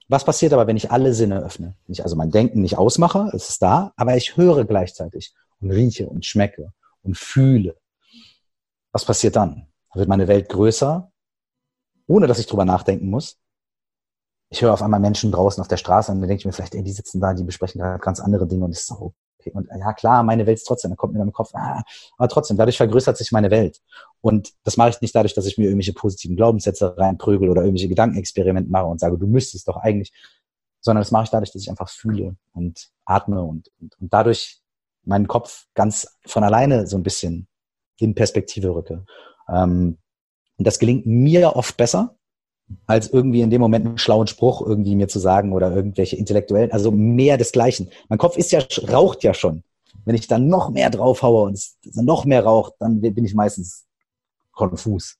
Was 0.07 0.25
passiert 0.25 0.53
aber, 0.53 0.67
wenn 0.67 0.77
ich 0.77 0.91
alle 0.91 1.13
Sinne 1.13 1.43
öffne? 1.43 1.75
Wenn 1.85 1.93
ich 1.93 2.03
also 2.03 2.15
mein 2.15 2.31
Denken 2.31 2.61
nicht 2.61 2.77
ausmache, 2.77 3.31
es 3.33 3.49
ist 3.49 3.61
da, 3.61 3.93
aber 3.95 4.17
ich 4.17 4.37
höre 4.37 4.65
gleichzeitig 4.65 5.33
und 5.59 5.71
rieche 5.71 6.07
und 6.07 6.25
schmecke 6.25 6.73
und 7.01 7.17
fühle 7.17 7.75
was 8.95 9.03
passiert 9.03 9.35
dann? 9.35 9.67
Dann 9.91 9.99
wird 9.99 10.07
meine 10.07 10.29
Welt 10.29 10.47
größer, 10.47 11.11
ohne 12.07 12.27
dass 12.27 12.39
ich 12.39 12.47
drüber 12.47 12.63
nachdenken 12.63 13.09
muss. 13.09 13.37
Ich 14.49 14.61
höre 14.61 14.73
auf 14.73 14.81
einmal 14.81 14.99
Menschen 14.99 15.31
draußen 15.31 15.61
auf 15.61 15.67
der 15.67 15.77
Straße 15.77 16.11
und 16.11 16.21
dann 16.21 16.27
denke 16.27 16.41
ich 16.41 16.45
mir 16.45 16.53
vielleicht, 16.53 16.75
ey, 16.75 16.83
die 16.83 16.91
sitzen 16.91 17.19
da, 17.19 17.33
die 17.33 17.43
besprechen 17.43 17.81
gerade 17.81 17.99
ganz 17.99 18.19
andere 18.19 18.47
Dinge 18.47 18.65
und 18.65 18.71
ist 18.71 18.87
so, 18.87 19.13
okay. 19.39 19.51
Und 19.53 19.67
ja, 19.77 19.93
klar, 19.93 20.23
meine 20.23 20.45
Welt 20.45 20.57
ist 20.57 20.65
trotzdem, 20.65 20.91
dann 20.91 20.97
kommt 20.97 21.13
mir 21.13 21.19
in 21.19 21.27
den 21.27 21.33
Kopf, 21.33 21.51
ah, 21.53 21.83
aber 22.17 22.27
trotzdem, 22.29 22.57
dadurch 22.57 22.77
vergrößert 22.77 23.17
sich 23.17 23.31
meine 23.31 23.51
Welt. 23.51 23.81
Und 24.21 24.53
das 24.63 24.77
mache 24.77 24.89
ich 24.89 25.01
nicht 25.01 25.15
dadurch, 25.15 25.33
dass 25.33 25.45
ich 25.45 25.57
mir 25.57 25.65
irgendwelche 25.65 25.93
positiven 25.93 26.35
Glaubenssätze 26.35 26.97
reinprügel 26.97 27.49
oder 27.49 27.61
irgendwelche 27.61 27.89
Gedankenexperimente 27.89 28.69
mache 28.69 28.85
und 28.85 28.99
sage, 28.99 29.17
du 29.17 29.27
müsstest 29.27 29.67
doch 29.67 29.77
eigentlich, 29.77 30.13
sondern 30.79 31.01
das 31.01 31.11
mache 31.11 31.25
ich 31.25 31.29
dadurch, 31.31 31.51
dass 31.51 31.61
ich 31.61 31.69
einfach 31.69 31.89
fühle 31.89 32.35
und 32.53 32.89
atme 33.05 33.41
und, 33.41 33.71
und, 33.81 33.99
und 33.99 34.13
dadurch 34.13 34.61
meinen 35.03 35.27
Kopf 35.27 35.65
ganz 35.73 36.17
von 36.25 36.43
alleine 36.43 36.87
so 36.87 36.97
ein 36.97 37.03
bisschen 37.03 37.47
in 37.97 38.15
Perspektive 38.15 38.73
rücke. 38.73 39.05
Ähm, 39.47 39.97
und 40.57 40.67
das 40.67 40.79
gelingt 40.79 41.05
mir 41.05 41.55
oft 41.55 41.77
besser, 41.77 42.15
als 42.87 43.09
irgendwie 43.11 43.41
in 43.41 43.49
dem 43.49 43.61
Moment 43.61 43.85
einen 43.85 43.97
schlauen 43.97 44.27
Spruch 44.27 44.61
irgendwie 44.65 44.95
mir 44.95 45.07
zu 45.07 45.19
sagen 45.19 45.53
oder 45.53 45.75
irgendwelche 45.75 46.15
intellektuellen, 46.15 46.71
also 46.71 46.91
mehr 46.91 47.37
desgleichen. 47.37 47.89
Mein 48.09 48.19
Kopf 48.19 48.37
ist 48.37 48.51
ja, 48.51 48.61
raucht 48.89 49.23
ja 49.23 49.33
schon. 49.33 49.63
Wenn 50.03 50.15
ich 50.15 50.27
dann 50.27 50.47
noch 50.47 50.69
mehr 50.69 50.89
draufhaue 50.89 51.43
und 51.43 51.53
es 51.53 51.77
noch 51.83 52.25
mehr 52.25 52.43
raucht, 52.43 52.73
dann 52.79 53.01
bin 53.01 53.25
ich 53.25 53.33
meistens 53.33 53.85
konfus. 54.51 55.17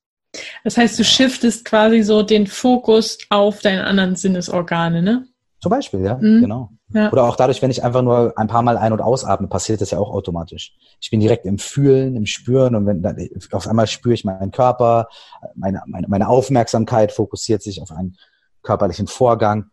Das 0.64 0.78
heißt, 0.78 1.00
du 1.00 1.04
shiftest 1.04 1.66
quasi 1.66 2.04
so 2.04 2.22
den 2.22 2.46
Fokus 2.48 3.18
auf 3.30 3.62
deine 3.62 3.86
anderen 3.86 4.16
Sinnesorgane, 4.16 5.02
ne? 5.02 5.28
Zum 5.66 5.72
Beispiel, 5.72 6.02
ja, 6.02 6.14
mhm. 6.22 6.42
genau. 6.42 6.70
Ja. 6.90 7.12
Oder 7.12 7.24
auch 7.24 7.36
dadurch, 7.36 7.60
wenn 7.64 7.72
ich 7.72 7.84
einfach 7.84 8.04
nur 8.04 8.38
ein 8.38 8.46
paar 8.46 8.62
Mal 8.62 8.78
ein- 8.78 8.94
und 8.94 9.02
ausatme, 9.02 9.48
passiert 9.48 9.82
das 9.82 9.90
ja 9.90 9.98
auch 9.98 10.12
automatisch. 10.12 10.76
Ich 11.02 11.10
bin 11.10 11.20
direkt 11.20 11.44
im 11.48 11.58
Fühlen, 11.58 12.16
im 12.16 12.28
Spüren 12.28 12.76
und 12.76 12.86
wenn 12.86 13.02
dann, 13.02 13.18
auf 13.52 13.68
einmal 13.68 13.88
spüre 13.88 14.14
ich 14.14 14.24
meinen 14.24 14.52
Körper, 14.52 15.08
meine, 15.56 15.82
meine, 15.88 16.08
meine 16.08 16.30
Aufmerksamkeit 16.30 17.12
fokussiert 17.12 17.64
sich 17.64 17.82
auf 17.82 17.90
einen 17.90 18.16
körperlichen 18.62 19.08
Vorgang, 19.08 19.72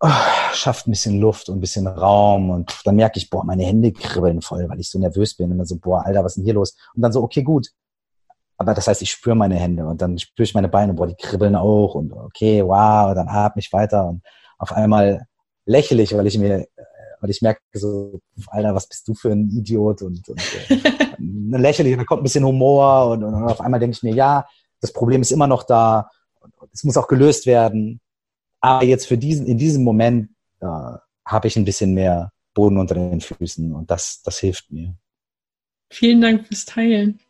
oh, 0.00 0.08
schafft 0.54 0.86
ein 0.86 0.92
bisschen 0.92 1.20
Luft 1.20 1.50
und 1.50 1.58
ein 1.58 1.60
bisschen 1.60 1.86
Raum 1.86 2.48
und 2.48 2.74
dann 2.86 2.96
merke 2.96 3.18
ich, 3.18 3.28
boah, 3.28 3.44
meine 3.44 3.64
Hände 3.64 3.92
kribbeln 3.92 4.40
voll, 4.40 4.66
weil 4.70 4.80
ich 4.80 4.88
so 4.88 4.98
nervös 4.98 5.36
bin 5.36 5.52
und 5.52 5.58
dann 5.58 5.66
so, 5.66 5.76
boah, 5.76 6.06
Alter, 6.06 6.24
was 6.24 6.32
ist 6.32 6.36
denn 6.36 6.44
hier 6.44 6.54
los? 6.54 6.74
Und 6.94 7.02
dann 7.02 7.12
so, 7.12 7.22
okay, 7.22 7.42
gut. 7.42 7.68
Aber 8.56 8.72
das 8.72 8.88
heißt, 8.88 9.02
ich 9.02 9.10
spüre 9.10 9.36
meine 9.36 9.56
Hände 9.56 9.84
und 9.84 10.00
dann 10.00 10.16
spüre 10.16 10.44
ich 10.44 10.54
meine 10.54 10.70
Beine, 10.70 10.94
boah, 10.94 11.06
die 11.06 11.16
kribbeln 11.16 11.54
auch 11.54 11.94
und 11.96 12.14
okay, 12.14 12.64
wow, 12.64 13.10
und 13.10 13.16
dann 13.16 13.28
atme 13.28 13.60
ich 13.60 13.70
weiter 13.70 14.06
und 14.06 14.22
auf 14.58 14.72
einmal 14.72 15.26
lächle 15.66 16.02
ich, 16.02 16.14
weil 16.16 16.26
ich 16.26 16.38
mir, 16.38 16.60
äh, 16.60 16.66
weil 17.20 17.30
ich 17.30 17.42
merke 17.42 17.60
so, 17.72 18.20
Alter, 18.48 18.74
was 18.74 18.88
bist 18.88 19.08
du 19.08 19.14
für 19.14 19.30
ein 19.30 19.50
Idiot 19.50 20.02
und, 20.02 20.28
und 20.28 20.40
äh, 20.68 20.76
dann 21.18 21.60
lächle 21.60 21.86
ich 21.86 21.92
und 21.92 21.98
dann 21.98 22.06
kommt 22.06 22.20
ein 22.20 22.24
bisschen 22.24 22.44
Humor 22.44 23.10
und, 23.10 23.24
und, 23.24 23.34
auf 23.34 23.60
einmal 23.60 23.80
denke 23.80 23.96
ich 23.96 24.02
mir, 24.02 24.14
ja, 24.14 24.46
das 24.80 24.92
Problem 24.92 25.22
ist 25.22 25.32
immer 25.32 25.46
noch 25.46 25.62
da, 25.62 26.10
es 26.72 26.84
muss 26.84 26.96
auch 26.96 27.08
gelöst 27.08 27.46
werden, 27.46 28.00
aber 28.60 28.84
jetzt 28.84 29.06
für 29.06 29.18
diesen, 29.18 29.46
in 29.46 29.58
diesem 29.58 29.82
Moment 29.84 30.30
äh, 30.60 30.66
habe 31.24 31.48
ich 31.48 31.56
ein 31.56 31.64
bisschen 31.64 31.94
mehr 31.94 32.32
Boden 32.52 32.78
unter 32.78 32.94
den 32.94 33.20
Füßen 33.20 33.72
und 33.72 33.90
das, 33.90 34.22
das 34.22 34.38
hilft 34.38 34.70
mir. 34.70 34.94
Vielen 35.90 36.20
Dank 36.20 36.46
fürs 36.46 36.64
Teilen. 36.64 37.20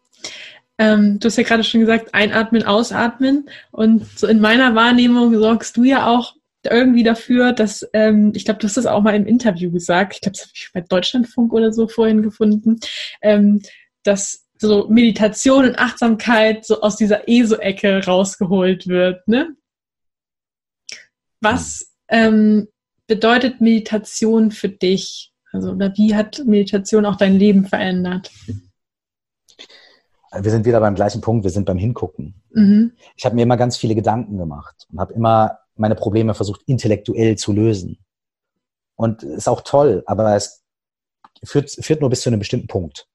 Ähm, 0.78 1.20
du 1.20 1.26
hast 1.26 1.36
ja 1.36 1.44
gerade 1.44 1.64
schon 1.64 1.80
gesagt, 1.80 2.14
einatmen, 2.14 2.64
ausatmen. 2.64 3.48
Und 3.70 4.06
so 4.18 4.26
in 4.26 4.40
meiner 4.40 4.74
Wahrnehmung 4.74 5.38
sorgst 5.38 5.76
du 5.76 5.84
ja 5.84 6.08
auch 6.08 6.34
irgendwie 6.70 7.02
dafür, 7.02 7.52
dass, 7.52 7.86
ähm, 7.92 8.32
ich 8.34 8.44
glaube, 8.44 8.60
du 8.60 8.66
hast 8.66 8.76
das 8.76 8.86
auch 8.86 9.02
mal 9.02 9.14
im 9.14 9.26
Interview 9.26 9.70
gesagt, 9.70 10.14
ich 10.14 10.20
glaube, 10.20 10.36
das 10.36 10.42
habe 10.42 10.52
ich 10.54 10.70
bei 10.72 10.80
Deutschlandfunk 10.80 11.52
oder 11.52 11.72
so 11.72 11.88
vorhin 11.88 12.22
gefunden, 12.22 12.78
ähm, 13.22 13.62
dass 14.02 14.46
so 14.58 14.88
Meditation 14.88 15.66
und 15.66 15.78
Achtsamkeit 15.78 16.64
so 16.64 16.80
aus 16.80 16.96
dieser 16.96 17.28
ESO-Ecke 17.28 18.04
rausgeholt 18.04 18.86
wird. 18.86 19.26
Ne? 19.28 19.56
Was 21.40 21.92
ähm, 22.08 22.68
bedeutet 23.06 23.60
Meditation 23.60 24.50
für 24.50 24.68
dich? 24.68 25.32
Also, 25.52 25.72
oder 25.72 25.92
wie 25.96 26.14
hat 26.14 26.42
Meditation 26.46 27.06
auch 27.06 27.16
dein 27.16 27.38
Leben 27.38 27.66
verändert? 27.66 28.30
Wir 30.36 30.50
sind 30.50 30.66
wieder 30.66 30.80
beim 30.80 30.96
gleichen 30.96 31.20
Punkt, 31.20 31.44
wir 31.44 31.50
sind 31.50 31.64
beim 31.64 31.78
Hingucken. 31.78 32.42
Mhm. 32.50 32.92
Ich 33.16 33.24
habe 33.24 33.36
mir 33.36 33.42
immer 33.42 33.56
ganz 33.56 33.76
viele 33.76 33.94
Gedanken 33.94 34.36
gemacht 34.36 34.86
und 34.90 34.98
habe 34.98 35.12
immer 35.12 35.58
meine 35.76 35.94
Probleme 35.94 36.34
versucht, 36.34 36.62
intellektuell 36.66 37.36
zu 37.36 37.52
lösen. 37.52 37.98
Und 38.96 39.22
ist 39.22 39.48
auch 39.48 39.62
toll, 39.62 40.02
aber 40.06 40.36
es 40.36 40.62
führt, 41.42 41.70
führt 41.70 42.00
nur 42.00 42.10
bis 42.10 42.20
zu 42.20 42.30
einem 42.30 42.38
bestimmten 42.38 42.68
Punkt. 42.68 43.08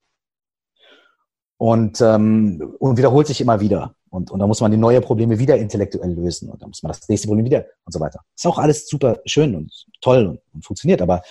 Und, 1.58 2.02
ähm, 2.02 2.76
und 2.80 2.98
wiederholt 2.98 3.28
sich 3.28 3.42
immer 3.42 3.60
wieder. 3.60 3.96
Und, 4.10 4.32
und 4.32 4.40
da 4.40 4.48
muss 4.48 4.62
man 4.62 4.72
die 4.72 4.78
neuen 4.78 5.04
Probleme 5.04 5.38
wieder 5.40 5.58
intellektuell 5.58 6.14
lösen. 6.14 6.50
Und 6.50 6.62
dann 6.62 6.70
muss 6.70 6.84
man 6.84 6.92
das 6.92 7.08
nächste 7.08 7.28
Problem 7.28 7.46
wieder 7.46 7.66
und 7.86 7.94
so 7.94 8.00
weiter. 8.00 8.22
Ist 8.36 8.48
auch 8.48 8.58
alles 8.58 8.88
super 8.88 9.20
schön 9.26 9.56
und 9.56 9.86
toll 10.02 10.26
und, 10.26 10.42
und 10.54 10.66
funktioniert. 10.66 11.02
Aber 11.02 11.22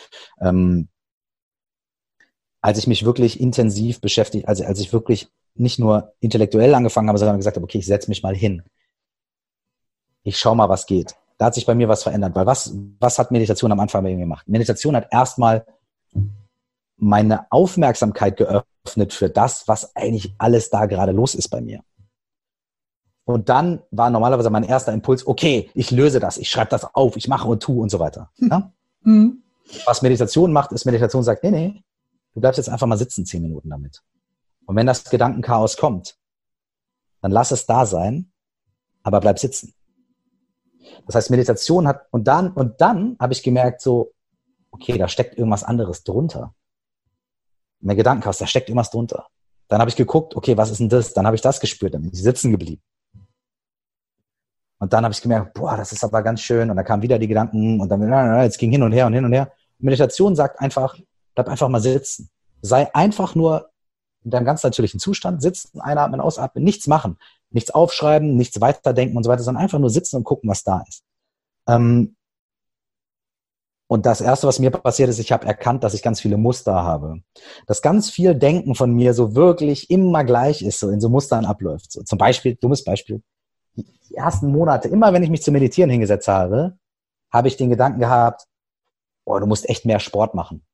ähm, 0.40 0.88
als 2.60 2.78
ich 2.78 2.86
mich 2.86 3.04
wirklich 3.04 3.40
intensiv 3.40 4.00
beschäftigt, 4.00 4.46
also 4.48 4.64
als 4.64 4.80
ich 4.80 4.92
wirklich 4.92 5.28
nicht 5.54 5.78
nur 5.78 6.12
intellektuell 6.20 6.74
angefangen 6.74 7.08
habe, 7.08 7.18
sondern 7.18 7.38
gesagt 7.38 7.56
habe, 7.56 7.64
okay, 7.64 7.78
ich 7.78 7.86
setze 7.86 8.08
mich 8.08 8.22
mal 8.22 8.36
hin. 8.36 8.62
Ich 10.22 10.38
schau 10.38 10.54
mal, 10.54 10.68
was 10.68 10.86
geht. 10.86 11.16
Da 11.38 11.46
hat 11.46 11.54
sich 11.54 11.66
bei 11.66 11.74
mir 11.74 11.88
was 11.88 12.02
verändert, 12.02 12.34
weil 12.34 12.46
was, 12.46 12.74
was 12.98 13.18
hat 13.18 13.30
Meditation 13.30 13.72
am 13.72 13.80
Anfang 13.80 14.02
bei 14.02 14.10
mir 14.10 14.18
gemacht? 14.18 14.48
Meditation 14.48 14.96
hat 14.96 15.08
erstmal 15.10 15.64
meine 16.96 17.50
Aufmerksamkeit 17.50 18.36
geöffnet 18.36 19.12
für 19.12 19.30
das, 19.30 19.68
was 19.68 19.94
eigentlich 19.94 20.34
alles 20.38 20.70
da 20.70 20.86
gerade 20.86 21.12
los 21.12 21.34
ist 21.34 21.48
bei 21.48 21.60
mir. 21.60 21.82
Und 23.24 23.48
dann 23.48 23.82
war 23.90 24.10
normalerweise 24.10 24.50
mein 24.50 24.64
erster 24.64 24.92
Impuls, 24.92 25.26
okay, 25.26 25.70
ich 25.74 25.90
löse 25.90 26.18
das, 26.18 26.38
ich 26.38 26.50
schreibe 26.50 26.70
das 26.70 26.94
auf, 26.94 27.16
ich 27.16 27.28
mache 27.28 27.46
und 27.46 27.62
tue 27.62 27.82
und 27.82 27.90
so 27.90 27.98
weiter. 27.98 28.30
Ja? 28.38 28.72
Mhm. 29.02 29.42
Was 29.84 30.02
Meditation 30.02 30.52
macht, 30.52 30.72
ist 30.72 30.86
Meditation 30.86 31.22
sagt, 31.22 31.44
nee, 31.44 31.50
nee, 31.50 31.84
du 32.34 32.40
bleibst 32.40 32.56
jetzt 32.56 32.70
einfach 32.70 32.86
mal 32.86 32.96
sitzen 32.98 33.26
zehn 33.26 33.42
Minuten 33.42 33.68
damit. 33.68 34.02
Und 34.64 34.76
wenn 34.76 34.86
das 34.86 35.04
Gedankenchaos 35.04 35.76
kommt, 35.76 36.18
dann 37.20 37.30
lass 37.30 37.50
es 37.50 37.66
da 37.66 37.86
sein, 37.86 38.32
aber 39.02 39.20
bleib 39.20 39.38
sitzen. 39.38 39.74
Das 41.06 41.14
heißt, 41.14 41.30
Meditation 41.30 41.88
hat, 41.88 42.06
und 42.10 42.24
dann, 42.24 42.52
und 42.52 42.80
dann 42.80 43.16
habe 43.20 43.32
ich 43.32 43.42
gemerkt, 43.42 43.80
so, 43.80 44.12
okay, 44.70 44.98
da 44.98 45.08
steckt 45.08 45.36
irgendwas 45.36 45.64
anderes 45.64 46.04
drunter. 46.04 46.54
Mein 47.80 47.96
Gedankenchaos, 47.96 48.38
da 48.38 48.46
steckt 48.46 48.68
irgendwas 48.68 48.90
drunter. 48.90 49.26
Dann 49.68 49.80
habe 49.80 49.90
ich 49.90 49.96
geguckt, 49.96 50.34
okay, 50.34 50.56
was 50.56 50.70
ist 50.70 50.80
denn 50.80 50.88
das? 50.88 51.12
Dann 51.12 51.26
habe 51.26 51.36
ich 51.36 51.42
das 51.42 51.60
gespürt, 51.60 51.94
dann 51.94 52.02
bin 52.02 52.12
ich 52.12 52.22
sitzen 52.22 52.50
geblieben. 52.50 52.82
Und 54.80 54.92
dann 54.92 55.04
habe 55.04 55.12
ich 55.12 55.20
gemerkt, 55.20 55.54
boah, 55.54 55.76
das 55.76 55.92
ist 55.92 56.04
aber 56.04 56.22
ganz 56.22 56.40
schön. 56.40 56.70
Und 56.70 56.76
dann 56.76 56.84
kamen 56.84 57.02
wieder 57.02 57.18
die 57.18 57.26
Gedanken 57.26 57.80
und 57.80 57.88
dann, 57.88 58.42
jetzt 58.42 58.58
ging 58.58 58.70
hin 58.70 58.82
und 58.82 58.92
her 58.92 59.06
und 59.06 59.12
hin 59.12 59.24
und 59.24 59.32
her. 59.32 59.52
Meditation 59.78 60.36
sagt 60.36 60.60
einfach, 60.60 60.96
bleib 61.34 61.48
einfach 61.48 61.68
mal 61.68 61.80
sitzen. 61.80 62.30
Sei 62.62 62.92
einfach 62.94 63.34
nur 63.34 63.70
in 64.24 64.30
deinem 64.30 64.44
ganz 64.44 64.62
natürlichen 64.62 65.00
Zustand, 65.00 65.42
sitzen, 65.42 65.80
einatmen, 65.80 66.20
ausatmen, 66.20 66.64
nichts 66.64 66.86
machen. 66.86 67.18
Nichts 67.50 67.70
aufschreiben, 67.70 68.36
nichts 68.36 68.60
weiterdenken 68.60 69.16
und 69.16 69.24
so 69.24 69.30
weiter, 69.30 69.42
sondern 69.42 69.62
einfach 69.62 69.78
nur 69.78 69.90
sitzen 69.90 70.16
und 70.16 70.24
gucken, 70.24 70.50
was 70.50 70.64
da 70.64 70.84
ist. 70.86 71.02
Ähm, 71.66 72.16
und 73.90 74.04
das 74.04 74.20
Erste, 74.20 74.46
was 74.46 74.58
mir 74.58 74.70
passiert 74.70 75.08
ist, 75.08 75.18
ich 75.18 75.32
habe 75.32 75.46
erkannt, 75.46 75.82
dass 75.82 75.94
ich 75.94 76.02
ganz 76.02 76.20
viele 76.20 76.36
Muster 76.36 76.74
habe. 76.74 77.22
Dass 77.66 77.80
ganz 77.80 78.10
viel 78.10 78.34
Denken 78.34 78.74
von 78.74 78.92
mir 78.92 79.14
so 79.14 79.34
wirklich 79.34 79.90
immer 79.90 80.24
gleich 80.24 80.60
ist, 80.60 80.78
so 80.78 80.90
in 80.90 81.00
so 81.00 81.08
Mustern 81.08 81.46
abläuft. 81.46 81.90
So, 81.90 82.02
zum 82.02 82.18
Beispiel, 82.18 82.54
dummes 82.56 82.84
Beispiel, 82.84 83.22
die 83.76 84.14
ersten 84.14 84.52
Monate, 84.52 84.88
immer 84.88 85.14
wenn 85.14 85.22
ich 85.22 85.30
mich 85.30 85.42
zu 85.42 85.50
meditieren 85.50 85.90
hingesetzt 85.90 86.28
habe, 86.28 86.76
habe 87.32 87.48
ich 87.48 87.56
den 87.56 87.70
Gedanken 87.70 88.00
gehabt, 88.00 88.44
oh, 89.24 89.38
du 89.38 89.46
musst 89.46 89.68
echt 89.68 89.86
mehr 89.86 90.00
Sport 90.00 90.34
machen. 90.34 90.66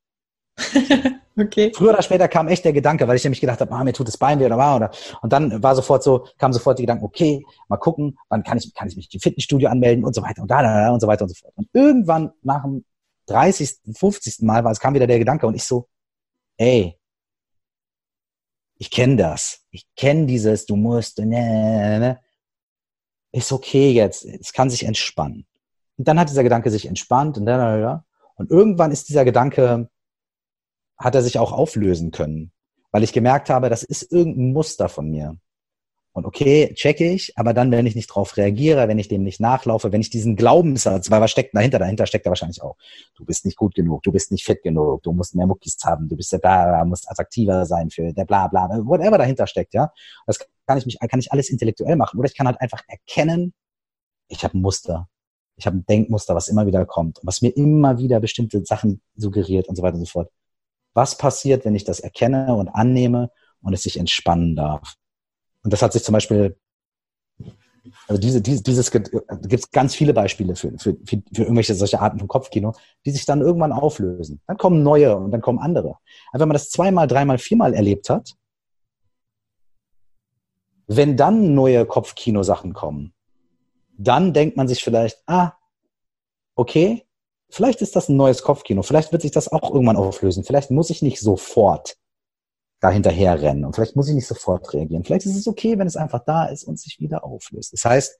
okay. 1.37 1.71
Früher 1.75 1.91
oder 1.91 2.01
später 2.01 2.27
kam 2.27 2.47
echt 2.47 2.65
der 2.65 2.73
Gedanke, 2.73 3.07
weil 3.07 3.15
ich 3.15 3.23
nämlich 3.23 3.41
gedacht 3.41 3.61
habe, 3.61 3.71
ah, 3.71 3.83
mir 3.83 3.93
tut 3.93 4.07
das 4.07 4.17
Bein 4.17 4.39
weh 4.39 4.45
oder 4.45 4.57
war 4.57 4.75
oder 4.75 4.91
und 5.21 5.31
dann 5.31 5.61
war 5.61 5.75
sofort 5.75 6.03
so, 6.03 6.27
kam 6.37 6.53
sofort 6.53 6.79
die 6.79 6.83
Gedanken, 6.83 7.05
okay, 7.05 7.45
mal 7.67 7.77
gucken, 7.77 8.17
wann 8.29 8.43
kann 8.43 8.57
ich 8.57 8.73
kann 8.73 8.87
ich 8.87 8.95
mich 8.95 9.13
im 9.13 9.19
Fitnessstudio 9.19 9.69
anmelden 9.69 10.05
und 10.05 10.13
so 10.13 10.21
weiter 10.21 10.41
und 10.41 10.49
da, 10.49 10.61
da, 10.61 10.85
da 10.85 10.91
und 10.91 10.99
so 10.99 11.07
weiter 11.07 11.23
und 11.23 11.29
so 11.29 11.35
fort. 11.35 11.53
Und 11.55 11.69
irgendwann 11.73 12.31
nach 12.41 12.63
dem 12.63 12.85
30., 13.27 13.79
50. 13.97 14.41
Mal 14.41 14.63
war 14.63 14.71
es 14.71 14.79
kam 14.79 14.93
wieder 14.93 15.07
der 15.07 15.19
Gedanke 15.19 15.47
und 15.47 15.55
ich 15.55 15.63
so, 15.63 15.87
ey, 16.57 16.97
ich 18.77 18.91
kenne 18.91 19.15
das. 19.15 19.61
Ich 19.71 19.87
kenne 19.95 20.25
dieses, 20.25 20.65
du 20.65 20.75
musst, 20.75 21.19
ne, 21.19 21.25
ne, 21.25 21.99
ne 21.99 22.19
ist 23.31 23.51
okay 23.51 23.91
jetzt, 23.91 24.23
es 24.25 24.53
kann 24.53 24.69
sich 24.69 24.85
entspannen. 24.85 25.45
Und 25.97 26.07
dann 26.07 26.19
hat 26.19 26.29
dieser 26.29 26.43
Gedanke 26.43 26.69
sich 26.71 26.85
entspannt 26.85 27.37
und 27.37 27.45
dann, 27.45 28.01
und 28.35 28.49
irgendwann 28.49 28.91
ist 28.91 29.09
dieser 29.09 29.25
Gedanke, 29.25 29.89
hat 30.97 31.15
er 31.15 31.21
sich 31.21 31.39
auch 31.39 31.51
auflösen 31.51 32.11
können, 32.11 32.51
weil 32.91 33.03
ich 33.03 33.13
gemerkt 33.13 33.49
habe, 33.49 33.69
das 33.69 33.83
ist 33.83 34.11
irgendein 34.11 34.53
Muster 34.53 34.89
von 34.89 35.09
mir. 35.09 35.37
Und 36.15 36.25
okay, 36.25 36.73
checke 36.75 37.11
ich, 37.11 37.37
aber 37.37 37.53
dann, 37.53 37.71
wenn 37.71 37.85
ich 37.85 37.93
nicht 37.93 38.07
drauf 38.07 38.37
reagiere, 38.37 38.87
wenn 38.87 38.97
ich 38.97 39.09
dem 39.09 39.23
nicht 39.23 39.41
nachlaufe, 39.41 39.91
wenn 39.91 39.99
ich 39.99 40.09
diesen 40.09 40.37
Glaubenssatz, 40.37 41.11
weil 41.11 41.19
was 41.19 41.29
steckt 41.29 41.53
dahinter? 41.53 41.77
Dahinter 41.77 42.05
steckt 42.05 42.25
er 42.25 42.29
wahrscheinlich 42.29 42.61
auch. 42.61 42.77
Du 43.17 43.25
bist 43.25 43.43
nicht 43.43 43.57
gut 43.57 43.75
genug, 43.75 44.01
du 44.03 44.13
bist 44.13 44.31
nicht 44.31 44.45
fit 44.45 44.63
genug, 44.63 45.03
du 45.03 45.11
musst 45.11 45.35
mehr 45.35 45.45
Muckis 45.45 45.77
haben, 45.83 46.07
du 46.07 46.15
bist 46.15 46.31
ja 46.31 46.37
da, 46.37 46.85
musst 46.85 47.11
attraktiver 47.11 47.65
sein 47.65 47.89
für 47.89 48.13
der 48.13 48.23
bla 48.23 48.47
bla, 48.47 48.69
whatever 48.85 49.17
dahinter 49.17 49.45
steckt, 49.45 49.73
ja. 49.73 49.91
Das 50.25 50.39
kann 50.65 50.77
ich 50.77 50.85
mich, 50.85 50.97
kann 50.99 51.19
ich 51.19 51.33
alles 51.33 51.49
intellektuell 51.49 51.97
machen. 51.97 52.17
Oder 52.17 52.29
ich 52.29 52.37
kann 52.37 52.47
halt 52.47 52.61
einfach 52.61 52.81
erkennen, 52.87 53.53
ich 54.29 54.41
habe 54.45 54.57
ein 54.57 54.61
Muster. 54.61 55.09
Ich 55.57 55.65
habe 55.65 55.77
ein 55.77 55.85
Denkmuster, 55.85 56.33
was 56.33 56.47
immer 56.47 56.65
wieder 56.65 56.85
kommt, 56.85 57.19
was 57.23 57.41
mir 57.41 57.49
immer 57.49 57.97
wieder 57.97 58.21
bestimmte 58.21 58.63
Sachen 58.63 59.01
suggeriert 59.17 59.67
und 59.67 59.75
so 59.75 59.83
weiter 59.83 59.95
und 59.95 60.05
so 60.05 60.11
fort. 60.11 60.31
Was 60.95 61.17
passiert, 61.17 61.65
wenn 61.65 61.75
ich 61.75 61.83
das 61.83 61.99
erkenne 61.99 62.55
und 62.55 62.69
annehme 62.69 63.29
und 63.61 63.73
es 63.73 63.83
sich 63.83 63.99
entspannen 63.99 64.55
darf? 64.55 64.95
Und 65.63 65.73
das 65.73 65.81
hat 65.81 65.93
sich 65.93 66.03
zum 66.03 66.13
Beispiel, 66.13 66.57
also 68.07 68.19
diese, 68.19 68.41
diese, 68.41 68.63
dieses, 68.63 68.91
gibt 68.91 69.11
es 69.13 69.71
ganz 69.71 69.93
viele 69.93 70.13
Beispiele 70.13 70.55
für, 70.55 70.71
für, 70.79 70.95
für, 71.05 71.21
für 71.33 71.41
irgendwelche 71.41 71.75
solche 71.75 71.99
Arten 71.99 72.17
von 72.17 72.27
Kopfkino, 72.27 72.73
die 73.05 73.11
sich 73.11 73.25
dann 73.25 73.41
irgendwann 73.41 73.73
auflösen. 73.73 74.41
Dann 74.47 74.57
kommen 74.57 74.83
neue 74.83 75.15
und 75.17 75.31
dann 75.31 75.41
kommen 75.41 75.59
andere. 75.59 75.97
Aber 76.31 76.41
wenn 76.41 76.47
man 76.47 76.55
das 76.55 76.69
zweimal, 76.69 77.07
dreimal, 77.07 77.37
viermal 77.37 77.73
erlebt 77.73 78.09
hat, 78.09 78.33
wenn 80.87 81.17
dann 81.17 81.55
neue 81.55 81.85
Kopfkino-Sachen 81.85 82.73
kommen, 82.73 83.13
dann 83.97 84.33
denkt 84.33 84.55
man 84.57 84.67
sich 84.67 84.83
vielleicht, 84.83 85.21
ah, 85.27 85.53
okay, 86.55 87.04
vielleicht 87.55 87.81
ist 87.81 87.95
das 87.95 88.09
ein 88.09 88.17
neues 88.17 88.43
Kopfkino, 88.43 88.83
vielleicht 88.83 89.11
wird 89.11 89.21
sich 89.21 89.31
das 89.31 89.51
auch 89.51 89.73
irgendwann 89.73 89.95
auflösen, 89.95 90.43
vielleicht 90.43 90.71
muss 90.71 90.89
ich 90.89 91.01
nicht 91.01 91.21
sofort 91.21 91.97
da 92.81 92.89
hinterher 92.89 93.41
rennen. 93.41 93.63
Und 93.63 93.73
vielleicht 93.73 93.95
muss 93.95 94.09
ich 94.09 94.15
nicht 94.15 94.27
sofort 94.27 94.73
reagieren. 94.73 95.03
Vielleicht 95.03 95.25
ist 95.25 95.37
es 95.37 95.47
okay, 95.47 95.79
wenn 95.79 95.87
es 95.87 95.95
einfach 95.95 96.23
da 96.25 96.45
ist 96.45 96.65
und 96.65 96.77
sich 96.77 96.99
wieder 96.99 97.23
auflöst. 97.23 97.71
Das 97.73 97.85
heißt, 97.85 98.19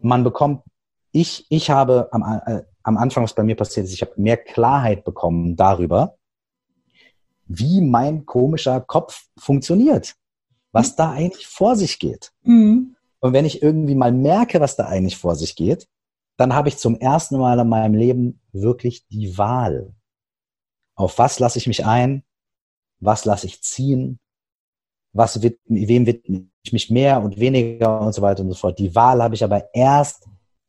man 0.00 0.24
bekommt, 0.24 0.62
ich, 1.12 1.46
ich 1.48 1.70
habe 1.70 2.08
am, 2.10 2.22
äh, 2.44 2.62
am 2.82 2.96
Anfang, 2.96 3.22
was 3.22 3.34
bei 3.34 3.44
mir 3.44 3.54
passiert 3.54 3.86
ist, 3.86 3.92
ich 3.92 4.02
habe 4.02 4.12
mehr 4.16 4.36
Klarheit 4.36 5.04
bekommen 5.04 5.54
darüber, 5.54 6.16
wie 7.46 7.80
mein 7.80 8.26
komischer 8.26 8.80
Kopf 8.80 9.26
funktioniert, 9.38 10.16
was 10.72 10.90
mhm. 10.90 10.94
da 10.96 11.12
eigentlich 11.12 11.46
vor 11.46 11.76
sich 11.76 12.00
geht. 12.00 12.32
Mhm. 12.42 12.96
Und 13.20 13.32
wenn 13.32 13.44
ich 13.44 13.62
irgendwie 13.62 13.94
mal 13.94 14.12
merke, 14.12 14.60
was 14.60 14.76
da 14.76 14.86
eigentlich 14.86 15.16
vor 15.16 15.36
sich 15.36 15.54
geht, 15.54 15.86
dann 16.36 16.54
habe 16.54 16.68
ich 16.68 16.78
zum 16.78 16.96
ersten 16.96 17.38
Mal 17.38 17.58
in 17.58 17.68
meinem 17.68 17.94
Leben 17.94 18.40
wirklich 18.52 19.06
die 19.08 19.36
Wahl. 19.38 19.94
Auf 20.96 21.18
was 21.18 21.38
lasse 21.38 21.58
ich 21.58 21.66
mich 21.66 21.84
ein? 21.84 22.24
was 23.04 23.24
lasse 23.24 23.46
ich 23.46 23.62
ziehen, 23.62 24.18
was 25.12 25.42
wird, 25.42 25.60
wem 25.66 26.06
widme 26.06 26.48
ich 26.62 26.72
mich 26.72 26.90
mehr 26.90 27.22
und 27.22 27.38
weniger 27.38 28.00
und 28.00 28.14
so 28.14 28.22
weiter 28.22 28.42
und 28.42 28.50
so 28.50 28.56
fort. 28.56 28.78
Die 28.78 28.94
Wahl 28.94 29.22
habe 29.22 29.34
ich 29.34 29.44
aber 29.44 29.72
erst, 29.74 30.26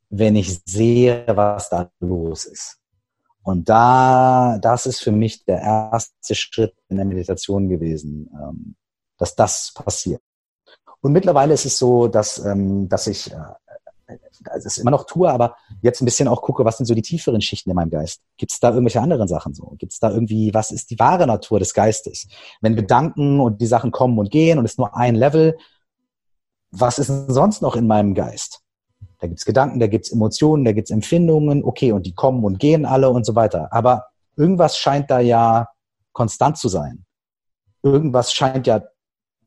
wenn 0.10 0.36
ich 0.36 0.62
sehe, 0.66 1.26
was 1.28 1.70
da 1.70 1.90
los 2.00 2.46
ist. 2.46 2.80
Und 3.44 3.70
da, 3.70 4.58
das 4.62 4.86
ist 4.86 5.02
für 5.02 5.12
mich 5.12 5.46
der 5.46 5.62
erste 5.62 6.36
Schritt 6.36 6.76
in 6.90 6.98
der 6.98 7.06
Meditation 7.06 7.70
gewesen, 7.70 8.30
ähm, 8.34 8.76
dass 9.18 9.36
das 9.36 9.74
passiert. 9.74 10.22
Und 11.02 11.12
mittlerweile 11.12 11.54
ist 11.54 11.66
es 11.66 11.78
so, 11.78 12.08
dass, 12.08 12.44
ähm, 12.44 12.90
dass 12.90 13.08
ich 13.08 13.32
äh, 14.08 14.18
also 14.50 14.68
es 14.68 14.78
immer 14.78 14.92
noch 14.92 15.06
tue, 15.06 15.30
aber 15.30 15.56
jetzt 15.82 16.02
ein 16.02 16.06
bisschen 16.06 16.28
auch 16.28 16.42
gucke, 16.42 16.66
was 16.66 16.78
sind 16.78 16.86
so 16.86 16.94
die 16.94 17.02
tieferen 17.02 17.42
Schichten 17.42 17.70
in 17.70 17.76
meinem 17.76 17.90
Geist? 17.90 18.22
Gibt 18.38 18.52
es 18.52 18.60
da 18.60 18.70
irgendwelche 18.70 19.02
anderen 19.02 19.28
Sachen 19.28 19.54
so? 19.54 19.76
Gibt 19.78 19.94
es 19.94 20.00
da 20.00 20.12
irgendwie, 20.12 20.54
was 20.54 20.72
ist 20.72 20.90
die 20.90 21.00
wahre 21.00 21.28
Natur 21.28 21.60
des 21.60 21.74
Geistes? 21.74 22.28
Wenn 22.62 22.76
Gedanken 22.76 23.40
und 23.40 23.62
die 23.62 23.68
Sachen 23.68 23.92
kommen 23.92 24.18
und 24.20 24.32
gehen 24.32 24.60
und 24.60 24.66
es 24.66 24.72
ist 24.72 24.80
nur 24.80 24.96
ein 24.96 25.16
Level, 25.16 25.58
was 26.72 27.00
ist 27.00 27.08
sonst 27.28 27.62
noch 27.62 27.76
in 27.76 27.88
meinem 27.88 28.14
Geist? 28.14 28.62
Da 29.20 29.28
gibt's 29.28 29.46
Gedanken, 29.46 29.80
da 29.80 29.88
gibt's 29.88 30.12
Emotionen, 30.12 30.66
da 30.66 30.74
gibt's 30.74 30.92
Empfindungen, 30.92 31.64
okay, 31.64 31.92
und 31.92 32.06
die 32.06 32.14
kommen 32.14 32.44
und 32.44 32.60
gehen 32.60 32.86
alle 32.86 33.10
und 33.10 33.26
so 33.26 33.36
weiter. 33.36 33.72
Aber 33.72 34.08
irgendwas 34.36 34.78
scheint 34.78 35.10
da 35.10 35.20
ja 35.20 35.68
konstant 36.12 36.58
zu 36.58 36.68
sein. 36.68 37.06
irgendwas 37.84 38.34
scheint 38.34 38.68
ja 38.68 38.84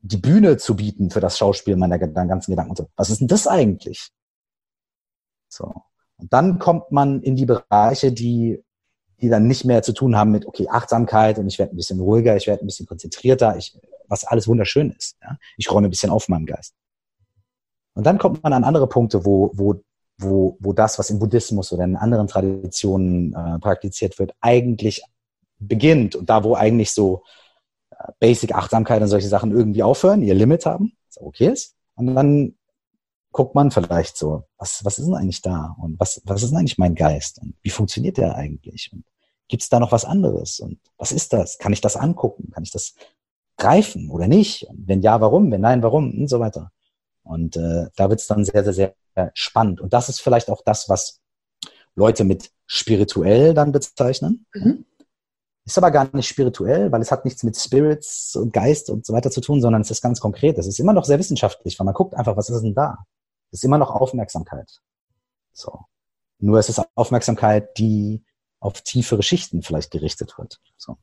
die 0.01 0.17
Bühne 0.17 0.57
zu 0.57 0.75
bieten 0.75 1.09
für 1.09 1.19
das 1.19 1.37
Schauspiel 1.37 1.75
meiner 1.75 1.99
ganzen 1.99 2.51
Gedanken. 2.51 2.75
So, 2.75 2.87
was 2.95 3.09
ist 3.09 3.19
denn 3.19 3.27
das 3.27 3.47
eigentlich? 3.47 4.09
So. 5.49 5.73
Und 6.17 6.33
dann 6.33 6.59
kommt 6.59 6.91
man 6.91 7.21
in 7.21 7.35
die 7.35 7.45
Bereiche, 7.45 8.11
die, 8.11 8.63
die 9.21 9.29
dann 9.29 9.47
nicht 9.47 9.65
mehr 9.65 9.81
zu 9.83 9.93
tun 9.93 10.15
haben 10.15 10.31
mit, 10.31 10.45
okay, 10.45 10.67
Achtsamkeit 10.69 11.39
und 11.39 11.47
ich 11.47 11.59
werde 11.59 11.73
ein 11.73 11.77
bisschen 11.77 11.99
ruhiger, 11.99 12.35
ich 12.35 12.47
werde 12.47 12.63
ein 12.63 12.67
bisschen 12.67 12.85
konzentrierter, 12.85 13.57
ich, 13.57 13.77
was 14.07 14.25
alles 14.25 14.47
wunderschön 14.47 14.91
ist. 14.91 15.17
Ja? 15.21 15.37
Ich 15.57 15.71
räume 15.71 15.87
ein 15.87 15.91
bisschen 15.91 16.11
auf 16.11 16.27
meinem 16.27 16.45
Geist. 16.45 16.73
Und 17.93 18.05
dann 18.05 18.17
kommt 18.17 18.43
man 18.43 18.53
an 18.53 18.63
andere 18.63 18.87
Punkte, 18.87 19.25
wo, 19.25 19.51
wo, 19.53 19.81
wo, 20.17 20.57
wo 20.59 20.73
das, 20.73 20.99
was 20.99 21.09
im 21.09 21.19
Buddhismus 21.19 21.71
oder 21.71 21.85
in 21.85 21.95
anderen 21.95 22.27
Traditionen 22.27 23.33
äh, 23.33 23.59
praktiziert 23.59 24.19
wird, 24.19 24.33
eigentlich 24.41 25.03
beginnt 25.57 26.15
und 26.15 26.29
da, 26.29 26.43
wo 26.43 26.55
eigentlich 26.55 26.93
so 26.93 27.23
äh, 27.91 28.11
Basic 28.19 28.53
Achtsamkeit 28.53 29.01
und 29.01 29.07
solche 29.07 29.27
Sachen 29.27 29.51
irgendwie 29.51 29.83
aufhören, 29.83 30.21
ihr 30.21 30.35
Limit 30.35 30.65
haben, 30.65 30.93
was 31.07 31.21
okay 31.21 31.47
ist. 31.47 31.75
Und 31.95 32.15
dann 32.15 32.55
guckt 33.31 33.55
man 33.55 33.71
vielleicht 33.71 34.17
so, 34.17 34.43
was, 34.57 34.83
was 34.83 34.97
ist 34.97 35.05
denn 35.05 35.15
eigentlich 35.15 35.41
da? 35.41 35.75
Und 35.79 35.99
was, 35.99 36.21
was 36.25 36.43
ist 36.43 36.49
denn 36.49 36.59
eigentlich 36.59 36.77
mein 36.77 36.95
Geist? 36.95 37.39
Und 37.39 37.55
wie 37.61 37.69
funktioniert 37.69 38.17
der 38.17 38.35
eigentlich? 38.35 38.91
Und 38.91 39.05
gibt 39.47 39.63
es 39.63 39.69
da 39.69 39.79
noch 39.79 39.91
was 39.91 40.05
anderes? 40.05 40.59
Und 40.59 40.79
was 40.97 41.11
ist 41.11 41.33
das? 41.33 41.57
Kann 41.57 41.73
ich 41.73 41.81
das 41.81 41.95
angucken? 41.95 42.51
Kann 42.51 42.63
ich 42.63 42.71
das 42.71 42.95
greifen 43.57 44.09
oder 44.09 44.27
nicht? 44.27 44.63
Und 44.63 44.87
wenn 44.87 45.01
ja, 45.01 45.21
warum? 45.21 45.51
Wenn 45.51 45.61
nein, 45.61 45.83
warum? 45.83 46.11
Und 46.11 46.27
so 46.27 46.39
weiter. 46.39 46.71
Und 47.23 47.57
äh, 47.57 47.87
da 47.95 48.09
wird 48.09 48.19
es 48.19 48.27
dann 48.27 48.45
sehr, 48.45 48.63
sehr, 48.63 48.73
sehr 48.73 49.31
spannend. 49.33 49.81
Und 49.81 49.93
das 49.93 50.09
ist 50.09 50.21
vielleicht 50.21 50.49
auch 50.49 50.61
das, 50.65 50.89
was 50.89 51.19
Leute 51.95 52.23
mit 52.23 52.51
spirituell 52.65 53.53
dann 53.53 53.71
bezeichnen. 53.71 54.45
Mhm. 54.53 54.85
Ist 55.65 55.77
aber 55.77 55.91
gar 55.91 56.09
nicht 56.15 56.27
spirituell, 56.27 56.91
weil 56.91 57.01
es 57.01 57.11
hat 57.11 57.25
nichts 57.25 57.43
mit 57.43 57.55
Spirits 57.55 58.35
und 58.35 58.53
Geist 58.53 58.89
und 58.89 59.05
so 59.05 59.13
weiter 59.13 59.29
zu 59.29 59.41
tun, 59.41 59.61
sondern 59.61 59.81
es 59.81 59.91
ist 59.91 60.01
ganz 60.01 60.19
konkret. 60.19 60.57
Es 60.57 60.65
ist 60.65 60.79
immer 60.79 60.93
noch 60.93 61.05
sehr 61.05 61.19
wissenschaftlich, 61.19 61.77
weil 61.77 61.85
man 61.85 61.93
guckt 61.93 62.15
einfach, 62.15 62.35
was 62.35 62.49
ist 62.49 62.61
denn 62.61 62.73
da? 62.73 63.05
Es 63.51 63.59
ist 63.59 63.63
immer 63.63 63.77
noch 63.77 63.91
Aufmerksamkeit. 63.91 64.81
So. 65.51 65.85
Nur 66.39 66.59
es 66.59 66.69
ist 66.69 66.81
Aufmerksamkeit, 66.95 67.77
die 67.77 68.23
auf 68.59 68.81
tiefere 68.81 69.23
Schichten 69.23 69.61
vielleicht 69.61 69.91
gerichtet 69.91 70.37
wird. 70.37 70.59
So. 70.77 70.97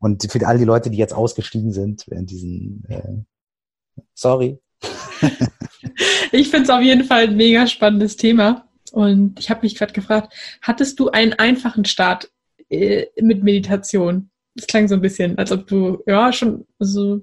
Und 0.00 0.30
für 0.30 0.46
all 0.46 0.58
die 0.58 0.64
Leute, 0.64 0.90
die 0.90 0.98
jetzt 0.98 1.14
ausgestiegen 1.14 1.72
sind 1.72 2.04
während 2.08 2.30
diesen, 2.30 2.84
äh, 2.88 4.02
sorry. 4.14 4.58
ich 6.32 6.48
finde 6.48 6.64
es 6.64 6.70
auf 6.70 6.80
jeden 6.80 7.04
Fall 7.04 7.28
ein 7.28 7.36
mega 7.36 7.66
spannendes 7.66 8.16
Thema. 8.16 8.66
Und 8.92 9.38
ich 9.38 9.50
habe 9.50 9.62
mich 9.62 9.76
gerade 9.76 9.92
gefragt, 9.92 10.34
hattest 10.62 10.98
du 10.98 11.10
einen 11.10 11.34
einfachen 11.34 11.84
Start 11.84 12.30
äh, 12.70 13.06
mit 13.20 13.42
Meditation? 13.42 14.30
Das 14.54 14.66
klang 14.66 14.88
so 14.88 14.94
ein 14.94 15.00
bisschen, 15.00 15.38
als 15.38 15.52
ob 15.52 15.66
du, 15.66 16.02
ja, 16.06 16.32
schon 16.32 16.66
so. 16.78 17.20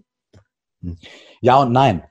Ja 1.42 1.58
und 1.62 1.72
nein. 1.72 2.04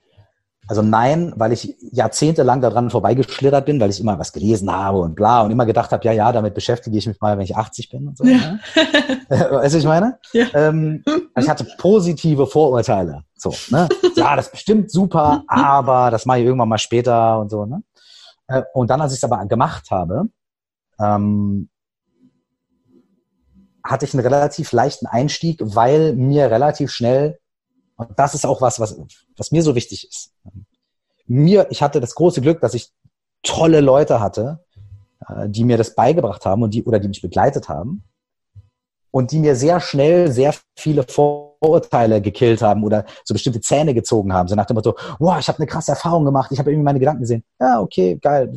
Also 0.68 0.82
nein, 0.82 1.32
weil 1.36 1.52
ich 1.52 1.76
jahrzehntelang 1.92 2.60
daran 2.60 2.90
vorbeigeschlittert 2.90 3.66
bin, 3.66 3.78
weil 3.80 3.90
ich 3.90 4.00
immer 4.00 4.18
was 4.18 4.32
gelesen 4.32 4.70
habe 4.70 4.98
und 4.98 5.14
bla 5.14 5.42
und 5.42 5.52
immer 5.52 5.64
gedacht 5.64 5.92
habe, 5.92 6.04
ja, 6.04 6.12
ja, 6.12 6.32
damit 6.32 6.54
beschäftige 6.54 6.98
ich 6.98 7.06
mich 7.06 7.20
mal, 7.20 7.38
wenn 7.38 7.44
ich 7.44 7.56
80 7.56 7.90
bin 7.90 8.08
und 8.08 8.18
so. 8.18 8.24
Ja. 8.24 8.36
Ne? 8.36 8.60
weißt 9.28 9.74
du, 9.74 9.78
ich 9.78 9.84
meine? 9.84 10.18
Ja. 10.32 10.46
Ähm, 10.54 11.04
ich 11.38 11.48
hatte 11.48 11.66
positive 11.78 12.46
Vorurteile. 12.48 13.22
So, 13.36 13.54
ne? 13.70 13.88
Ja, 14.16 14.34
das 14.34 14.46
ist 14.46 14.52
bestimmt 14.52 14.90
super, 14.90 15.44
aber 15.46 16.10
das 16.10 16.26
mache 16.26 16.40
ich 16.40 16.44
irgendwann 16.46 16.68
mal 16.68 16.78
später 16.78 17.38
und 17.38 17.50
so. 17.50 17.64
Ne? 17.64 17.82
Äh, 18.48 18.62
und 18.74 18.90
dann, 18.90 19.00
als 19.00 19.12
ich 19.12 19.18
es 19.18 19.24
aber 19.24 19.44
gemacht 19.46 19.90
habe, 19.92 20.28
ähm, 20.98 21.68
hatte 23.84 24.04
ich 24.04 24.14
einen 24.14 24.22
relativ 24.24 24.72
leichten 24.72 25.06
Einstieg, 25.06 25.60
weil 25.62 26.14
mir 26.14 26.50
relativ 26.50 26.90
schnell 26.90 27.38
und 27.96 28.18
das 28.18 28.34
ist 28.34 28.46
auch 28.46 28.60
was, 28.60 28.78
was, 28.80 28.98
was 29.36 29.52
mir 29.52 29.62
so 29.62 29.74
wichtig 29.74 30.08
ist. 30.08 30.32
Mir, 31.26 31.66
ich 31.70 31.82
hatte 31.82 32.00
das 32.00 32.14
große 32.14 32.40
Glück, 32.40 32.60
dass 32.60 32.74
ich 32.74 32.92
tolle 33.42 33.80
Leute 33.80 34.20
hatte, 34.20 34.64
äh, 35.28 35.48
die 35.48 35.64
mir 35.64 35.76
das 35.76 35.94
beigebracht 35.94 36.44
haben 36.44 36.62
und 36.62 36.74
die, 36.74 36.84
oder 36.84 36.98
die 36.98 37.08
mich 37.08 37.22
begleitet 37.22 37.68
haben 37.68 38.04
und 39.10 39.32
die 39.32 39.38
mir 39.38 39.56
sehr 39.56 39.80
schnell 39.80 40.30
sehr 40.30 40.54
viele 40.76 41.02
Vorurteile 41.02 42.20
gekillt 42.20 42.62
haben 42.62 42.84
oder 42.84 43.06
so 43.24 43.32
bestimmte 43.32 43.60
Zähne 43.60 43.94
gezogen 43.94 44.32
haben. 44.32 44.48
So 44.48 44.54
nach 44.54 44.66
dem 44.66 44.74
Motto, 44.74 44.94
wow, 45.18 45.38
ich 45.38 45.48
habe 45.48 45.58
eine 45.58 45.66
krasse 45.66 45.92
Erfahrung 45.92 46.24
gemacht, 46.24 46.52
ich 46.52 46.58
habe 46.58 46.70
irgendwie 46.70 46.84
meine 46.84 46.98
Gedanken 46.98 47.22
gesehen. 47.22 47.44
Ja, 47.58 47.80
okay, 47.80 48.18
geil, 48.20 48.56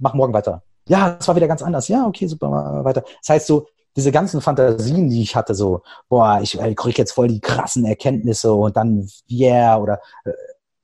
mach 0.00 0.14
morgen 0.14 0.32
weiter. 0.32 0.62
Ja, 0.88 1.10
das 1.10 1.26
war 1.26 1.36
wieder 1.36 1.48
ganz 1.48 1.62
anders. 1.62 1.88
Ja, 1.88 2.06
okay, 2.06 2.26
super, 2.26 2.50
weiter. 2.84 3.02
Das 3.20 3.28
heißt 3.28 3.46
so, 3.46 3.66
diese 3.96 4.12
ganzen 4.12 4.40
Fantasien, 4.40 5.08
die 5.08 5.22
ich 5.22 5.34
hatte, 5.34 5.54
so, 5.54 5.82
boah, 6.08 6.40
ich, 6.42 6.58
ich 6.58 6.76
kriege 6.76 6.98
jetzt 6.98 7.12
voll 7.12 7.28
die 7.28 7.40
krassen 7.40 7.84
Erkenntnisse 7.84 8.52
und 8.52 8.76
dann, 8.76 9.08
yeah, 9.30 9.78
oder 9.78 10.00
äh, 10.24 10.32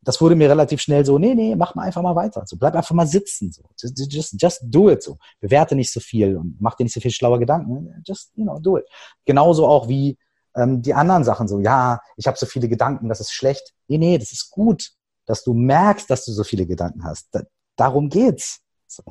das 0.05 0.21
wurde 0.21 0.35
mir 0.35 0.51
relativ 0.51 0.81
schnell 0.81 1.05
so, 1.05 1.19
nee, 1.19 1.35
nee, 1.35 1.55
mach 1.55 1.75
mal 1.75 1.85
einfach 1.85 2.03
mal 2.03 2.17
weiter. 2.17 2.43
So, 2.45 2.57
bleib 2.57 2.75
einfach 2.75 2.95
mal 2.95 3.07
sitzen. 3.07 3.53
So. 3.53 3.63
Just, 3.81 4.35
just, 4.41 4.63
do 4.65 4.91
it. 4.91 5.03
So. 5.03 5.17
Bewerte 5.41 5.77
nicht 5.77 5.93
so 5.93 6.01
viel 6.01 6.37
und 6.37 6.57
mach 6.61 6.75
dir 6.75 6.85
nicht 6.85 6.95
so 6.95 7.01
viel 7.01 7.13
schlaue 7.13 7.39
Gedanken. 7.39 8.03
Just, 8.05 8.33
you 8.35 8.45
know, 8.45 8.59
do 8.59 8.79
it. 8.79 8.85
Genauso 9.25 9.67
auch 9.67 9.89
wie 9.89 10.19
ähm, 10.57 10.83
die 10.83 10.95
anderen 10.95 11.23
Sachen 11.23 11.47
so, 11.47 11.61
ja, 11.61 12.01
ich 12.17 12.27
habe 12.27 12.37
so 12.37 12.47
viele 12.47 12.69
Gedanken, 12.69 13.09
das 13.09 13.21
ist 13.21 13.33
schlecht. 13.33 13.75
Nee, 13.87 13.99
nee, 13.99 14.19
das 14.19 14.33
ist 14.33 14.51
gut, 14.51 14.91
dass 15.25 15.45
du 15.45 15.55
merkst, 15.55 16.11
dass 16.11 16.25
du 16.25 16.33
so 16.33 16.43
viele 16.43 16.67
Gedanken 16.67 17.05
hast. 17.05 17.29
Da, 17.31 17.43
darum 17.77 18.09
geht's. 18.09 18.61
So. 18.89 19.03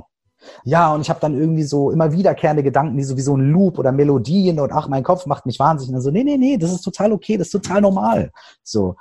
Ja, 0.63 0.93
und 0.93 1.01
ich 1.01 1.09
habe 1.09 1.19
dann 1.19 1.37
irgendwie 1.37 1.63
so 1.63 1.91
immer 1.91 2.11
wiederkehrende 2.11 2.63
Gedanken, 2.63 2.97
die 2.97 3.03
so 3.03 3.17
wie 3.17 3.21
so 3.21 3.35
ein 3.35 3.51
Loop 3.51 3.79
oder 3.79 3.91
Melodien 3.91 4.59
und 4.59 4.71
ach, 4.71 4.87
mein 4.87 5.03
Kopf 5.03 5.25
macht 5.25 5.45
mich 5.45 5.59
wahnsinnig. 5.59 5.95
Und 5.95 6.01
so, 6.01 6.11
nee, 6.11 6.23
nee, 6.23 6.37
nee, 6.37 6.57
das 6.57 6.71
ist 6.71 6.81
total 6.81 7.11
okay, 7.11 7.37
das 7.37 7.47
ist 7.47 7.51
total 7.51 7.81
normal. 7.81 8.31
So. 8.63 8.95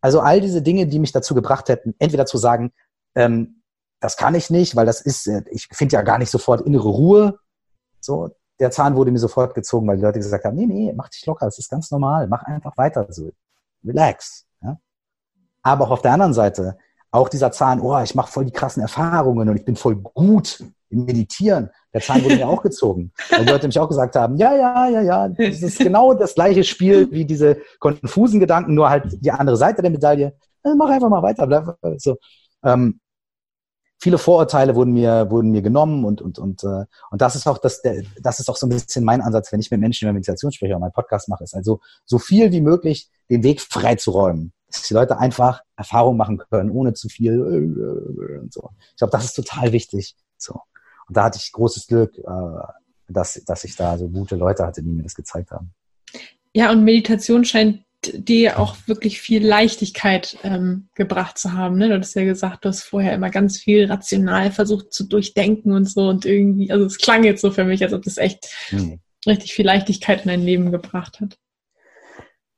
Also 0.00 0.20
all 0.20 0.40
diese 0.40 0.62
Dinge, 0.62 0.86
die 0.86 0.98
mich 0.98 1.12
dazu 1.12 1.34
gebracht 1.34 1.68
hätten, 1.68 1.94
entweder 1.98 2.26
zu 2.26 2.36
sagen, 2.36 2.72
ähm, 3.14 3.62
das 4.00 4.16
kann 4.16 4.34
ich 4.34 4.50
nicht, 4.50 4.76
weil 4.76 4.86
das 4.86 5.00
ist, 5.00 5.26
äh, 5.26 5.42
ich 5.50 5.68
finde 5.72 5.94
ja 5.94 6.02
gar 6.02 6.18
nicht 6.18 6.30
sofort 6.30 6.60
innere 6.60 6.88
Ruhe. 6.88 7.38
So, 8.00 8.30
der 8.60 8.70
Zahn 8.70 8.96
wurde 8.96 9.10
mir 9.10 9.18
sofort 9.18 9.54
gezogen, 9.54 9.86
weil 9.88 9.96
die 9.96 10.02
Leute 10.02 10.18
gesagt 10.18 10.44
haben, 10.44 10.56
nee, 10.56 10.66
nee, 10.66 10.92
mach 10.94 11.08
dich 11.08 11.24
locker, 11.26 11.46
das 11.46 11.58
ist 11.58 11.70
ganz 11.70 11.90
normal, 11.90 12.28
mach 12.28 12.42
einfach 12.42 12.76
weiter, 12.76 13.06
so, 13.08 13.32
relax. 13.82 14.46
Ja? 14.62 14.78
Aber 15.62 15.86
auch 15.86 15.90
auf 15.92 16.02
der 16.02 16.12
anderen 16.12 16.34
Seite, 16.34 16.76
auch 17.10 17.28
dieser 17.28 17.52
Zahn, 17.52 17.80
oh, 17.80 17.98
ich 18.00 18.14
mache 18.14 18.30
voll 18.30 18.44
die 18.44 18.52
krassen 18.52 18.82
Erfahrungen 18.82 19.48
und 19.48 19.56
ich 19.56 19.64
bin 19.64 19.76
voll 19.76 19.96
gut 19.96 20.64
im 20.90 21.04
Meditieren. 21.04 21.70
Der 21.92 22.00
Zahn 22.00 22.24
wurde 22.24 22.36
mir 22.36 22.48
auch 22.48 22.62
gezogen. 22.62 23.12
Weil 23.30 23.44
die 23.44 23.52
Leute 23.52 23.66
mich 23.66 23.78
auch 23.78 23.88
gesagt 23.88 24.16
haben, 24.16 24.36
ja, 24.36 24.54
ja, 24.54 24.88
ja, 24.88 25.00
ja, 25.00 25.28
das 25.28 25.62
ist 25.62 25.78
genau 25.78 26.14
das 26.14 26.34
gleiche 26.34 26.64
Spiel 26.64 27.10
wie 27.10 27.24
diese 27.24 27.58
konfusen 27.78 28.40
Gedanken, 28.40 28.74
nur 28.74 28.90
halt 28.90 29.16
die 29.20 29.30
andere 29.30 29.56
Seite 29.56 29.82
der 29.82 29.90
Medaille. 29.90 30.34
Also 30.62 30.76
mach 30.76 30.90
einfach 30.90 31.08
mal 31.08 31.22
weiter, 31.22 31.46
bleib 31.46 31.76
so. 31.98 32.16
Ähm, 32.64 33.00
viele 34.00 34.18
Vorurteile 34.18 34.74
wurden 34.74 34.92
mir 34.92 35.30
wurden 35.30 35.50
mir 35.50 35.62
genommen 35.62 36.04
und 36.04 36.20
und 36.20 36.38
und 36.38 36.64
äh, 36.64 36.84
und 37.10 37.20
das 37.20 37.36
ist 37.36 37.46
auch 37.46 37.58
das 37.58 37.82
der, 37.82 38.02
das 38.20 38.40
ist 38.40 38.48
auch 38.48 38.56
so 38.56 38.66
ein 38.66 38.70
bisschen 38.70 39.04
mein 39.04 39.20
Ansatz, 39.20 39.52
wenn 39.52 39.60
ich 39.60 39.70
mit 39.70 39.80
Menschen 39.80 40.06
über 40.06 40.12
Meditation 40.12 40.52
spreche 40.52 40.72
oder 40.72 40.80
meinen 40.80 40.92
Podcast 40.92 41.28
mache, 41.28 41.44
ist 41.44 41.54
also 41.54 41.80
so 42.04 42.18
viel 42.18 42.50
wie 42.52 42.60
möglich 42.60 43.10
den 43.30 43.42
Weg 43.42 43.60
freizuräumen 43.60 44.52
dass 44.74 44.88
die 44.88 44.94
Leute 44.94 45.18
einfach 45.18 45.62
Erfahrung 45.76 46.16
machen 46.16 46.38
können, 46.38 46.70
ohne 46.70 46.94
zu 46.94 47.08
viel 47.08 47.40
und 47.40 48.52
so. 48.52 48.70
Ich 48.90 48.96
glaube, 48.96 49.12
das 49.12 49.24
ist 49.24 49.34
total 49.34 49.72
wichtig. 49.72 50.16
So. 50.36 50.60
Und 51.08 51.16
da 51.16 51.24
hatte 51.24 51.38
ich 51.42 51.52
großes 51.52 51.86
Glück, 51.86 52.16
äh, 52.18 52.22
dass, 53.08 53.42
dass 53.44 53.64
ich 53.64 53.76
da 53.76 53.98
so 53.98 54.08
gute 54.08 54.36
Leute 54.36 54.66
hatte, 54.66 54.82
die 54.82 54.90
mir 54.90 55.02
das 55.02 55.14
gezeigt 55.14 55.50
haben. 55.50 55.72
Ja, 56.54 56.70
und 56.70 56.84
Meditation 56.84 57.44
scheint 57.44 57.84
dir 58.12 58.58
auch 58.58 58.76
wirklich 58.86 59.20
viel 59.20 59.44
Leichtigkeit 59.44 60.36
ähm, 60.42 60.88
gebracht 60.94 61.38
zu 61.38 61.54
haben. 61.54 61.78
Ne? 61.78 61.88
Du 61.88 61.98
hast 61.98 62.14
ja 62.14 62.24
gesagt, 62.24 62.64
du 62.64 62.68
hast 62.68 62.82
vorher 62.82 63.14
immer 63.14 63.30
ganz 63.30 63.58
viel 63.58 63.86
rational 63.86 64.52
versucht 64.52 64.92
zu 64.92 65.04
durchdenken 65.04 65.72
und 65.72 65.88
so 65.88 66.08
und 66.08 66.26
irgendwie, 66.26 66.70
also 66.70 66.84
es 66.84 66.98
klang 66.98 67.24
jetzt 67.24 67.40
so 67.40 67.50
für 67.50 67.64
mich, 67.64 67.82
als 67.82 67.94
ob 67.94 68.02
das 68.02 68.18
echt 68.18 68.50
mhm. 68.70 69.00
richtig 69.26 69.54
viel 69.54 69.64
Leichtigkeit 69.64 70.22
in 70.22 70.28
dein 70.28 70.42
Leben 70.42 70.70
gebracht 70.70 71.20
hat 71.20 71.38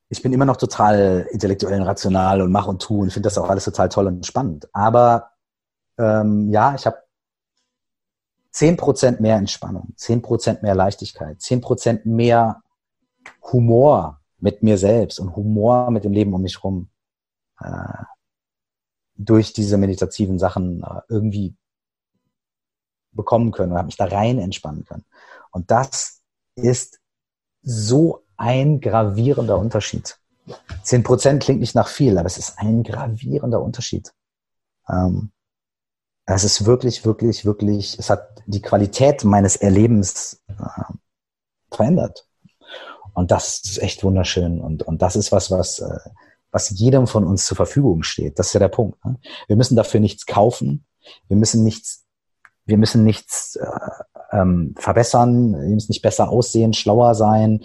ich 0.09 0.21
bin 0.21 0.33
immer 0.33 0.45
noch 0.45 0.57
total 0.57 1.27
intellektuell 1.31 1.79
und 1.81 1.87
rational 1.87 2.41
und 2.41 2.51
mache 2.51 2.69
und 2.69 2.81
tue 2.81 3.01
und 3.01 3.11
finde 3.11 3.27
das 3.27 3.37
auch 3.37 3.49
alles 3.49 3.65
total 3.65 3.89
toll 3.89 4.07
und 4.07 4.25
spannend. 4.25 4.67
Aber 4.73 5.31
ähm, 5.97 6.49
ja, 6.49 6.75
ich 6.75 6.85
habe 6.85 6.97
zehn 8.57 8.75
Prozent 8.75 9.19
mehr 9.19 9.35
Entspannung, 9.35 9.93
zehn 9.97 10.23
Prozent 10.23 10.63
mehr 10.63 10.73
Leichtigkeit, 10.73 11.39
zehn 11.39 11.61
Prozent 11.61 12.07
mehr 12.07 12.63
Humor 13.51 14.19
mit 14.39 14.63
mir 14.63 14.79
selbst 14.79 15.19
und 15.19 15.35
Humor 15.35 15.91
mit 15.91 16.03
dem 16.03 16.11
Leben 16.11 16.33
um 16.33 16.41
mich 16.41 16.63
rum 16.63 16.89
äh, 17.59 18.03
durch 19.13 19.53
diese 19.53 19.77
meditativen 19.77 20.39
Sachen 20.39 20.81
äh, 20.81 21.01
irgendwie 21.07 21.55
bekommen 23.11 23.51
können 23.51 23.73
und 23.73 23.77
habe 23.77 23.85
mich 23.85 23.97
da 23.97 24.05
rein 24.05 24.39
entspannen 24.39 24.85
können. 24.85 25.05
Und 25.51 25.69
das 25.69 26.23
ist 26.55 26.99
so 27.61 28.23
ein 28.37 28.81
gravierender 28.81 29.59
Unterschied. 29.59 30.17
Zehn 30.81 31.03
Prozent 31.03 31.43
klingt 31.43 31.59
nicht 31.59 31.75
nach 31.75 31.89
viel, 31.89 32.17
aber 32.17 32.25
es 32.25 32.39
ist 32.39 32.57
ein 32.57 32.81
gravierender 32.81 33.61
Unterschied. 33.61 34.15
Ähm, 34.89 35.31
es 36.35 36.43
ist 36.43 36.65
wirklich, 36.65 37.05
wirklich, 37.05 37.45
wirklich, 37.45 37.97
es 37.97 38.09
hat 38.09 38.43
die 38.45 38.61
Qualität 38.61 39.23
meines 39.23 39.55
Erlebens 39.55 40.43
äh, 40.49 40.93
verändert. 41.73 42.27
Und 43.13 43.31
das 43.31 43.61
ist 43.61 43.81
echt 43.81 44.03
wunderschön. 44.03 44.59
Und, 44.59 44.83
und 44.83 45.01
das 45.01 45.15
ist 45.15 45.31
was, 45.31 45.49
was, 45.49 45.79
äh, 45.79 45.99
was 46.51 46.69
jedem 46.71 47.07
von 47.07 47.23
uns 47.23 47.45
zur 47.45 47.55
Verfügung 47.55 48.03
steht. 48.03 48.37
Das 48.37 48.47
ist 48.47 48.53
ja 48.53 48.59
der 48.59 48.67
Punkt. 48.67 49.03
Ne? 49.05 49.17
Wir 49.47 49.55
müssen 49.55 49.77
dafür 49.77 50.01
nichts 50.01 50.25
kaufen. 50.25 50.85
Wir 51.29 51.37
müssen 51.37 51.63
nichts, 51.63 52.05
wir 52.65 52.77
müssen 52.77 53.05
nichts 53.05 53.55
äh, 53.55 53.65
ähm, 54.33 54.75
verbessern. 54.77 55.53
Wir 55.53 55.69
müssen 55.69 55.91
nicht 55.91 56.01
besser 56.01 56.29
aussehen, 56.29 56.73
schlauer 56.73 57.15
sein. 57.15 57.63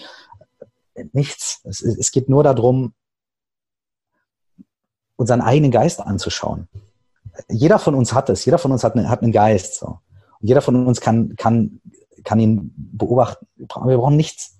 Nichts. 1.12 1.60
Es, 1.64 1.82
es 1.82 2.12
geht 2.12 2.28
nur 2.28 2.44
darum, 2.44 2.94
unseren 5.16 5.40
eigenen 5.40 5.72
Geist 5.72 6.00
anzuschauen. 6.00 6.68
Jeder 7.48 7.78
von 7.78 7.94
uns 7.94 8.12
hat 8.12 8.28
es. 8.28 8.44
Jeder 8.44 8.58
von 8.58 8.72
uns 8.72 8.84
hat, 8.84 8.94
eine, 8.94 9.08
hat 9.08 9.22
einen 9.22 9.32
Geist. 9.32 9.76
So. 9.76 9.86
Und 10.40 10.48
jeder 10.48 10.60
von 10.60 10.86
uns 10.86 11.00
kann, 11.00 11.34
kann, 11.36 11.80
kann 12.24 12.40
ihn 12.40 12.72
beobachten. 12.76 13.46
Wir 13.56 13.66
brauchen 13.96 14.16
nichts. 14.16 14.58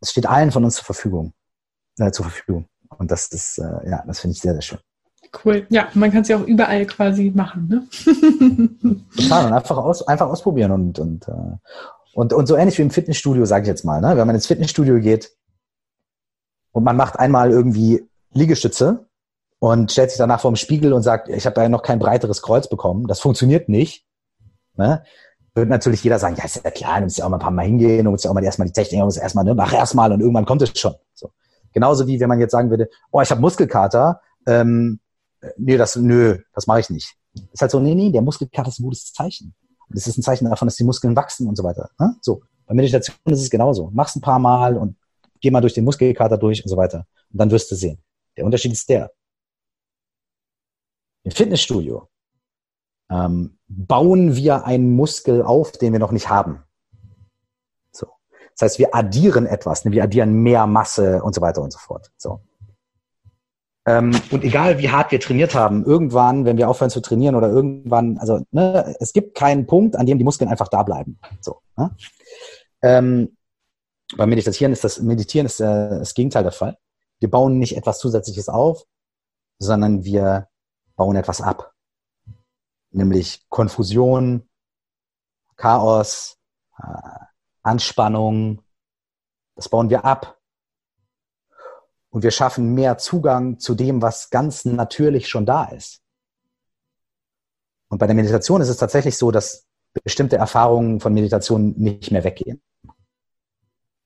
Es 0.00 0.10
steht 0.10 0.26
allen 0.26 0.52
von 0.52 0.64
uns 0.64 0.76
zur 0.76 0.84
Verfügung. 0.84 1.32
Äh, 1.98 2.10
zur 2.10 2.26
Verfügung. 2.26 2.66
Und 2.98 3.10
das 3.10 3.28
ist, 3.28 3.58
äh, 3.58 3.90
ja, 3.90 4.04
das 4.06 4.20
finde 4.20 4.32
ich 4.32 4.40
sehr, 4.40 4.52
sehr 4.52 4.62
schön. 4.62 4.78
Cool. 5.44 5.66
Ja, 5.70 5.88
man 5.94 6.10
kann 6.10 6.22
es 6.22 6.28
ja 6.28 6.36
auch 6.36 6.46
überall 6.46 6.86
quasi 6.86 7.32
machen, 7.34 7.68
ne? 7.68 7.86
Total, 9.16 9.46
und 9.46 9.52
einfach, 9.52 9.76
aus, 9.76 10.06
einfach 10.06 10.28
ausprobieren 10.28 10.70
und, 10.70 10.98
und, 10.98 11.28
äh, 11.28 11.56
und, 12.14 12.32
und 12.32 12.46
so 12.46 12.56
ähnlich 12.56 12.78
wie 12.78 12.82
im 12.82 12.90
Fitnessstudio, 12.90 13.44
sage 13.44 13.62
ich 13.62 13.68
jetzt 13.68 13.84
mal, 13.84 14.00
ne? 14.00 14.16
Wenn 14.16 14.26
man 14.26 14.36
ins 14.36 14.46
Fitnessstudio 14.46 15.00
geht 15.00 15.32
und 16.72 16.84
man 16.84 16.96
macht 16.96 17.18
einmal 17.18 17.50
irgendwie 17.50 18.08
Liegestütze 18.32 19.08
und 19.58 19.92
stellt 19.92 20.10
sich 20.10 20.18
danach 20.18 20.40
vor 20.40 20.50
dem 20.50 20.56
Spiegel 20.56 20.92
und 20.92 21.02
sagt, 21.02 21.28
ich 21.28 21.46
habe 21.46 21.60
ja 21.60 21.68
noch 21.68 21.82
kein 21.82 21.98
breiteres 21.98 22.42
Kreuz 22.42 22.68
bekommen, 22.68 23.06
das 23.06 23.20
funktioniert 23.20 23.68
nicht, 23.68 24.04
ne? 24.76 25.02
Wird 25.54 25.70
natürlich 25.70 26.04
jeder 26.04 26.18
sagen, 26.18 26.36
ja, 26.36 26.44
ist 26.44 26.62
ja 26.62 26.70
klar, 26.70 26.98
du 26.98 27.04
musst 27.04 27.16
ja 27.16 27.24
auch 27.24 27.30
mal 27.30 27.38
ein 27.38 27.40
paar 27.40 27.50
Mal 27.50 27.64
hingehen, 27.64 28.04
du 28.04 28.10
musst 28.10 28.24
ja 28.24 28.30
auch 28.30 28.34
mal 28.34 28.44
erstmal 28.44 28.66
die 28.66 28.74
Technik, 28.74 29.00
du 29.00 29.06
musst 29.06 29.18
erstmal, 29.18 29.44
ne, 29.44 29.54
mach 29.54 29.72
erstmal 29.72 30.12
und 30.12 30.20
irgendwann 30.20 30.44
kommt 30.44 30.60
es 30.60 30.78
schon. 30.78 30.94
So. 31.14 31.30
Genauso 31.72 32.06
wie 32.06 32.20
wenn 32.20 32.28
man 32.28 32.38
jetzt 32.40 32.52
sagen 32.52 32.68
würde, 32.68 32.90
oh, 33.10 33.22
ich 33.22 33.30
habe 33.30 33.40
Muskelkater, 33.40 34.20
ähm, 34.46 35.00
nee, 35.56 35.78
das, 35.78 35.96
nö, 35.96 36.38
das 36.54 36.66
mache 36.66 36.80
ich 36.80 36.90
nicht. 36.90 37.14
Ist 37.52 37.62
halt 37.62 37.70
so, 37.70 37.80
nee, 37.80 37.94
nee, 37.94 38.10
der 38.10 38.20
Muskelkater 38.20 38.68
ist 38.68 38.80
ein 38.80 38.84
gutes 38.84 39.12
Zeichen. 39.14 39.54
Und 39.88 39.96
das 39.96 40.06
ist 40.06 40.18
ein 40.18 40.22
Zeichen 40.22 40.44
davon, 40.48 40.68
dass 40.68 40.76
die 40.76 40.84
Muskeln 40.84 41.16
wachsen 41.16 41.46
und 41.48 41.56
so 41.56 41.64
weiter. 41.64 41.90
Ne? 41.98 42.16
So, 42.20 42.42
bei 42.66 42.74
Meditation 42.74 43.16
ist 43.26 43.40
es 43.40 43.50
genauso. 43.50 43.90
Mach's 43.92 44.16
ein 44.16 44.20
paar 44.20 44.38
Mal 44.38 44.76
und 44.76 44.96
geh 45.40 45.50
mal 45.50 45.60
durch 45.60 45.74
den 45.74 45.84
Muskelkater 45.84 46.36
durch 46.38 46.62
und 46.62 46.68
so 46.68 46.76
weiter. 46.76 47.06
Und 47.32 47.40
dann 47.40 47.50
wirst 47.50 47.70
du 47.70 47.76
sehen. 47.76 47.98
Der 48.36 48.44
Unterschied 48.44 48.72
ist 48.72 48.88
der. 48.88 49.10
Im 51.26 51.32
Fitnessstudio 51.32 52.08
ähm, 53.10 53.58
bauen 53.66 54.36
wir 54.36 54.64
einen 54.64 54.94
Muskel 54.94 55.42
auf, 55.42 55.72
den 55.72 55.92
wir 55.92 55.98
noch 55.98 56.12
nicht 56.12 56.28
haben. 56.28 56.62
Das 58.58 58.62
heißt, 58.62 58.78
wir 58.78 58.94
addieren 58.94 59.44
etwas, 59.44 59.84
ne? 59.84 59.90
wir 59.90 60.04
addieren 60.04 60.32
mehr 60.32 60.66
Masse 60.66 61.22
und 61.22 61.34
so 61.34 61.40
weiter 61.40 61.60
und 61.62 61.72
so 61.72 61.78
fort. 61.78 62.10
So. 62.16 62.40
Ähm, 63.86 64.18
und 64.30 64.44
egal 64.44 64.78
wie 64.78 64.88
hart 64.88 65.10
wir 65.10 65.20
trainiert 65.20 65.54
haben, 65.54 65.84
irgendwann, 65.84 66.44
wenn 66.44 66.56
wir 66.56 66.70
aufhören 66.70 66.90
zu 66.90 67.00
trainieren 67.00 67.34
oder 67.34 67.50
irgendwann, 67.50 68.18
also 68.18 68.40
ne, 68.52 68.96
es 69.00 69.12
gibt 69.12 69.36
keinen 69.36 69.66
Punkt, 69.66 69.96
an 69.96 70.06
dem 70.06 70.18
die 70.18 70.24
Muskeln 70.24 70.48
einfach 70.48 70.68
da 70.68 70.84
bleiben. 70.84 71.18
So. 71.40 71.60
Ne? 71.76 71.94
Ähm, 72.82 73.36
beim 74.16 74.28
Meditieren 74.28 74.72
ist 74.72 74.84
das 74.84 75.00
Meditieren 75.00 75.44
ist 75.44 75.60
äh, 75.60 75.98
das 75.98 76.14
Gegenteil 76.14 76.44
der 76.44 76.52
Fall. 76.52 76.78
Wir 77.18 77.30
bauen 77.30 77.58
nicht 77.58 77.76
etwas 77.76 77.98
Zusätzliches 77.98 78.48
auf, 78.48 78.84
sondern 79.58 80.04
wir 80.04 80.48
bauen 80.96 81.16
etwas 81.16 81.40
ab. 81.40 81.74
Nämlich 82.90 83.46
Konfusion, 83.48 84.48
Chaos, 85.56 86.38
äh, 86.78 87.26
Anspannung, 87.62 88.62
das 89.54 89.68
bauen 89.68 89.90
wir 89.90 90.04
ab. 90.04 90.38
Und 92.10 92.22
wir 92.22 92.30
schaffen 92.30 92.74
mehr 92.74 92.98
Zugang 92.98 93.58
zu 93.58 93.74
dem, 93.74 94.00
was 94.00 94.30
ganz 94.30 94.64
natürlich 94.64 95.28
schon 95.28 95.44
da 95.44 95.64
ist. 95.64 96.02
Und 97.88 97.98
bei 97.98 98.06
der 98.06 98.16
Meditation 98.16 98.60
ist 98.60 98.68
es 98.68 98.78
tatsächlich 98.78 99.16
so, 99.16 99.30
dass 99.30 99.66
bestimmte 100.04 100.36
Erfahrungen 100.36 101.00
von 101.00 101.12
Meditation 101.12 101.74
nicht 101.76 102.10
mehr 102.10 102.24
weggehen. 102.24 102.62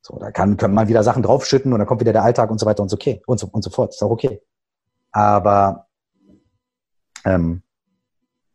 So, 0.03 0.19
da 0.19 0.31
kann, 0.31 0.57
kann 0.57 0.73
man 0.73 0.89
wieder 0.89 1.03
Sachen 1.03 1.23
draufschütten 1.23 1.73
und 1.73 1.79
dann 1.79 1.87
kommt 1.87 2.01
wieder 2.01 2.13
der 2.13 2.25
Alltag 2.25 2.51
und 2.51 2.59
so 2.59 2.67
weiter 2.67 2.83
und 2.83 2.89
so 2.89 2.97
okay 2.97 3.23
und 3.27 3.39
so, 3.39 3.49
und 3.49 3.63
so 3.63 3.71
fort. 3.71 3.95
Ist 3.95 4.03
auch 4.03 4.11
okay. 4.11 4.43
Aber 5.13 5.90
ähm, 7.25 7.63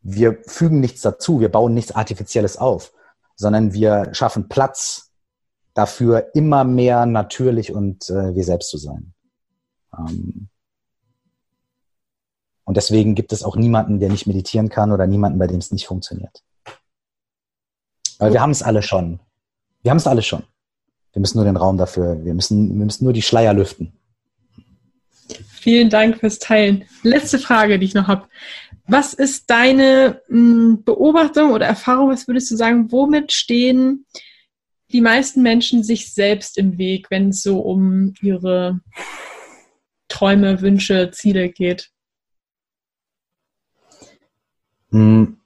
wir 0.02 0.42
fügen 0.46 0.80
nichts 0.80 1.00
dazu, 1.00 1.40
wir 1.40 1.50
bauen 1.50 1.74
nichts 1.74 1.92
Artifizielles 1.92 2.56
auf 2.56 2.92
sondern 3.36 3.74
wir 3.74 4.08
schaffen 4.12 4.48
Platz 4.48 5.12
dafür, 5.74 6.30
immer 6.34 6.64
mehr 6.64 7.06
natürlich 7.06 7.72
und 7.72 8.08
äh, 8.08 8.34
wir 8.34 8.44
selbst 8.44 8.70
zu 8.70 8.78
sein. 8.78 9.12
Ähm 9.96 10.48
und 12.64 12.76
deswegen 12.76 13.14
gibt 13.14 13.32
es 13.32 13.44
auch 13.44 13.54
niemanden, 13.54 14.00
der 14.00 14.08
nicht 14.08 14.26
meditieren 14.26 14.70
kann 14.70 14.90
oder 14.90 15.06
niemanden, 15.06 15.38
bei 15.38 15.46
dem 15.46 15.58
es 15.58 15.70
nicht 15.70 15.86
funktioniert. 15.86 16.42
Weil 18.18 18.32
wir 18.32 18.40
haben 18.40 18.50
es 18.50 18.62
alle 18.62 18.82
schon. 18.82 19.20
Wir 19.82 19.90
haben 19.90 19.98
es 19.98 20.06
alle 20.06 20.22
schon. 20.22 20.42
Wir 21.12 21.20
müssen 21.20 21.36
nur 21.36 21.44
den 21.44 21.56
Raum 21.56 21.76
dafür, 21.76 22.24
wir 22.24 22.34
müssen, 22.34 22.76
wir 22.76 22.84
müssen 22.84 23.04
nur 23.04 23.12
die 23.12 23.22
Schleier 23.22 23.52
lüften. 23.52 23.95
Vielen 25.66 25.90
Dank 25.90 26.20
fürs 26.20 26.38
Teilen. 26.38 26.84
Letzte 27.02 27.40
Frage, 27.40 27.80
die 27.80 27.86
ich 27.86 27.94
noch 27.94 28.06
habe. 28.06 28.28
Was 28.86 29.14
ist 29.14 29.50
deine 29.50 30.22
hm, 30.28 30.84
Beobachtung 30.84 31.50
oder 31.50 31.66
Erfahrung? 31.66 32.08
Was 32.08 32.28
würdest 32.28 32.52
du 32.52 32.56
sagen, 32.56 32.92
womit 32.92 33.32
stehen 33.32 34.06
die 34.92 35.00
meisten 35.00 35.42
Menschen 35.42 35.82
sich 35.82 36.14
selbst 36.14 36.56
im 36.56 36.78
Weg, 36.78 37.10
wenn 37.10 37.30
es 37.30 37.42
so 37.42 37.58
um 37.58 38.14
ihre 38.22 38.78
Träume, 40.06 40.60
Wünsche, 40.60 41.10
Ziele 41.10 41.48
geht? 41.48 41.90
Hm. 44.92 45.40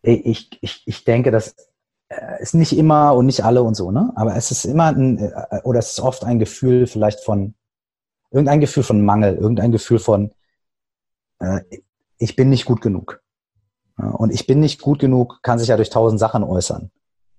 Ich, 0.00 0.48
ich, 0.62 0.82
ich 0.86 1.04
denke, 1.04 1.30
das 1.30 1.67
ist 2.40 2.54
nicht 2.54 2.76
immer 2.76 3.14
und 3.14 3.26
nicht 3.26 3.44
alle 3.44 3.62
und 3.62 3.74
so, 3.74 3.90
ne? 3.90 4.12
Aber 4.16 4.34
es 4.36 4.50
ist 4.50 4.64
immer 4.64 4.86
ein, 4.86 5.18
äh, 5.18 5.60
oder 5.64 5.78
es 5.78 5.90
ist 5.90 6.00
oft 6.00 6.24
ein 6.24 6.38
Gefühl 6.38 6.86
vielleicht 6.86 7.20
von 7.24 7.54
Irgendein 8.30 8.60
Gefühl 8.60 8.82
von 8.82 9.04
Mangel, 9.04 9.36
irgendein 9.36 9.72
Gefühl 9.72 9.98
von, 9.98 10.32
äh, 11.38 11.60
ich 12.18 12.36
bin 12.36 12.50
nicht 12.50 12.66
gut 12.66 12.80
genug. 12.80 13.22
Und 13.96 14.32
ich 14.32 14.46
bin 14.46 14.60
nicht 14.60 14.80
gut 14.80 15.00
genug, 15.00 15.40
kann 15.42 15.58
sich 15.58 15.68
ja 15.68 15.76
durch 15.76 15.90
tausend 15.90 16.20
Sachen 16.20 16.44
äußern. 16.44 16.92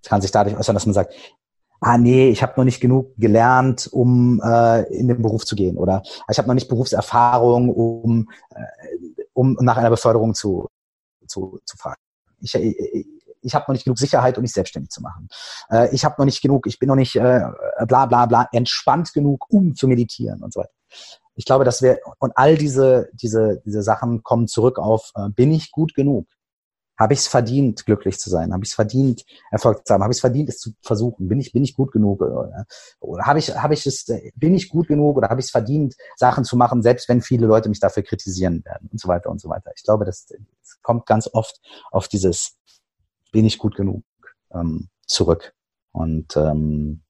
Es 0.04 0.10
kann 0.10 0.22
sich 0.22 0.32
dadurch 0.32 0.58
äußern, 0.58 0.74
dass 0.74 0.86
man 0.86 0.94
sagt, 0.94 1.14
ah 1.80 1.98
nee, 1.98 2.30
ich 2.30 2.42
habe 2.42 2.54
noch 2.58 2.66
nicht 2.66 2.82
genug 2.82 3.16
gelernt, 3.18 3.88
um 3.92 4.42
äh, 4.44 4.82
in 4.94 5.08
den 5.08 5.22
Beruf 5.22 5.46
zu 5.46 5.56
gehen. 5.56 5.78
Oder 5.78 6.04
ich 6.30 6.38
habe 6.38 6.50
noch 6.50 6.56
nicht 6.56 6.68
Berufserfahrung, 6.68 7.70
um, 7.70 8.30
äh, 8.50 9.24
um 9.32 9.54
nach 9.62 9.78
einer 9.78 9.90
Beförderung 9.90 10.34
zu, 10.34 10.68
zu, 11.28 11.60
zu 11.64 11.78
fragen. 11.78 12.02
Ich, 12.42 12.56
ich, 12.56 13.08
ich 13.42 13.56
habe 13.56 13.66
noch 13.68 13.74
nicht 13.74 13.86
genug 13.86 13.98
Sicherheit, 13.98 14.38
um 14.38 14.42
mich 14.42 14.54
selbstständig 14.54 14.90
zu 14.90 15.02
machen. 15.02 15.28
Äh, 15.70 15.94
ich 15.94 16.06
habe 16.06 16.16
noch 16.18 16.26
nicht 16.26 16.42
genug, 16.42 16.68
ich 16.68 16.80
bin 16.80 16.88
noch 16.88 16.96
nicht 16.96 17.16
äh, 17.16 17.42
bla 17.88 18.06
bla 18.06 18.26
bla 18.26 18.48
entspannt 18.52 19.14
genug, 19.14 19.46
um 19.50 19.76
zu 19.76 19.88
meditieren 19.88 20.44
und 20.44 20.54
so 20.54 20.62
weiter. 20.62 20.72
Ich 21.36 21.46
glaube, 21.46 21.64
dass 21.64 21.82
wir, 21.82 22.00
und 22.20 22.34
all 22.36 22.58
diese, 22.58 23.10
diese, 23.14 23.62
diese 23.66 23.82
Sachen 23.82 24.24
kommen 24.24 24.48
zurück 24.48 24.78
auf, 24.78 25.12
äh, 25.16 25.30
bin 25.30 25.52
ich 25.52 25.72
gut 25.72 25.94
genug? 25.94 26.28
Habe 26.98 27.14
ich 27.14 27.20
es 27.20 27.28
verdient, 27.28 27.86
glücklich 27.86 28.20
zu 28.20 28.30
sein? 28.30 28.52
Habe 28.52 28.66
ich 28.66 28.72
es 28.72 28.76
verdient, 28.76 29.24
Erfolg 29.52 29.88
zu 29.88 29.94
haben? 29.94 30.04
Habe 30.04 30.12
ich 30.12 30.18
es 30.18 30.22
verdient, 30.22 30.50
es 30.50 30.60
zu 30.60 30.72
versuchen? 30.82 31.30
Bin 31.30 31.40
ich, 31.40 31.54
bin 31.54 31.64
ich 31.64 31.74
gut 31.74 31.94
genug? 31.94 32.22
Oder, 32.22 32.66
oder 33.00 33.24
habe 33.24 33.40
ich, 33.40 33.56
habe 33.56 33.74
ich 33.74 33.86
es, 33.86 34.06
bin 34.36 34.54
ich 34.54 34.68
gut 34.68 34.90
genug 34.90 35.16
oder 35.16 35.30
habe 35.30 35.40
ich 35.40 35.46
es 35.46 35.52
verdient, 35.52 35.96
Sachen 36.18 36.44
zu 36.44 36.58
machen, 36.58 36.84
selbst 36.84 37.08
wenn 37.08 37.22
viele 37.22 37.48
Leute 37.48 37.70
mich 37.70 37.80
dafür 37.80 38.04
kritisieren 38.04 38.66
werden 38.66 38.90
und 38.92 39.00
so 39.00 39.08
weiter 39.08 39.30
und 39.30 39.40
so 39.40 39.48
weiter. 39.48 39.72
Ich 39.78 39.84
glaube, 39.84 40.04
das, 40.04 40.26
das 40.26 40.82
kommt 40.82 41.06
ganz 41.06 41.30
oft 41.32 41.62
auf 41.90 42.10
dieses, 42.10 42.58
bin 43.32 43.46
ich 43.46 43.58
gut 43.58 43.76
genug 43.76 44.04
ähm, 44.52 44.90
zurück. 45.06 45.54
Und 45.92 46.38
ähm, 46.38 47.02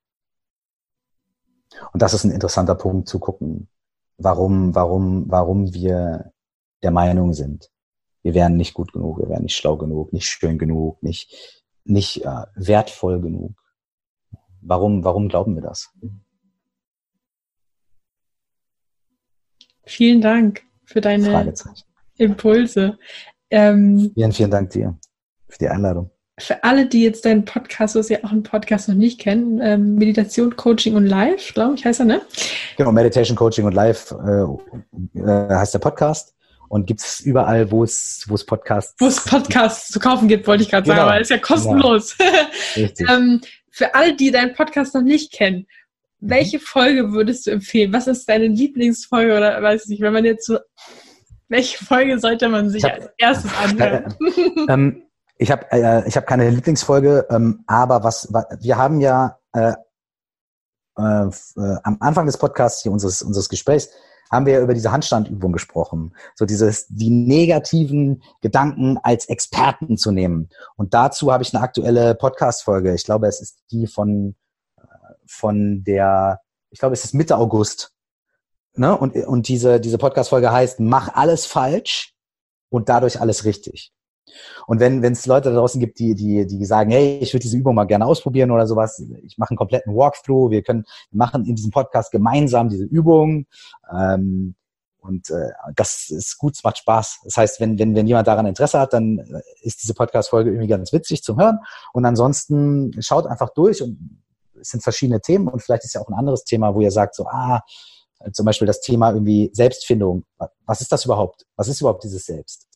und 1.92 2.02
das 2.02 2.14
ist 2.14 2.24
ein 2.24 2.32
interessanter 2.32 2.76
Punkt 2.76 3.08
zu 3.08 3.20
gucken, 3.20 3.70
warum, 4.18 4.76
warum, 4.76 5.26
warum 5.30 5.74
wir 5.74 6.32
der 6.84 6.92
Meinung 6.92 7.34
sind, 7.34 7.70
wir 8.22 8.34
wären 8.34 8.58
nicht 8.58 8.74
gut 8.74 8.92
genug, 8.92 9.20
wir 9.20 9.30
wären 9.30 9.44
nicht 9.44 9.56
schlau 9.56 9.78
genug, 9.78 10.12
nicht 10.14 10.28
schön 10.28 10.58
genug, 10.58 11.02
nicht, 11.04 11.64
nicht 11.84 12.26
äh, 12.26 12.46
wertvoll 12.56 13.22
genug. 13.22 13.54
Warum, 14.62 15.04
warum 15.04 15.30
glauben 15.30 15.56
wir 15.56 15.62
das? 15.62 15.94
Vielen 19.86 20.22
Dank 20.22 20.64
für 20.84 21.02
deine 21.02 21.54
Impulse. 22.18 23.00
Ähm, 23.50 24.12
vielen, 24.14 24.32
vielen 24.34 24.52
Dank 24.52 24.70
dir 24.72 25.00
für 25.50 25.58
die 25.58 25.70
Einladung 25.70 26.12
für 26.40 26.64
alle, 26.64 26.86
die 26.86 27.04
jetzt 27.04 27.26
deinen 27.26 27.46
Podcast, 27.46 27.96
was 27.96 28.10
ja 28.10 28.20
auch 28.24 28.32
einen 28.32 28.44
Podcast 28.44 28.88
noch 28.88 28.96
nicht 28.96 29.20
kennen, 29.20 29.60
ähm, 29.62 29.96
Meditation, 29.96 30.56
Coaching 30.56 30.96
und 30.96 31.06
Live, 31.06 31.54
glaube 31.54 31.76
ich, 31.76 31.86
heißt 31.86 32.00
er, 32.00 32.06
ne? 32.06 32.22
Genau, 32.78 32.92
Meditation, 32.92 33.36
Coaching 33.36 33.66
und 33.66 33.74
Live 33.74 34.12
äh, 34.12 35.20
äh, 35.20 35.56
heißt 35.56 35.74
der 35.74 35.80
Podcast. 35.80 36.34
und 36.70 36.86
gibt's 36.86 37.20
überall, 37.20 37.72
wo 37.72 37.84
es, 37.84 38.26
wo 38.28 38.36
es 38.36 38.46
Podcasts. 38.46 38.96
Wo 39.00 39.08
es 39.08 39.24
Podcasts 39.24 39.90
zu 39.90 40.00
kaufen 40.00 40.28
gibt, 40.28 40.48
wollte 40.48 40.64
ich 40.64 40.70
gerade 40.70 40.84
genau. 40.84 40.98
sagen, 40.98 41.10
weil 41.10 41.22
es 41.22 41.30
ja 41.30 41.38
kostenlos. 41.40 42.16
Genau. 42.76 42.90
ähm, 43.12 43.42
für 43.72 43.96
alle, 43.96 44.16
die 44.16 44.32
deinen 44.32 44.54
Podcast 44.54 44.94
noch 44.94 45.02
nicht 45.02 45.34
kennen, 45.34 45.66
mhm. 46.20 46.30
welche 46.30 46.60
Folge 46.60 47.12
würdest 47.12 47.48
du 47.48 47.52
empfehlen? 47.52 47.92
Was 47.92 48.08
ist 48.08 48.30
deine 48.30 48.48
Lieblingsfolge 48.48 49.36
oder 49.36 49.62
weiß 49.62 49.84
ich 49.84 49.90
nicht, 49.90 50.02
wenn 50.02 50.14
man 50.14 50.26
jetzt 50.26 50.46
so, 50.46 50.60
welche 51.48 51.84
Folge 51.84 52.20
sollte 52.20 52.48
man 52.50 52.70
sich 52.70 52.84
hab, 52.84 52.94
als 52.94 53.10
erstes 53.18 53.52
anhören? 53.64 54.16
Äh, 54.68 54.74
ähm, 54.74 55.09
ich 55.40 55.52
habe 55.52 55.72
äh, 55.72 56.08
ich 56.08 56.18
hab 56.18 56.28
keine 56.28 56.50
Lieblingsfolge, 56.50 57.26
ähm, 57.30 57.64
aber 57.66 58.04
was, 58.04 58.28
was 58.32 58.46
wir 58.60 58.78
haben 58.78 59.00
ja 59.00 59.40
äh, 59.54 59.74
äh, 60.98 61.26
äh, 61.26 61.78
am 61.84 61.98
Anfang 62.02 62.26
des 62.26 62.38
Podcasts 62.38 62.84
hier 62.84 62.92
unseres 62.92 63.22
unseres 63.22 63.48
Gesprächs 63.48 63.90
haben 64.30 64.46
wir 64.46 64.54
ja 64.54 64.62
über 64.62 64.74
diese 64.76 64.92
Handstandübung 64.92 65.54
gesprochen. 65.54 66.14
So 66.36 66.46
dieses, 66.46 66.86
die 66.88 67.10
negativen 67.10 68.22
Gedanken 68.42 69.00
als 69.02 69.26
Experten 69.26 69.98
zu 69.98 70.12
nehmen. 70.12 70.50
Und 70.76 70.94
dazu 70.94 71.32
habe 71.32 71.42
ich 71.42 71.52
eine 71.56 71.64
aktuelle 71.64 72.14
Podcast-Folge. 72.14 72.94
Ich 72.94 73.06
glaube, 73.06 73.26
es 73.26 73.42
ist 73.42 73.64
die 73.72 73.88
von, 73.88 74.36
äh, 74.78 74.84
von 75.26 75.84
der, 75.84 76.42
ich 76.70 76.78
glaube, 76.78 76.94
es 76.94 77.04
ist 77.04 77.16
Mitte 77.16 77.38
August. 77.38 77.92
Ne? 78.76 78.96
Und, 78.96 79.16
und 79.16 79.48
diese, 79.48 79.80
diese 79.80 79.98
Podcast-Folge 79.98 80.52
heißt, 80.52 80.80
mach 80.80 81.16
alles 81.16 81.48
falsch 81.48 82.14
und 82.70 82.88
dadurch 82.88 83.20
alles 83.20 83.46
richtig. 83.46 83.92
Und 84.68 84.80
wenn 84.80 85.04
es 85.04 85.26
Leute 85.26 85.50
da 85.50 85.56
draußen 85.56 85.80
gibt, 85.80 86.00
die, 86.00 86.16
die, 86.16 86.46
die 86.46 86.66
sagen, 86.66 86.92
hey, 86.92 87.20
ich 87.22 87.34
würde 87.34 87.44
diese 87.44 87.58
Übung 87.58 87.76
mal 87.76 87.86
gerne 87.86 88.06
ausprobieren 88.06 88.52
oder 88.52 88.68
sowas, 88.68 89.04
ich 89.24 89.38
mache 89.38 89.52
einen 89.52 89.58
kompletten 89.58 89.96
Walkthrough, 89.96 90.52
wir 90.52 90.62
können 90.62 90.86
wir 91.12 91.18
machen 91.18 91.46
in 91.46 91.56
diesem 91.56 91.72
Podcast 91.72 92.12
gemeinsam 92.12 92.70
diese 92.70 92.86
Übung. 92.86 93.46
Ähm, 93.92 94.56
und 95.02 95.30
äh, 95.30 95.52
das 95.76 96.10
ist 96.10 96.38
gut, 96.38 96.56
es 96.56 96.64
macht 96.64 96.80
Spaß. 96.80 97.22
Das 97.24 97.38
heißt, 97.38 97.60
wenn, 97.62 97.80
wenn, 97.80 97.96
wenn 97.96 98.08
jemand 98.08 98.28
daran 98.28 98.46
Interesse 98.46 98.80
hat, 98.80 98.94
dann 98.94 99.42
ist 99.62 99.82
diese 99.82 99.94
Podcast-Folge 99.94 100.52
irgendwie 100.52 100.68
ganz 100.68 100.92
witzig 100.92 101.24
zum 101.24 101.40
Hören. 101.40 101.60
Und 101.94 102.06
ansonsten 102.06 102.92
schaut 103.02 103.26
einfach 103.26 103.50
durch 103.50 103.82
und 103.82 104.22
es 104.60 104.70
sind 104.70 104.84
verschiedene 104.84 105.22
Themen 105.22 105.48
und 105.48 105.62
vielleicht 105.62 105.86
ist 105.86 105.94
ja 105.94 106.02
auch 106.02 106.10
ein 106.10 106.16
anderes 106.16 106.44
Thema, 106.44 106.76
wo 106.76 106.82
ihr 106.82 106.92
sagt, 106.92 107.16
so, 107.16 107.26
ah, 107.28 107.62
zum 108.34 108.46
Beispiel 108.46 108.68
das 108.68 108.82
Thema 108.82 109.12
irgendwie 109.12 109.50
Selbstfindung. 109.54 110.26
Was 110.66 110.82
ist 110.82 110.92
das 110.92 111.06
überhaupt? 111.06 111.46
Was 111.56 111.68
ist 111.68 111.80
überhaupt 111.80 112.04
dieses 112.04 112.26
Selbst? 112.26 112.68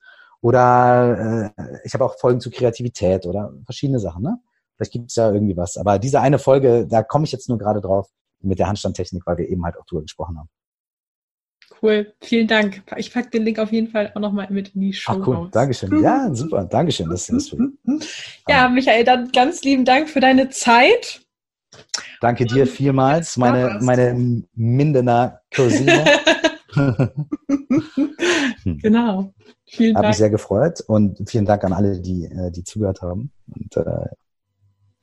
Oder 0.43 1.53
äh, 1.57 1.77
ich 1.85 1.93
habe 1.93 2.03
auch 2.03 2.19
Folgen 2.19 2.41
zu 2.41 2.51
Kreativität 2.51 3.25
oder 3.25 3.53
verschiedene 3.63 3.97
Sachen. 3.97 4.23
Ne? 4.23 4.37
Vielleicht 4.75 4.91
gibt 4.91 5.09
es 5.09 5.15
ja 5.15 5.31
irgendwie 5.31 5.55
was. 5.55 5.77
Aber 5.77 5.99
diese 5.99 6.19
eine 6.19 6.37
Folge, 6.37 6.85
da 6.85 7.01
komme 7.01 7.23
ich 7.23 7.31
jetzt 7.31 7.47
nur 7.47 7.57
gerade 7.57 7.79
drauf 7.79 8.09
mit 8.41 8.59
der 8.59 8.67
Handstandtechnik, 8.67 9.25
weil 9.25 9.37
wir 9.37 9.47
eben 9.47 9.63
halt 9.63 9.77
auch 9.77 9.85
drüber 9.85 10.01
gesprochen 10.01 10.37
haben. 10.37 10.49
Cool, 11.81 12.13
vielen 12.19 12.47
Dank. 12.47 12.83
Ich 12.97 13.13
packe 13.13 13.29
den 13.29 13.43
Link 13.43 13.57
auf 13.57 13.71
jeden 13.71 13.87
Fall 13.87 14.11
auch 14.13 14.19
nochmal 14.19 14.47
mit 14.49 14.75
in 14.75 14.81
die 14.81 14.91
Show. 14.91 15.13
Ach 15.13 15.27
cool, 15.27 15.49
Dankeschön. 15.49 16.03
Ja, 16.03 16.29
super, 16.33 16.65
Dankeschön. 16.65 17.09
Das, 17.09 17.27
das 17.27 17.55
ja, 18.49 18.67
Michael, 18.67 19.05
dann 19.05 19.31
ganz 19.31 19.63
lieben 19.63 19.85
Dank 19.85 20.09
für 20.09 20.19
deine 20.19 20.49
Zeit. 20.49 21.21
Danke 22.19 22.45
dir 22.45 22.67
vielmals, 22.67 23.37
meine, 23.37 23.79
meine 23.81 24.43
Mindener 24.53 25.41
Cousine. 25.55 26.03
genau. 28.65 29.33
Vielen 29.73 29.95
Dank. 29.95 30.05
Hat 30.05 30.09
mich 30.11 30.17
sehr 30.17 30.29
gefreut 30.29 30.81
und 30.81 31.27
vielen 31.27 31.45
Dank 31.45 31.63
an 31.63 31.73
alle, 31.73 31.99
die, 31.99 32.25
äh, 32.25 32.51
die 32.51 32.63
zugehört 32.63 33.01
haben. 33.01 33.31
Und, 33.47 33.75
äh, 33.75 34.05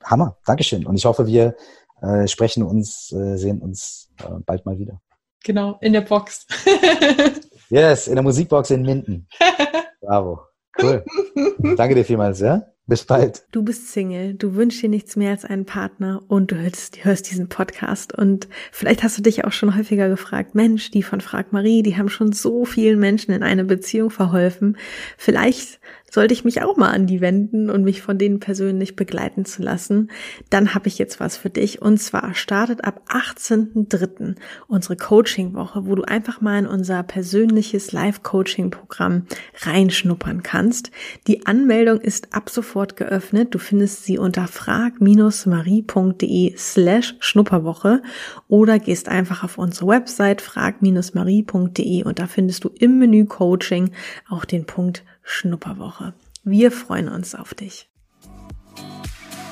Hammer, 0.01 0.37
Dankeschön. 0.45 0.85
Und 0.85 0.95
ich 0.95 1.03
hoffe, 1.03 1.27
wir 1.27 1.55
äh, 2.01 2.25
sprechen 2.27 2.63
uns, 2.63 3.11
äh, 3.11 3.35
sehen 3.35 3.61
uns 3.61 4.09
äh, 4.23 4.39
bald 4.45 4.65
mal 4.65 4.79
wieder. 4.79 5.01
Genau, 5.43 5.77
in 5.81 5.91
der 5.91 6.01
Box. 6.01 6.47
yes, 7.69 8.07
in 8.07 8.15
der 8.15 8.23
Musikbox 8.23 8.69
in 8.71 8.83
Minden. 8.83 9.27
Bravo. 10.01 10.39
Cool. 10.81 11.03
Danke 11.75 11.95
dir 11.95 12.05
vielmals, 12.05 12.39
ja? 12.39 12.63
Bis 12.91 13.05
bald. 13.05 13.45
Du 13.53 13.63
bist 13.63 13.93
Single, 13.93 14.33
du 14.33 14.55
wünschst 14.55 14.81
dir 14.81 14.89
nichts 14.89 15.15
mehr 15.15 15.31
als 15.31 15.45
einen 15.45 15.63
Partner 15.63 16.21
und 16.27 16.51
du 16.51 16.57
hörst, 16.57 17.05
hörst 17.05 17.31
diesen 17.31 17.47
Podcast 17.47 18.13
und 18.13 18.49
vielleicht 18.73 19.01
hast 19.01 19.17
du 19.17 19.21
dich 19.21 19.45
auch 19.45 19.53
schon 19.53 19.77
häufiger 19.77 20.09
gefragt, 20.09 20.55
Mensch, 20.55 20.91
die 20.91 21.01
von 21.01 21.21
Frag 21.21 21.53
Marie, 21.53 21.83
die 21.83 21.95
haben 21.95 22.09
schon 22.09 22.33
so 22.33 22.65
vielen 22.65 22.99
Menschen 22.99 23.31
in 23.31 23.43
eine 23.43 23.63
Beziehung 23.63 24.09
verholfen. 24.09 24.75
Vielleicht 25.17 25.79
sollte 26.13 26.33
ich 26.33 26.43
mich 26.43 26.61
auch 26.61 26.75
mal 26.75 26.89
an 26.89 27.07
die 27.07 27.21
wenden 27.21 27.69
und 27.69 27.83
mich 27.83 28.01
von 28.01 28.17
denen 28.17 28.41
persönlich 28.41 28.97
begleiten 28.97 29.45
zu 29.45 29.63
lassen, 29.63 30.11
dann 30.49 30.75
habe 30.75 30.89
ich 30.89 30.97
jetzt 30.97 31.21
was 31.21 31.37
für 31.37 31.49
dich. 31.49 31.81
Und 31.81 31.99
zwar 31.99 32.33
startet 32.33 32.83
ab 32.83 33.01
18.03. 33.07 34.35
unsere 34.67 34.97
Coaching-Woche, 34.97 35.85
wo 35.85 35.95
du 35.95 36.03
einfach 36.03 36.41
mal 36.41 36.59
in 36.59 36.67
unser 36.67 37.01
persönliches 37.03 37.93
Live-Coaching-Programm 37.93 39.25
reinschnuppern 39.61 40.43
kannst. 40.43 40.91
Die 41.27 41.45
Anmeldung 41.45 42.01
ist 42.01 42.33
ab 42.33 42.49
sofort 42.49 42.80
geöffnet. 42.89 43.53
Du 43.53 43.59
findest 43.59 44.05
sie 44.05 44.17
unter 44.17 44.47
frag-marie.de 44.47 46.55
slash 46.57 47.15
Schnupperwoche 47.19 48.01
oder 48.47 48.79
gehst 48.79 49.09
einfach 49.09 49.43
auf 49.43 49.57
unsere 49.57 49.87
Website 49.87 50.41
frag-marie.de 50.41 52.03
und 52.03 52.19
da 52.19 52.27
findest 52.27 52.63
du 52.63 52.69
im 52.69 52.99
Menü 52.99 53.25
Coaching 53.25 53.91
auch 54.29 54.45
den 54.45 54.65
Punkt 54.65 55.03
Schnupperwoche. 55.23 56.13
Wir 56.43 56.71
freuen 56.71 57.07
uns 57.07 57.35
auf 57.35 57.53
dich. 57.53 57.90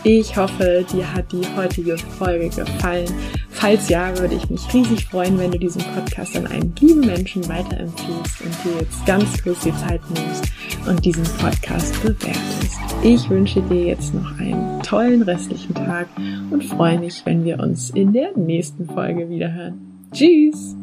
Ich 0.04 0.38
hoffe, 0.38 0.86
dir 0.92 1.14
hat 1.14 1.32
die 1.32 1.46
heutige 1.58 1.98
Folge 1.98 2.50
gefallen. 2.50 3.08
Falls 3.50 3.90
ja, 3.90 4.18
würde 4.18 4.36
ich 4.36 4.50
mich 4.50 4.74
riesig 4.74 5.06
freuen, 5.06 5.38
wenn 5.38 5.52
du 5.52 5.60
diesen 5.60 5.82
Podcast 5.82 6.38
an 6.38 6.48
einen 6.48 6.74
lieben 6.80 7.02
Menschen 7.02 7.48
weiterempfiehlst 7.50 8.42
und 8.42 8.64
dir 8.64 8.80
jetzt 8.80 9.06
ganz 9.06 9.44
kurz 9.44 9.60
die 9.62 9.76
Zeit 9.76 10.02
nimmst 10.10 10.46
und 10.88 11.04
diesen 11.04 11.26
Podcast 11.38 12.02
bewertest. 12.02 12.80
Ich 13.04 13.30
wünsche 13.30 13.62
dir 13.64 13.88
jetzt 13.88 14.14
noch 14.14 14.40
einen 14.40 14.82
tollen 14.84 15.22
restlichen 15.22 15.74
Tag 15.74 16.08
und 16.50 16.64
freue 16.64 17.00
mich, 17.00 17.26
wenn 17.26 17.44
wir 17.44 17.60
uns 17.60 17.90
in 17.90 18.14
der 18.14 18.38
nächsten 18.38 18.86
Folge 18.86 19.30
wiederhören. 19.30 20.08
Tschüss! 20.14 20.76